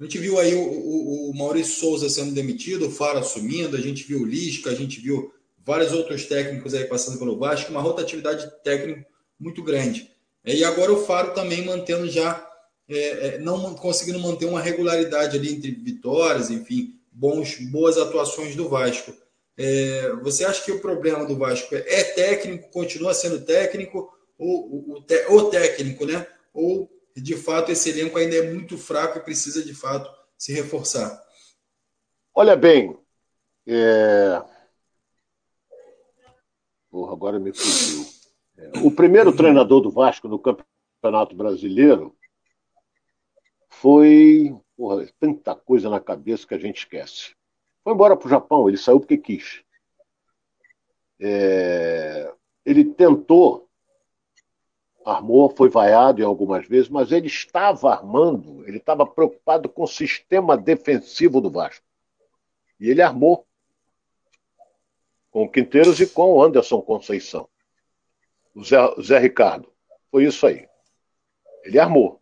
A 0.00 0.04
gente 0.04 0.18
viu 0.18 0.38
aí 0.38 0.54
o, 0.54 0.60
o, 0.60 1.30
o, 1.30 1.36
Maurício 1.36 1.74
Souza 1.74 2.08
sendo 2.08 2.32
demitido, 2.32 2.86
o 2.86 2.90
Faro 2.90 3.18
assumindo, 3.18 3.76
a 3.76 3.80
gente 3.80 4.04
viu 4.04 4.20
o 4.20 4.24
Lisca, 4.24 4.70
a 4.70 4.74
gente 4.74 5.00
viu 5.00 5.32
vários 5.64 5.92
outros 5.92 6.24
técnicos 6.26 6.72
aí 6.72 6.84
passando 6.84 7.18
pelo 7.18 7.36
Vasco, 7.36 7.72
uma 7.72 7.80
rotatividade 7.80 8.48
técnica 8.62 9.04
muito 9.38 9.62
grande. 9.62 10.08
É, 10.44 10.54
e 10.54 10.64
agora 10.64 10.92
o 10.92 11.04
Faro 11.04 11.34
também 11.34 11.64
mantendo 11.64 12.08
já, 12.08 12.46
é, 12.88 12.96
é, 13.26 13.38
não 13.38 13.74
conseguindo 13.74 14.20
manter 14.20 14.46
uma 14.46 14.60
regularidade 14.60 15.36
ali 15.36 15.52
entre 15.52 15.72
vitórias, 15.72 16.48
enfim, 16.48 16.94
bons, 17.10 17.56
boas 17.70 17.98
atuações 17.98 18.54
do 18.54 18.68
Vasco. 18.68 19.12
É, 19.58 20.12
você 20.22 20.44
acha 20.44 20.64
que 20.64 20.70
o 20.70 20.80
problema 20.80 21.26
do 21.26 21.36
Vasco 21.36 21.74
é 21.74 22.04
técnico, 22.04 22.70
continua 22.70 23.12
sendo 23.12 23.44
técnico, 23.44 24.16
ou 24.38 24.96
o 25.30 25.50
técnico, 25.50 26.06
né? 26.06 26.26
Ou 26.54 26.88
de 27.16 27.36
fato 27.36 27.72
esse 27.72 27.90
elenco 27.90 28.16
ainda 28.16 28.36
é 28.36 28.52
muito 28.52 28.78
fraco 28.78 29.18
e 29.18 29.22
precisa 29.22 29.64
de 29.64 29.74
fato 29.74 30.08
se 30.36 30.52
reforçar? 30.52 31.20
Olha 32.32 32.54
bem, 32.54 32.96
é... 33.66 34.40
Porra, 36.88 37.12
agora 37.12 37.38
me 37.38 37.52
fugiu. 37.52 38.06
É, 38.56 38.78
o 38.78 38.90
primeiro 38.90 39.36
treinador 39.36 39.80
do 39.80 39.90
Vasco 39.90 40.28
no 40.28 40.38
Campeonato 40.38 41.36
Brasileiro 41.36 42.16
foi. 43.68 44.56
Porra, 44.76 45.06
tanta 45.18 45.54
coisa 45.54 45.90
na 45.90 46.00
cabeça 46.00 46.46
que 46.46 46.54
a 46.54 46.58
gente 46.58 46.78
esquece. 46.78 47.34
Foi 47.88 47.94
embora 47.94 48.14
para 48.18 48.26
o 48.26 48.28
Japão, 48.28 48.68
ele 48.68 48.76
saiu 48.76 49.00
porque 49.00 49.16
quis. 49.16 49.64
É... 51.18 52.30
Ele 52.62 52.84
tentou, 52.84 53.66
armou, 55.06 55.48
foi 55.48 55.70
vaiado 55.70 56.20
em 56.20 56.24
algumas 56.26 56.68
vezes, 56.68 56.90
mas 56.90 57.10
ele 57.12 57.28
estava 57.28 57.90
armando, 57.90 58.62
ele 58.68 58.76
estava 58.76 59.06
preocupado 59.06 59.70
com 59.70 59.84
o 59.84 59.88
sistema 59.88 60.54
defensivo 60.54 61.40
do 61.40 61.50
Vasco. 61.50 61.82
E 62.78 62.90
ele 62.90 63.00
armou 63.00 63.46
com 65.30 65.44
o 65.44 65.50
Quinteiros 65.50 65.98
e 65.98 66.06
com 66.06 66.34
o 66.34 66.42
Anderson 66.42 66.82
Conceição. 66.82 67.48
O 68.54 68.62
Zé, 68.62 68.78
o 68.98 69.02
Zé 69.02 69.18
Ricardo. 69.18 69.72
Foi 70.10 70.24
isso 70.24 70.46
aí. 70.46 70.68
Ele 71.64 71.78
armou. 71.78 72.20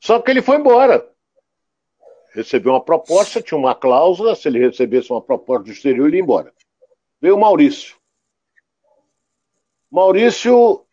Só 0.00 0.18
que 0.18 0.30
ele 0.30 0.40
foi 0.40 0.56
embora. 0.56 1.13
Recebeu 2.34 2.72
uma 2.72 2.84
proposta, 2.84 3.40
tinha 3.40 3.56
uma 3.56 3.74
cláusula, 3.74 4.34
se 4.34 4.48
ele 4.48 4.58
recebesse 4.58 5.10
uma 5.12 5.22
proposta 5.22 5.64
do 5.64 5.70
exterior, 5.70 6.08
ele 6.08 6.16
ia 6.16 6.22
embora. 6.22 6.52
Veio 7.20 7.36
o 7.36 7.40
Maurício. 7.40 7.96
Maurício 9.90 10.84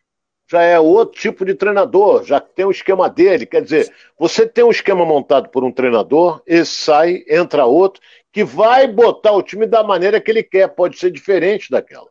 já 0.48 0.62
é 0.62 0.78
outro 0.78 1.20
tipo 1.20 1.44
de 1.44 1.54
treinador, 1.54 2.24
já 2.24 2.38
tem 2.38 2.64
o 2.64 2.68
um 2.68 2.70
esquema 2.70 3.08
dele. 3.10 3.44
Quer 3.46 3.62
dizer, 3.62 3.92
você 4.16 4.46
tem 4.46 4.62
um 4.62 4.70
esquema 4.70 5.04
montado 5.04 5.48
por 5.48 5.64
um 5.64 5.72
treinador, 5.72 6.42
esse 6.46 6.72
sai, 6.72 7.24
entra 7.28 7.64
outro, 7.64 8.00
que 8.30 8.44
vai 8.44 8.86
botar 8.86 9.32
o 9.32 9.42
time 9.42 9.66
da 9.66 9.82
maneira 9.82 10.20
que 10.20 10.30
ele 10.30 10.42
quer, 10.42 10.68
pode 10.68 10.98
ser 10.98 11.10
diferente 11.10 11.70
daquela. 11.70 12.08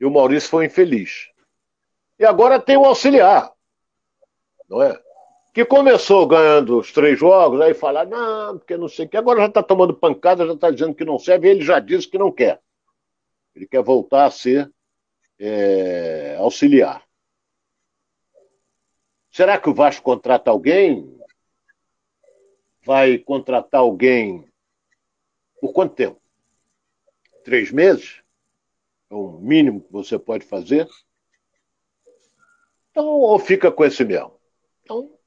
E 0.00 0.04
o 0.04 0.10
Maurício 0.10 0.48
foi 0.48 0.66
infeliz. 0.66 1.28
E 2.18 2.24
agora 2.24 2.58
tem 2.58 2.76
o 2.76 2.84
auxiliar, 2.84 3.52
não 4.68 4.82
é? 4.82 4.98
Que 5.52 5.66
começou 5.66 6.26
ganhando 6.26 6.78
os 6.78 6.92
três 6.92 7.18
jogos, 7.18 7.60
aí 7.60 7.74
fala, 7.74 8.06
não, 8.06 8.58
porque 8.58 8.76
não 8.76 8.88
sei 8.88 9.04
o 9.04 9.08
que, 9.08 9.16
agora 9.18 9.40
já 9.40 9.46
está 9.46 9.62
tomando 9.62 9.94
pancada, 9.94 10.46
já 10.46 10.54
está 10.54 10.70
dizendo 10.70 10.94
que 10.94 11.04
não 11.04 11.18
serve, 11.18 11.50
ele 11.50 11.62
já 11.62 11.78
disse 11.78 12.08
que 12.08 12.16
não 12.16 12.32
quer. 12.32 12.60
Ele 13.54 13.66
quer 13.66 13.82
voltar 13.82 14.24
a 14.24 14.30
ser 14.30 14.72
é, 15.38 16.36
auxiliar. 16.38 17.06
Será 19.30 19.58
que 19.58 19.68
o 19.68 19.74
Vasco 19.74 20.02
contrata 20.02 20.50
alguém? 20.50 21.18
Vai 22.84 23.18
contratar 23.18 23.80
alguém 23.80 24.48
por 25.60 25.72
quanto 25.72 25.94
tempo? 25.94 26.20
Três 27.44 27.70
meses? 27.70 28.22
É 29.10 29.14
o 29.14 29.38
mínimo 29.38 29.82
que 29.82 29.92
você 29.92 30.18
pode 30.18 30.46
fazer? 30.46 30.88
Então, 32.90 33.06
ou 33.06 33.38
fica 33.38 33.70
com 33.70 33.84
esse 33.84 34.04
mesmo? 34.04 34.38
Então, 34.82 35.18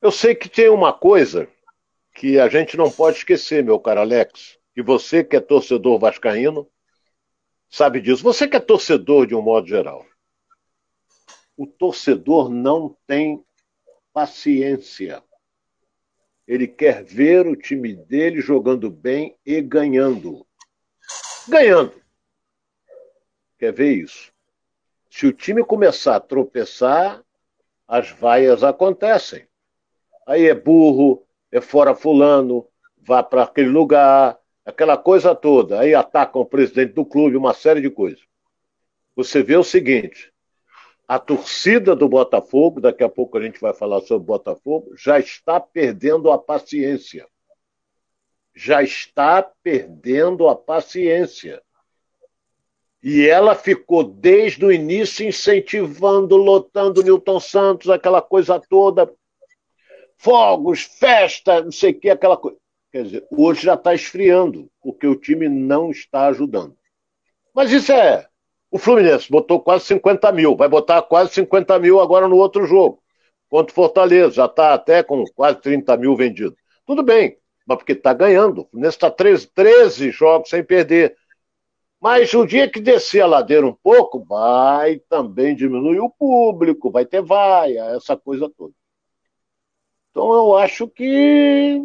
eu 0.00 0.12
sei 0.12 0.34
que 0.34 0.48
tem 0.48 0.68
uma 0.68 0.92
coisa 0.92 1.48
que 2.14 2.38
a 2.38 2.48
gente 2.48 2.76
não 2.76 2.90
pode 2.90 3.18
esquecer, 3.18 3.62
meu 3.62 3.78
caro 3.78 4.00
Alex, 4.00 4.58
e 4.76 4.82
você 4.82 5.24
que 5.24 5.36
é 5.36 5.40
torcedor 5.40 5.98
vascaíno 5.98 6.68
sabe 7.68 8.00
disso. 8.00 8.22
Você 8.22 8.48
que 8.48 8.56
é 8.56 8.60
torcedor 8.60 9.26
de 9.26 9.34
um 9.34 9.42
modo 9.42 9.66
geral. 9.66 10.06
O 11.56 11.66
torcedor 11.66 12.48
não 12.48 12.96
tem 13.06 13.44
paciência. 14.12 15.22
Ele 16.46 16.66
quer 16.66 17.04
ver 17.04 17.46
o 17.46 17.56
time 17.56 17.94
dele 17.94 18.40
jogando 18.40 18.90
bem 18.90 19.36
e 19.44 19.60
ganhando. 19.60 20.46
Ganhando. 21.48 22.00
Quer 23.58 23.72
ver 23.72 23.92
isso? 23.92 24.32
Se 25.10 25.26
o 25.26 25.32
time 25.32 25.64
começar 25.64 26.16
a 26.16 26.20
tropeçar, 26.20 27.22
as 27.86 28.10
vaias 28.10 28.62
acontecem. 28.62 29.46
Aí 30.28 30.46
é 30.46 30.54
burro, 30.54 31.26
é 31.50 31.58
fora 31.58 31.94
fulano, 31.94 32.68
vá 32.98 33.22
para 33.22 33.44
aquele 33.44 33.70
lugar, 33.70 34.38
aquela 34.62 34.98
coisa 34.98 35.34
toda. 35.34 35.80
Aí 35.80 35.94
atacam 35.94 36.42
o 36.42 36.46
presidente 36.46 36.92
do 36.92 37.06
clube, 37.06 37.34
uma 37.34 37.54
série 37.54 37.80
de 37.80 37.88
coisas. 37.88 38.20
Você 39.16 39.42
vê 39.42 39.56
o 39.56 39.64
seguinte: 39.64 40.30
a 41.08 41.18
torcida 41.18 41.96
do 41.96 42.06
Botafogo, 42.06 42.78
daqui 42.78 43.02
a 43.02 43.08
pouco 43.08 43.38
a 43.38 43.42
gente 43.42 43.58
vai 43.58 43.72
falar 43.72 44.02
sobre 44.02 44.24
o 44.24 44.26
Botafogo, 44.26 44.92
já 44.98 45.18
está 45.18 45.58
perdendo 45.58 46.30
a 46.30 46.36
paciência. 46.36 47.26
Já 48.54 48.82
está 48.82 49.42
perdendo 49.62 50.46
a 50.46 50.54
paciência. 50.54 51.62
E 53.02 53.26
ela 53.26 53.54
ficou 53.54 54.04
desde 54.04 54.62
o 54.62 54.70
início 54.70 55.26
incentivando, 55.26 56.36
lotando 56.36 57.02
Newton 57.02 57.40
Santos, 57.40 57.88
aquela 57.88 58.20
coisa 58.20 58.60
toda. 58.60 59.10
Fogos, 60.18 60.82
festa, 60.82 61.62
não 61.62 61.72
sei 61.72 61.92
o 61.92 62.00
que, 62.00 62.10
aquela 62.10 62.36
coisa. 62.36 62.58
Quer 62.92 63.04
dizer, 63.04 63.26
hoje 63.30 63.62
já 63.62 63.74
está 63.74 63.94
esfriando, 63.94 64.68
porque 64.82 65.06
o 65.06 65.16
time 65.16 65.48
não 65.48 65.90
está 65.90 66.26
ajudando. 66.26 66.76
Mas 67.54 67.70
isso 67.70 67.92
é 67.92 68.28
o 68.70 68.78
Fluminense 68.78 69.30
botou 69.30 69.60
quase 69.60 69.86
50 69.86 70.30
mil, 70.32 70.54
vai 70.54 70.68
botar 70.68 71.00
quase 71.02 71.32
50 71.34 71.78
mil 71.78 72.00
agora 72.00 72.28
no 72.28 72.36
outro 72.36 72.66
jogo. 72.66 73.02
Contra 73.48 73.72
o 73.72 73.74
Fortaleza, 73.74 74.30
já 74.30 74.44
está 74.44 74.74
até 74.74 75.02
com 75.02 75.24
quase 75.34 75.60
30 75.60 75.96
mil 75.96 76.14
vendido. 76.14 76.54
Tudo 76.86 77.02
bem, 77.02 77.38
mas 77.66 77.78
porque 77.78 77.92
está 77.92 78.12
ganhando. 78.12 78.62
O 78.62 78.64
Fluminense 78.66 78.96
está 78.96 79.10
13, 79.10 79.48
13 79.54 80.10
jogos 80.10 80.50
sem 80.50 80.62
perder. 80.62 81.16
Mas 82.00 82.32
o 82.34 82.44
dia 82.44 82.70
que 82.70 82.80
descer 82.80 83.22
a 83.22 83.26
ladeira 83.26 83.66
um 83.66 83.72
pouco, 83.72 84.22
vai 84.24 84.98
também 85.08 85.56
diminuir 85.56 86.00
o 86.00 86.10
público, 86.10 86.90
vai 86.90 87.06
ter 87.06 87.22
vaia, 87.22 87.96
essa 87.96 88.16
coisa 88.16 88.50
toda. 88.56 88.72
Então 90.18 90.34
eu 90.34 90.56
acho 90.56 90.88
que 90.88 91.80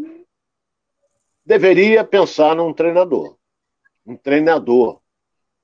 deveria 1.46 2.04
pensar 2.04 2.56
num 2.56 2.74
treinador. 2.74 3.38
Um 4.04 4.18
treinador 4.18 5.00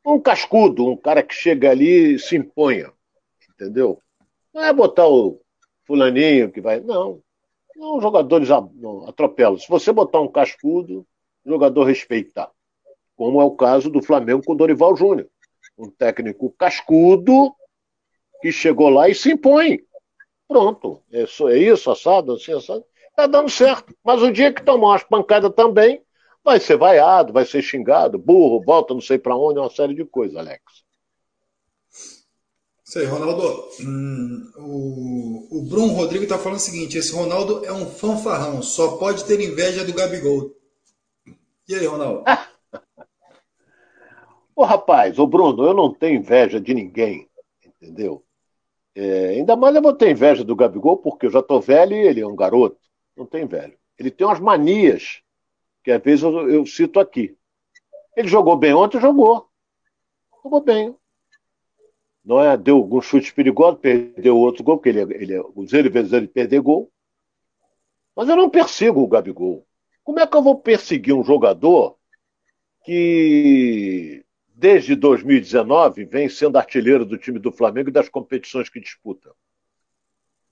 um 0.05 0.20
cascudo, 0.20 0.86
um 0.86 0.95
cara 0.95 1.24
que 1.24 1.34
chega 1.34 1.72
ali 1.72 2.13
e 2.13 2.20
se 2.20 2.36
imponha. 2.36 2.93
Entendeu? 3.49 3.99
Não 4.53 4.63
é 4.63 4.72
botar 4.72 5.07
o 5.07 5.41
fulaninho 5.84 6.51
que 6.51 6.61
vai. 6.61 6.80
Não. 6.80 7.24
Não, 7.76 7.99
jogadores 7.99 8.49
atropelam. 8.51 9.57
Se 9.57 9.67
você 9.67 9.91
botar 9.91 10.22
um 10.22 10.32
cascudo, 10.32 11.07
o 11.43 11.49
jogador 11.49 11.86
respeitar. 11.86 12.51
Como 13.15 13.41
é 13.41 13.45
o 13.45 13.55
caso 13.55 13.89
do 13.89 13.99
Flamengo 13.99 14.43
com 14.45 14.55
Dorival 14.55 14.95
Júnior. 14.95 15.28
Um 15.76 15.89
técnico 15.89 16.51
cascudo 16.51 17.51
que 18.43 18.51
chegou 18.51 18.89
lá 18.89 19.09
e 19.09 19.15
se 19.15 19.32
impõe. 19.32 19.80
Pronto. 20.50 21.04
É, 21.12 21.22
é 21.22 21.58
isso, 21.60 21.91
assado, 21.91 22.34
assim, 22.34 22.52
assado. 22.52 22.84
Tá 23.16 23.28
dando 23.28 23.50
certo. 23.52 23.95
Mas 24.04 24.20
o 24.24 24.32
dia 24.32 24.52
que 24.52 24.64
tomar 24.64 24.88
umas 24.88 25.04
pancadas 25.04 25.54
também, 25.56 26.02
vai 26.43 26.60
ser 26.60 26.76
vaiado, 26.76 27.32
vai 27.32 27.45
ser 27.45 27.62
xingado, 27.62 28.18
burro, 28.18 28.64
volta 28.66 28.93
não 28.93 29.02
sei 29.02 29.20
para 29.20 29.38
onde, 29.38 29.60
uma 29.60 29.70
série 29.70 29.93
de 29.93 30.04
coisas, 30.04 30.36
Alex. 30.36 30.64
Isso 32.84 32.97
aí, 32.97 33.06
Ronaldo. 33.06 33.70
Hum, 33.82 34.52
o, 34.58 35.60
o 35.60 35.62
Bruno 35.70 35.93
Rodrigo 35.93 36.24
está 36.24 36.39
falando 36.39 36.58
o 36.58 36.62
seguinte: 36.62 36.97
esse 36.97 37.14
Ronaldo 37.14 37.64
é 37.64 37.72
um 37.72 37.86
fanfarrão, 37.86 38.64
só 38.64 38.97
pode 38.97 39.26
ter 39.26 39.39
inveja 39.39 39.86
do 39.86 39.93
Gabigol. 39.93 40.56
E 41.68 41.76
aí, 41.76 41.86
Ronaldo? 41.86 42.24
Ô 44.56 44.64
rapaz, 44.66 45.20
ô 45.20 45.28
Bruno, 45.28 45.64
eu 45.64 45.74
não 45.74 45.93
tenho 45.93 46.20
inveja 46.20 46.60
de 46.60 46.74
ninguém, 46.74 47.30
entendeu? 47.64 48.26
É, 49.02 49.30
ainda 49.30 49.56
mais 49.56 49.76
eu 49.76 49.82
vou 49.82 49.93
ter 49.93 50.12
inveja 50.12 50.43
do 50.43 50.56
Gabigol, 50.56 50.97
porque 50.97 51.28
eu 51.28 51.32
já 51.32 51.41
tô 51.41 51.60
velho 51.60 51.95
e 51.95 52.08
ele 52.08 52.22
é 52.22 52.28
um 52.28 52.36
garoto. 52.36 52.78
Não 53.16 53.26
tem 53.26 53.45
velho. 53.45 53.78
Ele 53.97 54.12
tem 54.12 54.28
umas 54.28 54.39
manias, 54.39 55.22
que 55.84 55.91
às 55.91 56.02
vezes 56.02 56.24
eu, 56.24 56.50
eu 56.50 56.66
cito 56.66 57.00
aqui. 57.00 57.38
Ele 58.16 58.28
jogou 58.28 58.58
bem 58.58 58.74
ontem, 58.74 59.00
jogou. 59.00 59.47
Jogou 60.43 60.62
bem 60.62 60.95
não 62.30 62.39
é? 62.39 62.56
Deu 62.56 62.78
alguns 62.78 63.06
chutes 63.06 63.32
perigosos, 63.32 63.80
perdeu 63.80 64.38
outro 64.38 64.64
gol, 64.64 64.78
porque 64.78 64.89
ele, 64.89 65.00
é, 65.00 65.24
ele 65.24 65.34
é, 65.36 65.89
vezes 65.89 66.14
ele 66.14 66.28
perder 66.28 66.62
gol. 66.62 66.91
Mas 68.16 68.30
eu 68.30 68.36
não 68.36 68.50
persigo 68.50 69.02
o 69.02 69.08
Gabigol. 69.08 69.66
Como 70.04 70.20
é 70.20 70.28
que 70.28 70.38
eu 70.38 70.43
vou 70.43 70.60
perseguir 70.60 71.16
um 71.16 71.24
jogador 71.24 71.97
que 72.84 74.24
desde 74.60 74.95
2019 74.95 76.05
vem 76.05 76.28
sendo 76.28 76.57
artilheiro 76.57 77.05
do 77.05 77.18
time 77.18 77.39
do 77.39 77.51
Flamengo 77.51 77.89
e 77.89 77.93
das 77.93 78.10
competições 78.10 78.70
que 78.70 78.80
disputa? 78.80 79.32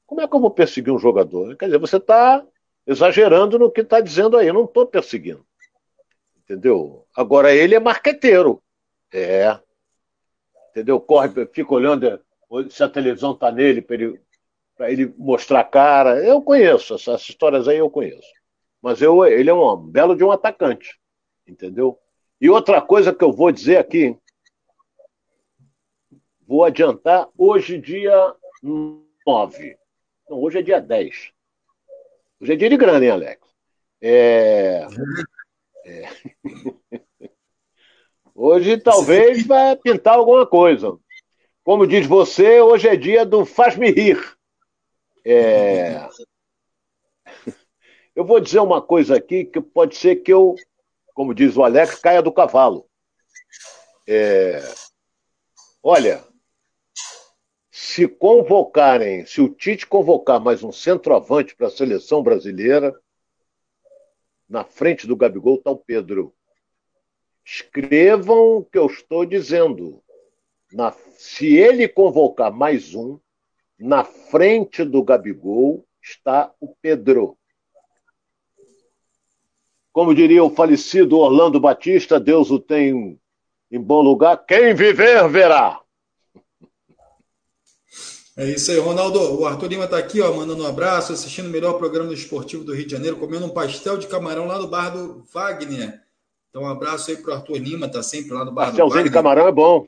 Como 0.05 0.21
é 0.21 0.27
que 0.27 0.35
eu 0.35 0.39
vou 0.39 0.51
perseguir 0.51 0.93
um 0.93 0.99
jogador? 0.99 1.57
Quer 1.57 1.65
dizer, 1.65 1.77
você 1.77 1.97
está 1.97 2.45
exagerando 2.85 3.59
no 3.59 3.69
que 3.69 3.81
está 3.81 3.99
dizendo 3.99 4.37
aí. 4.37 4.47
Eu 4.47 4.53
não 4.53 4.63
estou 4.63 4.85
perseguindo. 4.85 5.45
Entendeu? 6.37 7.05
Agora, 7.13 7.53
ele 7.53 7.75
é 7.75 7.79
marqueteiro. 7.79 8.63
É 9.11 9.59
entendeu? 10.77 10.99
Corre, 10.99 11.29
fica 11.47 11.73
olhando 11.73 12.21
se 12.69 12.83
a 12.83 12.89
televisão 12.89 13.31
está 13.31 13.51
nele 13.51 13.81
para 13.81 13.95
ele, 13.95 14.21
ele, 14.81 15.13
mostrar 15.17 15.61
a 15.61 15.63
cara. 15.63 16.23
Eu 16.23 16.41
conheço, 16.41 16.93
essas 16.93 17.21
histórias 17.21 17.67
aí 17.67 17.77
eu 17.77 17.89
conheço. 17.89 18.27
Mas 18.81 19.01
eu, 19.01 19.25
ele 19.25 19.49
é 19.49 19.53
um 19.53 19.75
belo 19.75 20.15
de 20.15 20.23
um 20.23 20.31
atacante, 20.31 20.99
entendeu? 21.47 21.99
E 22.39 22.49
outra 22.49 22.79
coisa 22.81 23.13
que 23.13 23.23
eu 23.23 23.31
vou 23.31 23.51
dizer 23.51 23.77
aqui, 23.77 24.15
vou 26.47 26.63
adiantar, 26.63 27.27
hoje 27.35 27.79
dia 27.79 28.35
9. 28.63 29.77
Não, 30.29 30.41
hoje 30.41 30.59
é 30.59 30.61
dia 30.61 30.79
10. 30.79 31.31
Hoje 32.39 32.53
é 32.53 32.55
dia 32.55 32.69
de 32.69 32.77
grana, 32.77 33.03
hein, 33.03 33.11
Alex? 33.11 33.41
É... 33.99 34.85
é... 35.85 36.09
Hoje 38.39 38.77
talvez 38.77 39.47
vai 39.47 39.75
pintar 39.75 40.13
alguma 40.13 40.45
coisa. 40.45 40.95
Como 41.63 41.87
diz 41.87 42.05
você, 42.05 42.61
hoje 42.61 42.87
é 42.87 42.95
dia 42.95 43.25
do 43.25 43.43
faz-me 43.43 43.89
rir. 43.89 44.23
É... 45.25 46.07
Eu 48.15 48.23
vou 48.23 48.39
dizer 48.39 48.59
uma 48.59 48.79
coisa 48.79 49.15
aqui 49.15 49.43
que 49.43 49.59
pode 49.59 49.95
ser 49.95 50.17
que 50.17 50.33
eu, 50.33 50.55
como 51.17 51.33
diz 51.33 51.57
o 51.57 51.63
Alex, 51.63 51.95
caia 51.95 52.21
do 52.21 52.31
cavalo. 52.31 52.87
É... 54.07 54.61
Olha, 55.81 56.23
se 57.71 58.07
convocarem, 58.07 59.25
se 59.25 59.41
o 59.41 59.49
Tite 59.49 59.87
convocar 59.87 60.39
mais 60.39 60.61
um 60.61 60.71
centroavante 60.71 61.55
para 61.55 61.67
a 61.67 61.71
seleção 61.71 62.21
brasileira, 62.21 62.93
na 64.47 64.63
frente 64.63 65.07
do 65.07 65.15
Gabigol 65.15 65.55
está 65.55 65.71
o 65.71 65.79
Pedro. 65.79 66.35
Escrevam 67.43 68.57
o 68.57 68.63
que 68.63 68.77
eu 68.77 68.85
estou 68.85 69.25
dizendo. 69.25 70.03
Na, 70.71 70.91
se 71.17 71.57
ele 71.57 71.87
convocar 71.87 72.53
mais 72.53 72.93
um, 72.93 73.19
na 73.79 74.03
frente 74.03 74.85
do 74.85 75.03
Gabigol 75.03 75.83
está 75.99 76.53
o 76.59 76.75
Pedro. 76.79 77.36
Como 79.97 80.13
diria 80.13 80.43
o 80.43 80.51
falecido 80.51 81.17
Orlando 81.17 81.59
Batista, 81.59 82.19
Deus 82.19 82.51
o 82.51 82.59
tem 82.59 83.19
em 83.71 83.81
bom 83.81 83.99
lugar. 84.03 84.37
Quem 84.45 84.75
viver, 84.75 85.27
verá. 85.27 85.81
É 88.37 88.45
isso 88.45 88.69
aí, 88.69 88.77
Ronaldo. 88.77 89.19
O 89.41 89.47
Arthur 89.47 89.69
Lima 89.69 89.85
está 89.85 89.97
aqui, 89.97 90.21
ó, 90.21 90.31
mandando 90.31 90.61
um 90.61 90.67
abraço, 90.67 91.13
assistindo 91.13 91.47
o 91.47 91.49
melhor 91.49 91.79
programa 91.79 92.09
do 92.09 92.13
esportivo 92.13 92.63
do 92.63 92.75
Rio 92.75 92.85
de 92.85 92.91
Janeiro, 92.91 93.17
comendo 93.17 93.47
um 93.47 93.49
pastel 93.49 93.97
de 93.97 94.05
camarão 94.05 94.45
lá 94.45 94.59
no 94.59 94.67
bar 94.67 94.91
do 94.91 95.23
Wagner. 95.33 95.99
Então, 96.51 96.61
um 96.61 96.69
abraço 96.69 97.09
aí 97.09 97.17
para 97.17 97.31
o 97.31 97.33
Arthur 97.33 97.57
Lima, 97.57 97.89
tá 97.89 98.03
sempre 98.03 98.33
lá 98.33 98.45
no 98.45 98.51
bar 98.51 98.67
Pastelzinho 98.67 99.03
de 99.03 99.09
camarão 99.09 99.47
é 99.47 99.51
bom. 99.51 99.87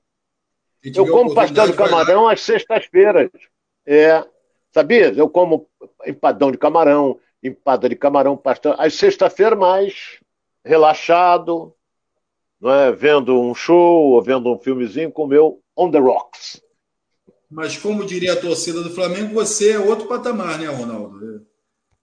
Eu 0.83 1.05
como 1.05 1.35
pastel 1.35 1.67
de 1.67 1.73
camarão 1.73 2.27
às 2.27 2.41
sextas-feiras. 2.41 3.29
É, 3.85 4.25
sabia? 4.71 5.13
Eu 5.13 5.29
como 5.29 5.69
empadão 6.03 6.51
de 6.51 6.57
camarão, 6.57 7.19
empada 7.43 7.87
de 7.87 7.95
camarão, 7.95 8.35
pastel. 8.37 8.75
Às 8.77 8.95
sexta-feira 8.95 9.55
mais 9.55 10.19
relaxado, 10.63 11.73
não 12.59 12.71
é? 12.71 12.91
vendo 12.91 13.39
um 13.39 13.55
show 13.55 14.11
ou 14.11 14.21
vendo 14.21 14.51
um 14.51 14.59
filmezinho 14.59 15.11
com 15.11 15.23
o 15.23 15.27
meu 15.27 15.61
On 15.75 15.89
the 15.89 15.99
Rocks. 15.99 16.61
Mas 17.49 17.77
como 17.77 18.05
diria 18.05 18.33
a 18.33 18.39
torcida 18.39 18.83
do 18.83 18.91
Flamengo, 18.91 19.33
você 19.33 19.71
é 19.71 19.79
outro 19.79 20.07
patamar, 20.07 20.59
né, 20.59 20.67
Ronaldo? 20.67 21.47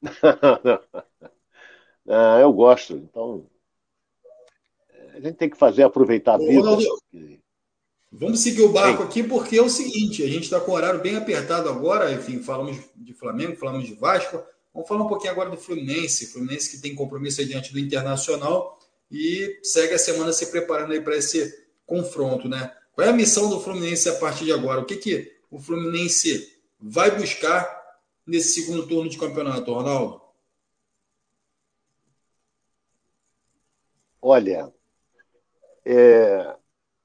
é, 2.08 2.42
eu 2.42 2.52
gosto. 2.52 2.94
Então, 2.94 3.46
a 5.14 5.20
gente 5.20 5.36
tem 5.36 5.48
que 5.48 5.56
fazer 5.56 5.84
aproveitar 5.84 6.34
a 6.34 6.38
vida. 6.38 6.58
Ronaldo, 6.58 6.84
vamos 8.10 8.40
seguir 8.40 8.62
o 8.62 8.72
barco 8.72 9.02
Sim. 9.02 9.08
aqui, 9.08 9.22
porque 9.22 9.56
é 9.56 9.62
o 9.62 9.68
seguinte: 9.68 10.24
a 10.24 10.26
gente 10.26 10.44
está 10.44 10.58
com 10.58 10.72
o 10.72 10.74
horário 10.74 11.00
bem 11.00 11.14
apertado 11.16 11.68
agora. 11.68 12.12
Enfim, 12.12 12.42
falamos 12.42 12.78
de 12.96 13.14
Flamengo, 13.14 13.54
falamos 13.54 13.86
de 13.86 13.94
Vasco. 13.94 14.42
Vamos 14.76 14.88
falar 14.90 15.04
um 15.04 15.08
pouquinho 15.08 15.32
agora 15.32 15.48
do 15.48 15.56
Fluminense. 15.56 16.26
Fluminense 16.26 16.70
que 16.70 16.82
tem 16.82 16.94
compromisso 16.94 17.42
diante 17.46 17.72
do 17.72 17.78
Internacional 17.78 18.78
e 19.10 19.58
segue 19.62 19.94
a 19.94 19.98
semana 19.98 20.34
se 20.34 20.50
preparando 20.50 20.92
aí 20.92 21.00
para 21.00 21.16
esse 21.16 21.66
confronto, 21.86 22.46
né? 22.46 22.76
Qual 22.92 23.06
é 23.06 23.08
a 23.08 23.14
missão 23.14 23.48
do 23.48 23.58
Fluminense 23.58 24.06
a 24.06 24.16
partir 24.16 24.44
de 24.44 24.52
agora? 24.52 24.82
O 24.82 24.84
que, 24.84 24.96
que 24.96 25.34
o 25.50 25.58
Fluminense 25.58 26.60
vai 26.78 27.10
buscar 27.10 27.66
nesse 28.26 28.60
segundo 28.60 28.86
turno 28.86 29.08
de 29.08 29.16
campeonato, 29.16 29.72
Ronaldo? 29.72 30.20
Olha, 34.20 34.70
é, 35.86 36.54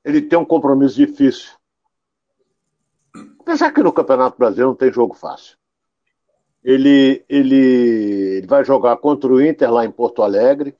ele 0.03 0.21
tem 0.21 0.37
um 0.37 0.43
compromisso 0.43 0.95
difícil. 0.95 1.51
Apesar 3.39 3.71
que 3.71 3.81
no 3.81 3.93
Campeonato 3.93 4.37
Brasileiro 4.37 4.71
não 4.71 4.75
tem 4.75 4.91
jogo 4.91 5.13
fácil. 5.13 5.60
Ele, 6.63 7.23
ele, 7.27 8.45
vai 8.47 8.63
jogar 8.63 8.97
contra 8.97 9.31
o 9.31 9.41
Inter 9.41 9.71
lá 9.71 9.83
em 9.83 9.91
Porto 9.91 10.21
Alegre. 10.21 10.75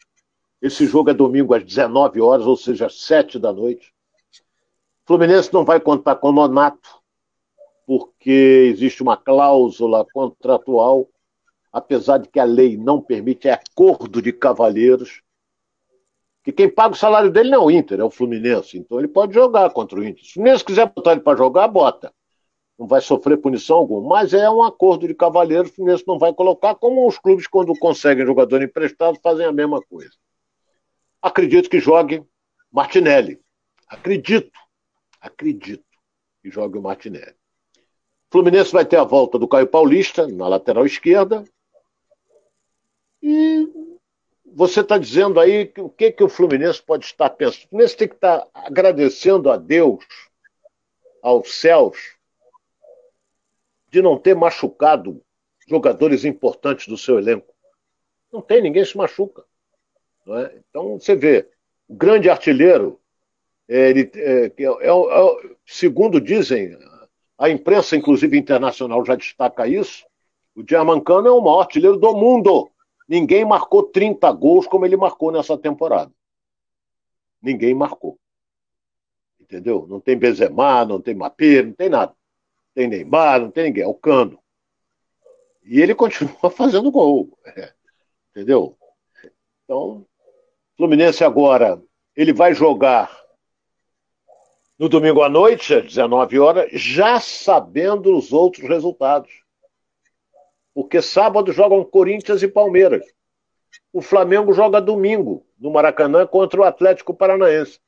Esse 0.61 0.85
jogo 0.85 1.09
é 1.09 1.13
domingo 1.13 1.53
às 1.53 1.63
19 1.63 2.21
horas, 2.21 2.45
ou 2.45 2.55
seja, 2.55 2.85
às 2.85 3.01
7 3.01 3.39
da 3.39 3.51
noite. 3.51 3.93
O 5.03 5.07
Fluminense 5.07 5.51
não 5.51 5.65
vai 5.65 5.79
contar 5.79 6.15
com 6.17 6.29
o 6.29 6.31
Nonato, 6.31 7.01
porque 7.87 8.69
existe 8.71 9.01
uma 9.01 9.17
cláusula 9.17 10.05
contratual, 10.13 11.09
apesar 11.73 12.19
de 12.19 12.29
que 12.29 12.39
a 12.39 12.43
lei 12.43 12.77
não 12.77 13.01
permite, 13.01 13.47
é 13.47 13.53
acordo 13.53 14.21
de 14.21 14.31
cavalheiros 14.31 15.21
que 16.43 16.51
quem 16.51 16.69
paga 16.69 16.93
o 16.93 16.97
salário 16.97 17.31
dele 17.31 17.51
não 17.51 17.63
é 17.63 17.65
o 17.65 17.71
Inter, 17.71 17.99
é 17.99 18.03
o 18.03 18.09
Fluminense. 18.09 18.77
Então 18.77 18.97
ele 18.97 19.07
pode 19.07 19.33
jogar 19.33 19.69
contra 19.71 19.99
o 19.99 20.03
Inter. 20.03 20.23
Se 20.23 20.31
o 20.31 20.33
Fluminense 20.33 20.65
quiser 20.65 20.91
botar 20.91 21.11
ele 21.11 21.21
para 21.21 21.37
jogar, 21.37 21.67
bota. 21.67 22.11
Não 22.81 22.87
vai 22.87 22.99
sofrer 22.99 23.37
punição 23.37 23.77
alguma. 23.77 24.09
Mas 24.09 24.33
é 24.33 24.49
um 24.49 24.63
acordo 24.63 25.07
de 25.07 25.13
cavaleiro, 25.13 25.67
o 25.67 25.71
Fluminense 25.71 26.03
não 26.07 26.17
vai 26.17 26.33
colocar, 26.33 26.73
como 26.73 27.07
os 27.07 27.15
clubes, 27.19 27.45
quando 27.45 27.77
conseguem 27.77 28.25
jogador 28.25 28.59
emprestado, 28.59 29.19
fazem 29.21 29.45
a 29.45 29.51
mesma 29.51 29.79
coisa. 29.83 30.09
Acredito 31.21 31.69
que 31.69 31.79
jogue 31.79 32.23
Martinelli. 32.71 33.39
Acredito. 33.87 34.59
Acredito 35.21 35.85
que 36.41 36.49
jogue 36.49 36.79
o 36.79 36.81
Martinelli. 36.81 37.35
Fluminense 38.31 38.71
vai 38.71 38.83
ter 38.83 38.97
a 38.97 39.03
volta 39.03 39.37
do 39.37 39.47
Caio 39.47 39.67
Paulista 39.67 40.25
na 40.25 40.47
lateral 40.47 40.83
esquerda. 40.83 41.43
E 43.21 43.69
você 44.43 44.79
está 44.79 44.97
dizendo 44.97 45.39
aí 45.39 45.67
que, 45.67 45.81
o 45.81 45.89
que, 45.89 46.11
que 46.11 46.23
o 46.23 46.29
Fluminense 46.29 46.81
pode 46.81 47.05
estar 47.05 47.29
pensando. 47.29 47.65
O 47.65 47.67
Fluminense 47.67 47.95
tem 47.95 48.07
que 48.07 48.15
estar 48.15 48.47
agradecendo 48.55 49.51
a 49.51 49.57
Deus, 49.57 50.03
aos 51.21 51.53
céus, 51.53 52.19
de 53.91 54.01
não 54.01 54.17
ter 54.17 54.35
machucado 54.35 55.21
jogadores 55.67 56.23
importantes 56.23 56.87
do 56.87 56.97
seu 56.97 57.19
elenco. 57.19 57.53
Não 58.31 58.41
tem, 58.41 58.61
ninguém 58.61 58.85
se 58.85 58.97
machuca. 58.97 59.43
É? 60.27 60.59
Então, 60.69 60.97
você 60.97 61.15
vê, 61.15 61.49
o 61.87 61.93
grande 61.93 62.29
artilheiro, 62.29 62.99
ele, 63.67 64.09
é, 64.15 64.45
é, 64.45 64.65
é, 64.65 64.91
segundo 65.65 66.21
dizem, 66.21 66.77
a 67.37 67.49
imprensa, 67.49 67.95
inclusive 67.95 68.37
internacional, 68.37 69.03
já 69.05 69.15
destaca 69.15 69.67
isso, 69.67 70.05
o 70.55 70.63
Germancano 70.67 71.27
é 71.27 71.31
o 71.31 71.41
maior 71.41 71.61
artilheiro 71.61 71.97
do 71.97 72.13
mundo. 72.13 72.69
Ninguém 73.07 73.43
marcou 73.43 73.83
30 73.83 74.31
gols 74.33 74.67
como 74.67 74.85
ele 74.85 74.95
marcou 74.95 75.31
nessa 75.31 75.57
temporada. 75.57 76.11
Ninguém 77.41 77.73
marcou. 77.73 78.17
Entendeu? 79.39 79.85
Não 79.89 79.99
tem 79.99 80.17
Benzema, 80.17 80.85
não 80.85 81.01
tem 81.01 81.15
Mapê, 81.15 81.63
não 81.63 81.73
tem 81.73 81.89
nada. 81.89 82.13
Tem 82.73 82.87
Neymar, 82.87 83.41
não 83.41 83.51
tem 83.51 83.65
ninguém. 83.65 83.83
É 83.83 83.87
o 83.87 83.93
Cano. 83.93 84.39
E 85.63 85.81
ele 85.81 85.93
continua 85.95 86.49
fazendo 86.49 86.91
gol. 86.91 87.37
É. 87.45 87.73
Entendeu? 88.31 88.77
Então, 89.63 90.05
Fluminense 90.77 91.23
agora, 91.23 91.81
ele 92.15 92.33
vai 92.33 92.53
jogar 92.53 93.21
no 94.79 94.89
domingo 94.89 95.21
à 95.21 95.29
noite, 95.29 95.75
às 95.75 95.83
19 95.83 96.39
horas, 96.39 96.71
já 96.71 97.19
sabendo 97.19 98.17
os 98.17 98.33
outros 98.33 98.67
resultados. 98.67 99.31
Porque 100.73 101.01
sábado 101.01 101.51
jogam 101.51 101.83
Corinthians 101.83 102.41
e 102.41 102.47
Palmeiras. 102.47 103.05
O 103.93 104.01
Flamengo 104.01 104.53
joga 104.53 104.81
domingo, 104.81 105.45
no 105.59 105.69
Maracanã, 105.69 106.25
contra 106.25 106.61
o 106.61 106.63
Atlético 106.63 107.13
Paranaense. 107.13 107.79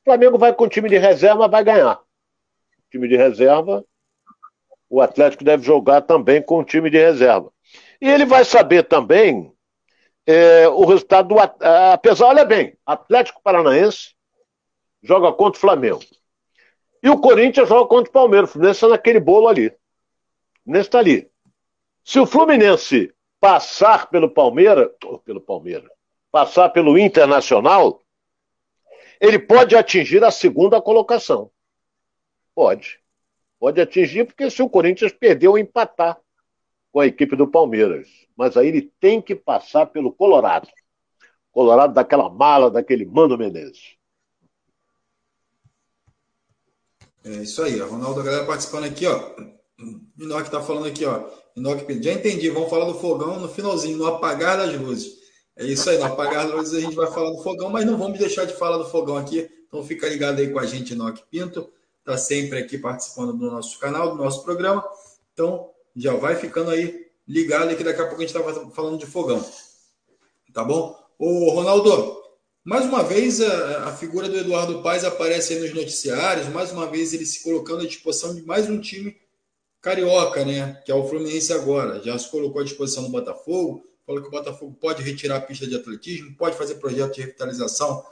O 0.00 0.04
Flamengo 0.04 0.36
vai 0.36 0.52
com 0.52 0.64
o 0.64 0.68
time 0.68 0.88
de 0.88 0.98
reserva, 0.98 1.46
vai 1.46 1.62
ganhar. 1.62 2.00
O 2.00 2.90
time 2.90 3.06
de 3.06 3.16
reserva, 3.16 3.84
o 4.88 5.00
Atlético 5.00 5.44
deve 5.44 5.62
jogar 5.62 6.02
também 6.02 6.42
com 6.42 6.58
o 6.58 6.64
time 6.64 6.90
de 6.90 6.98
reserva. 6.98 7.52
E 8.00 8.08
ele 8.08 8.24
vai 8.24 8.44
saber 8.44 8.84
também 8.84 9.52
é, 10.26 10.68
o 10.68 10.84
resultado 10.84 11.28
do. 11.28 11.36
Apesar, 11.38 12.26
olha 12.26 12.44
bem, 12.44 12.76
Atlético 12.84 13.42
Paranaense 13.42 14.14
joga 15.02 15.32
contra 15.32 15.58
o 15.58 15.60
Flamengo. 15.60 16.00
E 17.02 17.08
o 17.10 17.20
Corinthians 17.20 17.68
joga 17.68 17.88
contra 17.88 18.10
o 18.10 18.12
Palmeiras. 18.12 18.50
O 18.50 18.52
Fluminense 18.54 18.78
está 18.78 18.88
naquele 18.88 19.20
bolo 19.20 19.48
ali. 19.48 19.68
O 19.68 19.72
Fluminense 20.64 20.88
está 20.88 20.98
ali. 20.98 21.30
Se 22.02 22.18
o 22.20 22.26
Fluminense 22.26 23.12
passar 23.40 24.08
pelo 24.08 24.30
Palmeiras, 24.30 24.88
pelo 25.24 25.40
Palmeiras, 25.40 25.90
passar 26.30 26.70
pelo 26.70 26.98
Internacional, 26.98 28.02
ele 29.20 29.38
pode 29.38 29.76
atingir 29.76 30.24
a 30.24 30.30
segunda 30.30 30.80
colocação. 30.80 31.50
Pode. 32.54 33.03
Pode 33.64 33.80
atingir, 33.80 34.26
porque 34.26 34.50
se 34.50 34.60
o 34.60 34.68
Corinthians 34.68 35.10
perder 35.10 35.48
ou 35.48 35.56
empatar 35.56 36.20
com 36.92 37.00
a 37.00 37.06
equipe 37.06 37.34
do 37.34 37.48
Palmeiras. 37.48 38.06
Mas 38.36 38.58
aí 38.58 38.68
ele 38.68 38.92
tem 39.00 39.22
que 39.22 39.34
passar 39.34 39.86
pelo 39.86 40.12
Colorado. 40.12 40.68
Colorado 41.50 41.94
daquela 41.94 42.28
mala, 42.28 42.70
daquele 42.70 43.06
Mano 43.06 43.38
Menezes. 43.38 43.96
É 47.24 47.30
isso 47.36 47.62
aí, 47.62 47.80
a 47.80 47.86
Ronaldo, 47.86 48.20
a 48.20 48.24
galera 48.24 48.44
participando 48.44 48.84
aqui, 48.84 49.06
ó. 49.06 49.34
Inoc 50.20 50.46
tá 50.50 50.60
falando 50.60 50.88
aqui, 50.88 51.06
ó. 51.06 51.26
Inoc, 51.56 51.90
já 52.02 52.12
entendi, 52.12 52.50
vamos 52.50 52.68
falar 52.68 52.84
do 52.84 52.98
fogão 52.98 53.40
no 53.40 53.48
finalzinho, 53.48 53.96
no 53.96 54.06
apagar 54.06 54.58
das 54.58 54.78
luzes. 54.78 55.10
É 55.56 55.64
isso 55.64 55.88
aí, 55.88 55.96
no 55.96 56.04
apagar 56.04 56.44
das 56.44 56.54
luzes 56.54 56.74
a 56.74 56.80
gente 56.82 56.96
vai 56.96 57.10
falar 57.10 57.30
do 57.30 57.42
fogão, 57.42 57.70
mas 57.70 57.86
não 57.86 57.96
vamos 57.96 58.18
deixar 58.18 58.44
de 58.44 58.52
falar 58.52 58.76
do 58.76 58.90
fogão 58.90 59.16
aqui. 59.16 59.48
Então 59.66 59.82
fica 59.82 60.06
ligado 60.06 60.38
aí 60.38 60.52
com 60.52 60.58
a 60.58 60.66
gente, 60.66 60.92
Inoc 60.92 61.22
Pinto. 61.30 61.72
Tá 62.04 62.18
sempre 62.18 62.58
aqui 62.58 62.76
participando 62.76 63.32
do 63.32 63.50
nosso 63.50 63.78
canal, 63.78 64.16
do 64.16 64.22
nosso 64.22 64.44
programa. 64.44 64.84
Então 65.32 65.70
já 65.96 66.14
vai 66.14 66.36
ficando 66.36 66.70
aí 66.70 67.06
ligado 67.26 67.74
que 67.76 67.84
daqui 67.84 68.00
a 68.00 68.06
pouco 68.06 68.22
a 68.22 68.26
gente 68.26 68.36
está 68.36 68.70
falando 68.70 68.98
de 68.98 69.06
fogão. 69.06 69.44
Tá 70.52 70.62
bom? 70.62 70.96
Ô, 71.18 71.50
Ronaldo, 71.50 72.22
mais 72.62 72.84
uma 72.84 73.02
vez 73.02 73.40
a, 73.40 73.88
a, 73.88 73.96
figura 73.96 74.28
do 74.28 74.36
Eduardo 74.36 74.82
Paes 74.82 75.04
aparece 75.04 75.54
aí 75.54 75.60
nos 75.60 75.74
noticiários, 75.74 76.48
mais 76.48 76.70
uma 76.70 76.86
vez 76.86 77.12
ele 77.12 77.26
se 77.26 77.42
colocando 77.42 77.82
à 77.82 77.86
disposição 77.86 78.34
de 78.34 78.42
mais 78.42 78.68
um 78.68 78.80
time 78.80 79.16
carioca, 79.80 80.44
né? 80.44 80.80
Que 80.84 80.90
é 80.90 80.94
o 80.94 81.06
Fluminense 81.06 81.52
agora. 81.52 82.02
Já 82.02 82.18
se 82.18 82.30
colocou 82.30 82.60
à 82.60 82.64
disposição 82.64 83.04
do 83.04 83.10
Botafogo, 83.10 83.84
falou 84.06 84.22
que 84.22 84.28
o 84.28 84.30
Botafogo 84.30 84.76
pode 84.80 85.02
retirar 85.02 85.36
a 85.36 85.40
pista 85.40 85.66
de 85.66 85.76
atletismo, 85.76 86.34
pode 86.36 86.56
fazer 86.56 86.76
projeto 86.76 87.14
de 87.14 87.20
revitalização 87.20 88.02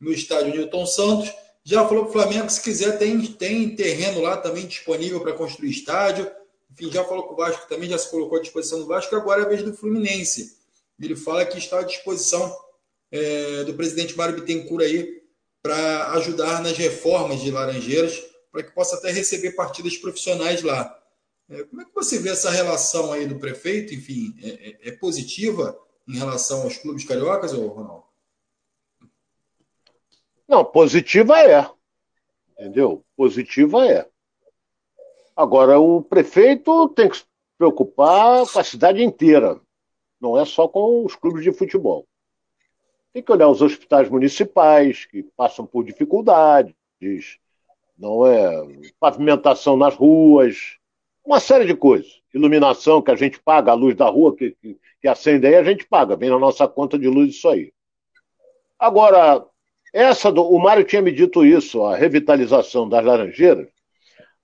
no 0.00 0.12
estádio 0.12 0.54
Newton 0.54 0.86
Santos. 0.86 1.32
Já 1.64 1.86
falou 1.86 2.04
para 2.04 2.10
o 2.10 2.12
Flamengo 2.12 2.46
que 2.46 2.52
se 2.52 2.62
quiser 2.62 2.98
tem, 2.98 3.20
tem 3.26 3.74
terreno 3.76 4.20
lá 4.20 4.36
também 4.36 4.66
disponível 4.66 5.20
para 5.20 5.34
construir 5.34 5.70
estádio. 5.70 6.30
Enfim, 6.72 6.90
já 6.90 7.04
falou 7.04 7.24
com 7.24 7.34
o 7.34 7.36
Vasco 7.36 7.68
também, 7.68 7.88
já 7.88 7.98
se 7.98 8.10
colocou 8.10 8.38
à 8.38 8.40
disposição 8.40 8.80
do 8.80 8.86
Vasco, 8.86 9.14
agora 9.14 9.42
é 9.42 9.44
a 9.44 9.48
vez 9.48 9.62
do 9.62 9.74
Fluminense. 9.74 10.58
Ele 10.98 11.16
fala 11.16 11.44
que 11.44 11.58
está 11.58 11.80
à 11.80 11.82
disposição 11.82 12.54
é, 13.10 13.64
do 13.64 13.74
presidente 13.74 14.16
Mário 14.16 14.36
Bittencourt 14.36 14.84
aí 14.84 15.20
para 15.62 16.12
ajudar 16.12 16.62
nas 16.62 16.76
reformas 16.76 17.40
de 17.40 17.50
Laranjeiras, 17.50 18.22
para 18.50 18.62
que 18.62 18.72
possa 18.72 18.96
até 18.96 19.10
receber 19.10 19.52
partidas 19.52 19.96
profissionais 19.96 20.62
lá. 20.62 20.96
É, 21.48 21.64
como 21.64 21.82
é 21.82 21.84
que 21.84 21.94
você 21.94 22.18
vê 22.18 22.30
essa 22.30 22.50
relação 22.50 23.12
aí 23.12 23.26
do 23.26 23.38
prefeito? 23.38 23.92
Enfim, 23.92 24.34
é, 24.42 24.48
é, 24.48 24.88
é 24.88 24.92
positiva 24.92 25.78
em 26.08 26.16
relação 26.16 26.62
aos 26.62 26.78
clubes 26.78 27.04
cariocas, 27.04 27.52
ou 27.52 27.68
Ronaldo? 27.68 28.04
Não, 30.50 30.64
positiva 30.64 31.38
é. 31.38 31.64
Entendeu? 32.58 33.04
Positiva 33.16 33.86
é. 33.86 34.04
Agora, 35.36 35.78
o 35.78 36.02
prefeito 36.02 36.88
tem 36.88 37.08
que 37.08 37.18
se 37.18 37.24
preocupar 37.56 38.44
com 38.52 38.58
a 38.58 38.64
cidade 38.64 39.00
inteira, 39.00 39.60
não 40.20 40.36
é 40.36 40.44
só 40.44 40.66
com 40.66 41.04
os 41.04 41.14
clubes 41.14 41.44
de 41.44 41.52
futebol. 41.52 42.04
Tem 43.12 43.22
que 43.22 43.30
olhar 43.30 43.48
os 43.48 43.62
hospitais 43.62 44.10
municipais 44.10 45.04
que 45.04 45.22
passam 45.36 45.64
por 45.64 45.84
dificuldades, 45.84 46.74
não 47.96 48.26
é 48.26 48.50
pavimentação 48.98 49.76
nas 49.76 49.94
ruas, 49.94 50.78
uma 51.24 51.38
série 51.38 51.64
de 51.64 51.76
coisas. 51.76 52.20
Iluminação 52.34 53.00
que 53.00 53.12
a 53.12 53.16
gente 53.16 53.40
paga, 53.40 53.70
a 53.70 53.76
luz 53.76 53.94
da 53.94 54.08
rua 54.08 54.34
que, 54.34 54.50
que, 54.60 54.76
que 55.00 55.06
acende 55.06 55.46
aí, 55.46 55.54
a 55.54 55.62
gente 55.62 55.86
paga, 55.86 56.16
vem 56.16 56.28
na 56.28 56.40
nossa 56.40 56.66
conta 56.66 56.98
de 56.98 57.06
luz 57.06 57.36
isso 57.36 57.48
aí. 57.48 57.72
Agora, 58.76 59.46
essa 59.92 60.30
do, 60.30 60.42
o 60.42 60.58
Mário 60.58 60.84
tinha 60.84 61.02
me 61.02 61.12
dito 61.12 61.44
isso, 61.44 61.84
a 61.84 61.96
revitalização 61.96 62.88
das 62.88 63.04
Laranjeiras. 63.04 63.68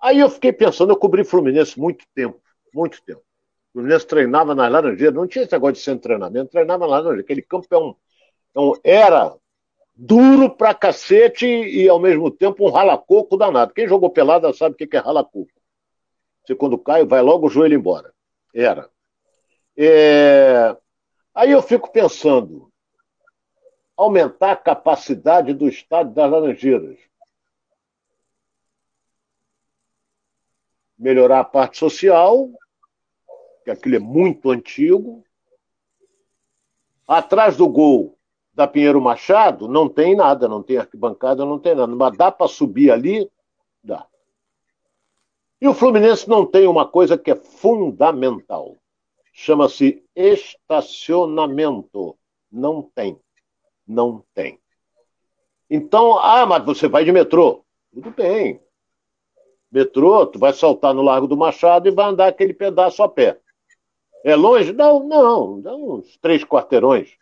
Aí 0.00 0.20
eu 0.20 0.28
fiquei 0.28 0.52
pensando, 0.52 0.92
eu 0.92 0.96
cobri 0.96 1.24
Fluminense 1.24 1.78
muito 1.78 2.04
tempo, 2.14 2.40
muito 2.74 3.02
tempo. 3.02 3.20
O 3.20 3.78
Fluminense 3.78 4.06
treinava 4.06 4.54
nas 4.54 4.70
Laranjeiras, 4.70 5.14
não 5.14 5.26
tinha 5.26 5.44
esse 5.44 5.52
negócio 5.52 5.74
de 5.74 5.80
centro 5.80 6.02
treinamento, 6.02 6.50
treinava 6.50 6.80
nas 6.80 6.90
Laranjeiras. 6.90 7.24
Aquele 7.24 7.42
campo 7.42 7.66
é 7.70 7.78
um, 7.78 7.94
é 8.54 8.60
um, 8.60 8.72
era 8.82 9.34
duro 9.94 10.50
pra 10.50 10.74
cacete 10.74 11.46
e 11.46 11.88
ao 11.88 11.98
mesmo 11.98 12.30
tempo 12.30 12.66
um 12.66 12.70
ralacoco 12.70 13.36
danado. 13.36 13.72
Quem 13.72 13.88
jogou 13.88 14.10
pelada 14.10 14.52
sabe 14.52 14.74
o 14.74 14.76
que 14.76 14.96
é 14.96 15.00
ralacoco. 15.00 15.50
Você, 16.44 16.54
quando 16.54 16.78
cai, 16.78 17.04
vai 17.04 17.22
logo 17.22 17.46
o 17.46 17.50
joelho 17.50 17.74
embora. 17.74 18.12
Era. 18.54 18.88
É... 19.76 20.76
Aí 21.34 21.50
eu 21.50 21.60
fico 21.60 21.90
pensando, 21.90 22.70
aumentar 23.96 24.52
a 24.52 24.56
capacidade 24.56 25.54
do 25.54 25.68
estádio 25.68 26.12
das 26.12 26.30
Laranjeiras. 26.30 26.98
Melhorar 30.98 31.40
a 31.40 31.44
parte 31.44 31.78
social, 31.78 32.50
que 33.64 33.70
aquilo 33.70 33.96
é 33.96 33.98
muito 33.98 34.50
antigo. 34.50 35.24
Atrás 37.06 37.56
do 37.56 37.68
gol 37.68 38.18
da 38.52 38.66
Pinheiro 38.66 39.00
Machado, 39.00 39.68
não 39.68 39.88
tem 39.88 40.16
nada, 40.16 40.48
não 40.48 40.62
tem 40.62 40.78
arquibancada, 40.78 41.44
não 41.44 41.58
tem 41.58 41.74
nada. 41.74 41.94
Mas 41.94 42.16
dá 42.16 42.32
para 42.32 42.48
subir 42.48 42.90
ali? 42.90 43.30
Dá. 43.82 44.06
E 45.60 45.68
o 45.68 45.74
Fluminense 45.74 46.28
não 46.28 46.46
tem 46.46 46.66
uma 46.66 46.86
coisa 46.86 47.18
que 47.18 47.30
é 47.30 47.36
fundamental. 47.36 48.76
Chama-se 49.32 50.04
estacionamento. 50.14 52.16
Não 52.50 52.82
tem. 52.82 53.20
Não 53.86 54.24
tem. 54.34 54.58
Então, 55.70 56.18
ah, 56.18 56.46
mas 56.46 56.64
você 56.64 56.88
vai 56.88 57.04
de 57.04 57.12
metrô. 57.12 57.64
Tudo 57.92 58.10
bem. 58.10 58.60
Metrô, 59.70 60.26
tu 60.26 60.38
vai 60.38 60.52
saltar 60.52 60.94
no 60.94 61.02
Largo 61.02 61.26
do 61.26 61.36
Machado 61.36 61.88
e 61.88 61.90
vai 61.90 62.06
andar 62.06 62.28
aquele 62.28 62.54
pedaço 62.54 63.02
a 63.02 63.08
pé. 63.08 63.38
É 64.24 64.34
longe? 64.34 64.72
Não, 64.72 65.00
não, 65.00 65.60
dá 65.60 65.74
uns 65.74 66.16
três 66.18 66.44
quarteirões. 66.44 67.16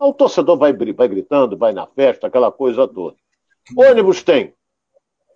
O 0.00 0.12
torcedor 0.12 0.58
vai, 0.58 0.72
vai 0.72 1.08
gritando, 1.08 1.56
vai 1.56 1.72
na 1.72 1.86
festa, 1.86 2.26
aquela 2.26 2.50
coisa 2.52 2.86
toda. 2.86 3.16
Ônibus 3.76 4.22
tem 4.22 4.52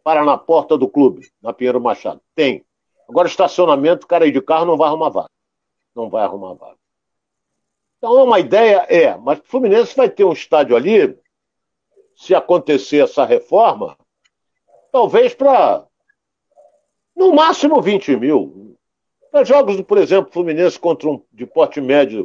para 0.04 0.24
na 0.24 0.36
porta 0.36 0.76
do 0.76 0.88
clube, 0.88 1.26
na 1.42 1.52
Pinheiro 1.52 1.80
Machado? 1.80 2.20
Tem. 2.34 2.64
Agora, 3.08 3.28
estacionamento, 3.28 4.04
o 4.04 4.08
cara 4.08 4.24
aí 4.24 4.30
de 4.30 4.40
carro 4.42 4.66
não 4.66 4.76
vai 4.76 4.88
arrumar 4.88 5.08
vaga. 5.08 5.30
Não 5.94 6.10
vai 6.10 6.24
arrumar 6.24 6.54
vaga. 6.54 6.76
Então, 7.98 8.18
é 8.18 8.22
uma 8.22 8.38
ideia, 8.38 8.86
é, 8.88 9.16
mas 9.16 9.40
o 9.40 9.44
Fluminense 9.44 9.96
vai 9.96 10.08
ter 10.08 10.24
um 10.24 10.32
estádio 10.32 10.76
ali, 10.76 11.18
se 12.16 12.34
acontecer 12.34 13.02
essa 13.02 13.24
reforma, 13.24 13.96
talvez 14.92 15.34
para, 15.34 15.84
no 17.14 17.32
máximo, 17.32 17.82
20 17.82 18.16
mil. 18.16 18.76
Para 19.30 19.44
jogos, 19.44 19.80
por 19.82 19.98
exemplo, 19.98 20.32
Fluminense 20.32 20.78
contra 20.78 21.08
um 21.08 21.22
de 21.32 21.44
porte 21.44 21.80
médio, 21.80 22.24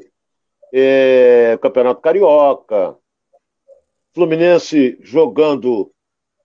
é, 0.72 1.58
Campeonato 1.62 2.02
Carioca, 2.02 2.98
Fluminense 4.14 4.98
jogando 5.02 5.92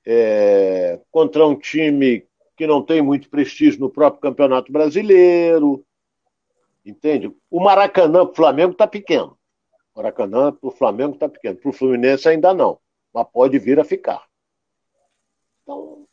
é, 0.06 1.00
contra 1.10 1.46
um 1.46 1.54
time 1.54 2.26
que 2.56 2.66
não 2.66 2.82
tem 2.82 3.02
muito 3.02 3.28
prestígio 3.28 3.80
no 3.80 3.90
próprio 3.90 4.22
Campeonato 4.22 4.72
Brasileiro. 4.72 5.84
Entende? 6.88 7.30
O 7.50 7.60
Maracanã 7.60 8.24
para 8.24 8.32
o 8.32 8.34
Flamengo 8.34 8.72
está 8.72 8.86
pequeno. 8.86 9.38
O 9.94 9.98
Maracanã 9.98 10.50
para 10.50 10.68
o 10.68 10.72
Flamengo 10.72 11.14
está 11.14 11.28
pequeno. 11.28 11.56
Para 11.56 11.68
o 11.68 11.72
Fluminense 11.72 12.26
ainda 12.26 12.54
não. 12.54 12.80
Mas 13.12 13.26
pode 13.30 13.58
vir 13.58 13.78
a 13.78 13.84
ficar. 13.84 14.24
Então, 15.62 16.06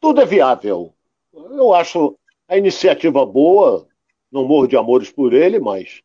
tudo 0.00 0.20
é 0.20 0.26
viável. 0.26 0.92
Eu 1.32 1.72
acho 1.72 2.18
a 2.48 2.56
iniciativa 2.56 3.24
boa, 3.24 3.86
não 4.32 4.44
morro 4.44 4.66
de 4.66 4.76
amores 4.76 5.08
por 5.08 5.32
ele, 5.32 5.60
mas, 5.60 6.02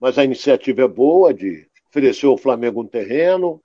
mas 0.00 0.18
a 0.18 0.24
iniciativa 0.24 0.82
é 0.82 0.88
boa 0.88 1.32
de 1.32 1.68
oferecer 1.88 2.26
ao 2.26 2.36
Flamengo 2.36 2.82
um 2.82 2.86
terreno 2.88 3.62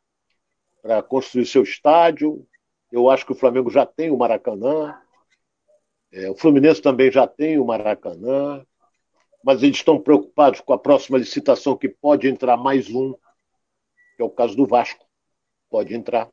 para 0.79 1.01
construir 1.01 1.47
seu 1.47 1.63
estádio. 1.63 2.45
Eu 2.91 3.09
acho 3.09 3.25
que 3.25 3.31
o 3.31 3.35
Flamengo 3.35 3.71
já 3.71 3.83
tem 3.83 4.11
o 4.11 4.17
Maracanã. 4.17 4.95
É, 6.11 6.29
o 6.29 6.35
Fluminense 6.35 6.83
também 6.83 7.09
já 7.09 7.25
tem 7.25 7.57
o 7.57 7.65
Maracanã. 7.65 8.63
Mas 9.43 9.63
eles 9.63 9.77
estão 9.77 9.99
preocupados 9.99 10.61
com 10.61 10.73
a 10.73 10.79
próxima 10.79 11.17
licitação, 11.17 11.77
que 11.77 11.87
pode 11.87 12.27
entrar 12.27 12.57
mais 12.57 12.89
um, 12.89 13.13
que 14.15 14.21
é 14.21 14.23
o 14.23 14.29
caso 14.29 14.55
do 14.55 14.65
Vasco. 14.65 15.05
Pode 15.69 15.93
entrar. 15.93 16.29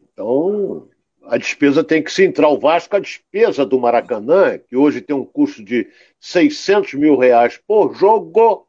Então, 0.00 0.88
a 1.24 1.36
despesa 1.36 1.82
tem 1.82 2.02
que 2.02 2.12
se 2.12 2.24
entrar 2.24 2.48
o 2.48 2.58
Vasco, 2.58 2.96
a 2.96 3.00
despesa 3.00 3.64
do 3.64 3.78
Maracanã, 3.78 4.58
que 4.58 4.76
hoje 4.76 5.00
tem 5.00 5.14
um 5.14 5.24
custo 5.24 5.62
de 5.62 5.90
600 6.20 6.94
mil 6.94 7.16
reais 7.16 7.60
por 7.66 7.94
jogo, 7.94 8.68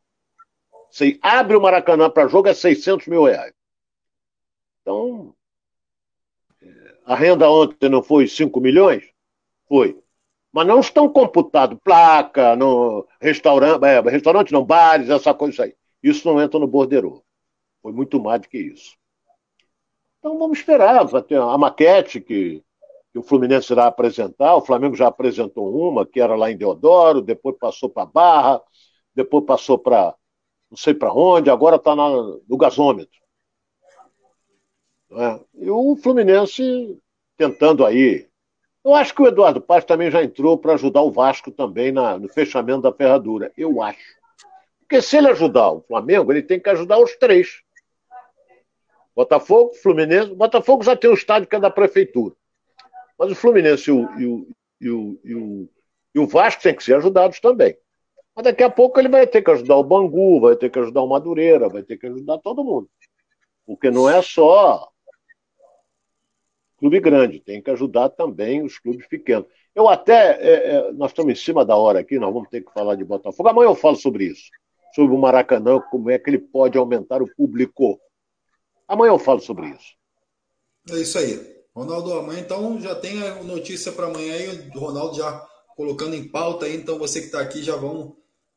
você 0.96 1.20
abre 1.22 1.58
o 1.58 1.62
Maracanã 1.62 2.10
para 2.10 2.30
jogo 2.30 2.48
é 2.48 2.54
600 2.54 3.08
mil 3.08 3.26
reais. 3.26 3.54
Então, 4.82 5.36
a 7.06 7.16
renda 7.16 7.50
ontem 7.50 7.90
não 7.90 8.02
foi 8.02 8.30
5 8.30 8.62
milhões? 8.62 9.04
Foi. 9.68 10.02
Mas 10.56 10.68
não 10.68 10.80
estão 10.80 11.10
computados 11.10 11.78
placa, 11.84 12.56
no 12.56 13.06
restaurante, 13.20 13.84
é, 13.84 14.00
restaurante 14.00 14.54
não, 14.54 14.64
bares, 14.64 15.10
essa 15.10 15.34
coisa 15.34 15.66
aí. 15.66 15.76
Isso 16.02 16.26
não 16.26 16.42
entra 16.42 16.58
no 16.58 16.66
borderô. 16.66 17.22
Foi 17.82 17.92
muito 17.92 18.22
mais 18.22 18.40
do 18.40 18.48
que 18.48 18.58
isso. 18.58 18.96
Então 20.18 20.40
vamos 20.40 20.60
esperar. 20.60 21.06
ter 21.24 21.42
a 21.42 21.58
maquete 21.58 22.22
que, 22.22 22.64
que 23.12 23.20
o 23.20 23.22
Fluminense 23.22 23.74
irá 23.74 23.88
apresentar. 23.88 24.56
O 24.56 24.62
Flamengo 24.62 24.96
já 24.96 25.08
apresentou 25.08 25.76
uma, 25.76 26.06
que 26.06 26.22
era 26.22 26.38
lá 26.38 26.50
em 26.50 26.56
Deodoro, 26.56 27.22
depois 27.22 27.58
passou 27.60 27.90
para 27.90 28.06
Barra, 28.06 28.62
depois 29.14 29.44
passou 29.44 29.78
para 29.78 30.16
não 30.72 30.78
sei 30.78 30.94
para 30.94 31.14
onde, 31.14 31.50
agora 31.50 31.76
está 31.76 31.94
no 31.94 32.58
gasômetro. 32.58 33.20
É? 35.12 35.40
E 35.56 35.70
o 35.70 35.98
Fluminense 35.98 36.98
tentando 37.36 37.86
aí. 37.86 38.30
Eu 38.86 38.94
acho 38.94 39.16
que 39.16 39.22
o 39.24 39.28
Eduardo 39.28 39.60
Paz 39.60 39.84
também 39.84 40.12
já 40.12 40.24
entrou 40.24 40.60
para 40.60 40.74
ajudar 40.74 41.02
o 41.02 41.12
Vasco 41.12 41.50
também 41.50 41.92
na, 41.92 42.20
no 42.20 42.30
fechamento 42.30 42.82
da 42.82 42.94
ferradura. 42.94 43.52
Eu 43.58 43.82
acho. 43.82 44.16
Porque 44.80 45.02
se 45.02 45.18
ele 45.18 45.28
ajudar 45.30 45.72
o 45.72 45.82
Flamengo, 45.82 46.32
ele 46.32 46.44
tem 46.44 46.60
que 46.60 46.70
ajudar 46.70 47.00
os 47.00 47.16
três. 47.16 47.64
Botafogo, 49.16 49.74
Fluminense. 49.74 50.36
Botafogo 50.36 50.84
já 50.84 50.96
tem 50.96 51.10
um 51.10 51.16
estádio 51.16 51.50
que 51.50 51.56
é 51.56 51.60
da 51.60 51.72
prefeitura. 51.72 52.36
Mas 53.18 53.32
o 53.32 53.36
Fluminense 53.36 53.90
e 53.90 53.92
o, 53.92 54.20
e 54.20 54.26
o, 54.28 54.48
e 54.80 54.90
o, 54.92 55.20
e 55.24 55.36
o, 55.36 55.70
e 56.14 56.20
o 56.20 56.28
Vasco 56.28 56.62
têm 56.62 56.76
que 56.76 56.84
ser 56.84 56.96
ajudados 56.98 57.40
também. 57.40 57.76
Mas 58.36 58.44
daqui 58.44 58.62
a 58.62 58.70
pouco 58.70 59.00
ele 59.00 59.10
vai 59.10 59.26
ter 59.26 59.42
que 59.42 59.50
ajudar 59.50 59.78
o 59.78 59.84
Bangu, 59.84 60.42
vai 60.42 60.56
ter 60.56 60.70
que 60.70 60.78
ajudar 60.78 61.02
o 61.02 61.08
Madureira, 61.08 61.70
vai 61.70 61.82
ter 61.82 61.98
que 61.98 62.06
ajudar 62.06 62.38
todo 62.38 62.64
mundo. 62.64 62.88
Porque 63.66 63.90
não 63.90 64.08
é 64.08 64.22
só 64.22 64.92
clube 66.78 67.00
grande, 67.00 67.40
tem 67.40 67.62
que 67.62 67.70
ajudar 67.72 68.10
também 68.10 68.64
os 68.64 68.78
clubes 68.78 69.08
pequenos. 69.08 69.48
Eu 69.74 69.90
até, 69.90 70.38
é, 70.42 70.76
é, 70.76 70.92
nós 70.94 71.12
estamos 71.12 71.34
em 71.34 71.36
cima 71.36 71.66
da 71.66 71.76
hora 71.76 72.00
aqui, 72.00 72.18
nós 72.18 72.34
vamos 72.34 72.50
ter 72.50 72.62
que 72.62 72.72
falar 72.72 72.96
de 72.96 73.04
Botafogo. 73.04 73.50
Amanhã 73.50 73.70
eu 73.70 73.76
falo 73.76 73.96
sobre 73.96 74.26
isso, 74.26 74.50
sobre 74.94 75.14
o 75.14 75.18
Maracanã, 75.18 75.80
como 75.92 76.10
é 76.10 76.18
que 76.18 76.30
ele 76.30 76.40
pode 76.40 76.78
aumentar 76.78 77.22
o 77.22 77.36
público. 77.36 78.00
Amanhã 78.88 79.12
eu 79.12 79.20
falo 79.20 79.40
sobre 79.40 79.68
isso. 79.68 79.96
É 80.90 81.02
isso 81.02 81.18
aí. 81.18 81.56
Ronaldo, 81.76 82.14
amanhã 82.14 82.40
então 82.40 82.80
já 82.80 82.96
tem 82.96 83.22
a 83.22 83.44
notícia 83.44 83.92
para 83.92 84.08
amanhã 84.08 84.34
aí, 84.34 84.70
o 84.74 84.80
Ronaldo 84.80 85.18
já 85.18 85.46
colocando 85.76 86.16
em 86.16 86.26
pauta 86.26 86.66
aí, 86.66 86.78
então 86.78 86.98
você 86.98 87.20
que 87.20 87.26
está 87.26 87.42
aqui 87.42 87.62
já 87.62 87.76
vamos, 87.76 88.14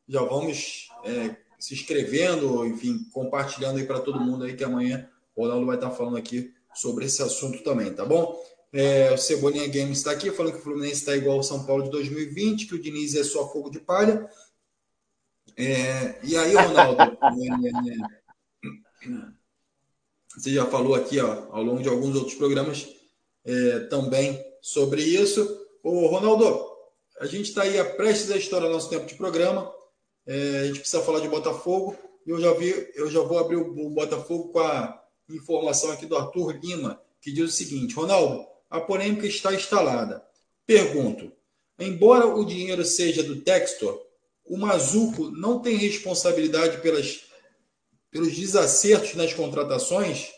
já 0.07 0.21
vamos 0.21 0.87
é, 1.03 1.35
se 1.59 1.73
inscrevendo, 1.73 2.65
enfim, 2.65 2.97
compartilhando 3.11 3.77
aí 3.77 3.85
para 3.85 3.99
todo 3.99 4.21
mundo 4.21 4.45
aí 4.45 4.55
que 4.55 4.63
amanhã 4.63 5.09
o 5.35 5.43
Ronaldo 5.43 5.65
vai 5.65 5.75
estar 5.75 5.89
tá 5.89 5.95
falando 5.95 6.15
aqui 6.15 6.53
sobre 6.79 7.05
esse 7.05 7.21
assunto 7.21 7.61
também, 7.61 7.93
tá 7.93 8.05
bom? 8.05 8.41
É, 8.71 9.11
o 9.11 9.17
Cebolinha 9.17 9.67
Games 9.67 9.97
está 9.97 10.11
aqui 10.11 10.31
falando 10.31 10.53
que 10.53 10.59
o 10.59 10.63
Fluminense 10.63 10.95
está 10.95 11.15
igual 11.15 11.37
ao 11.37 11.43
São 11.43 11.65
Paulo 11.65 11.83
de 11.83 11.89
2020, 11.89 12.67
que 12.67 12.75
o 12.75 12.81
Diniz 12.81 13.15
é 13.15 13.23
só 13.23 13.51
fogo 13.51 13.69
de 13.69 13.79
palha. 13.79 14.29
É, 15.57 16.19
e 16.23 16.37
aí, 16.37 16.55
Ronaldo, 16.55 17.01
é, 17.03 17.07
é, 19.05 19.39
você 20.37 20.53
já 20.53 20.65
falou 20.67 20.95
aqui 20.95 21.19
ó, 21.19 21.47
ao 21.51 21.63
longo 21.63 21.81
de 21.81 21.89
alguns 21.89 22.15
outros 22.15 22.35
programas 22.35 22.87
é, 23.43 23.79
também 23.81 24.41
sobre 24.61 25.01
isso. 25.01 25.59
Ô, 25.83 26.07
Ronaldo, 26.07 26.65
a 27.19 27.25
gente 27.25 27.49
está 27.49 27.63
aí 27.63 27.77
a 27.77 27.83
prestes 27.83 28.31
a 28.31 28.37
estourar 28.37 28.69
nosso 28.69 28.89
tempo 28.89 29.05
de 29.05 29.15
programa. 29.15 29.69
É, 30.25 30.59
a 30.59 30.65
gente 30.67 30.79
precisa 30.79 31.03
falar 31.03 31.19
de 31.19 31.27
Botafogo. 31.27 31.97
Eu 32.25 32.39
já 32.39 32.53
vi, 32.53 32.89
eu 32.95 33.09
já 33.09 33.21
vou 33.21 33.39
abrir 33.39 33.57
o 33.57 33.89
Botafogo 33.89 34.53
com 34.53 34.59
a 34.59 34.98
informação 35.35 35.91
aqui 35.91 36.05
do 36.05 36.17
Arthur 36.17 36.59
Lima, 36.61 37.01
que 37.21 37.31
diz 37.31 37.49
o 37.49 37.55
seguinte: 37.55 37.95
Ronaldo, 37.95 38.45
a 38.69 38.79
polêmica 38.81 39.27
está 39.27 39.53
instalada. 39.53 40.23
Pergunto: 40.65 41.31
embora 41.79 42.27
o 42.27 42.45
dinheiro 42.45 42.83
seja 42.83 43.23
do 43.23 43.41
Textor, 43.41 43.99
o 44.45 44.57
Mazuco 44.57 45.29
não 45.31 45.59
tem 45.61 45.75
responsabilidade 45.75 46.81
pelas 46.81 47.29
pelos 48.11 48.35
desacertos 48.35 49.15
nas 49.15 49.33
contratações? 49.33 50.31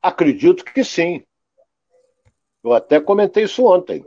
Acredito 0.00 0.64
que 0.64 0.84
sim. 0.84 1.24
Eu 2.62 2.72
até 2.72 3.00
comentei 3.00 3.44
isso 3.44 3.64
ontem. 3.64 4.04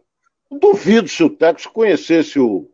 Duvido 0.49 1.07
se 1.07 1.23
o 1.23 1.29
Texas 1.29 1.65
conhecesse 1.65 2.39
o, 2.39 2.69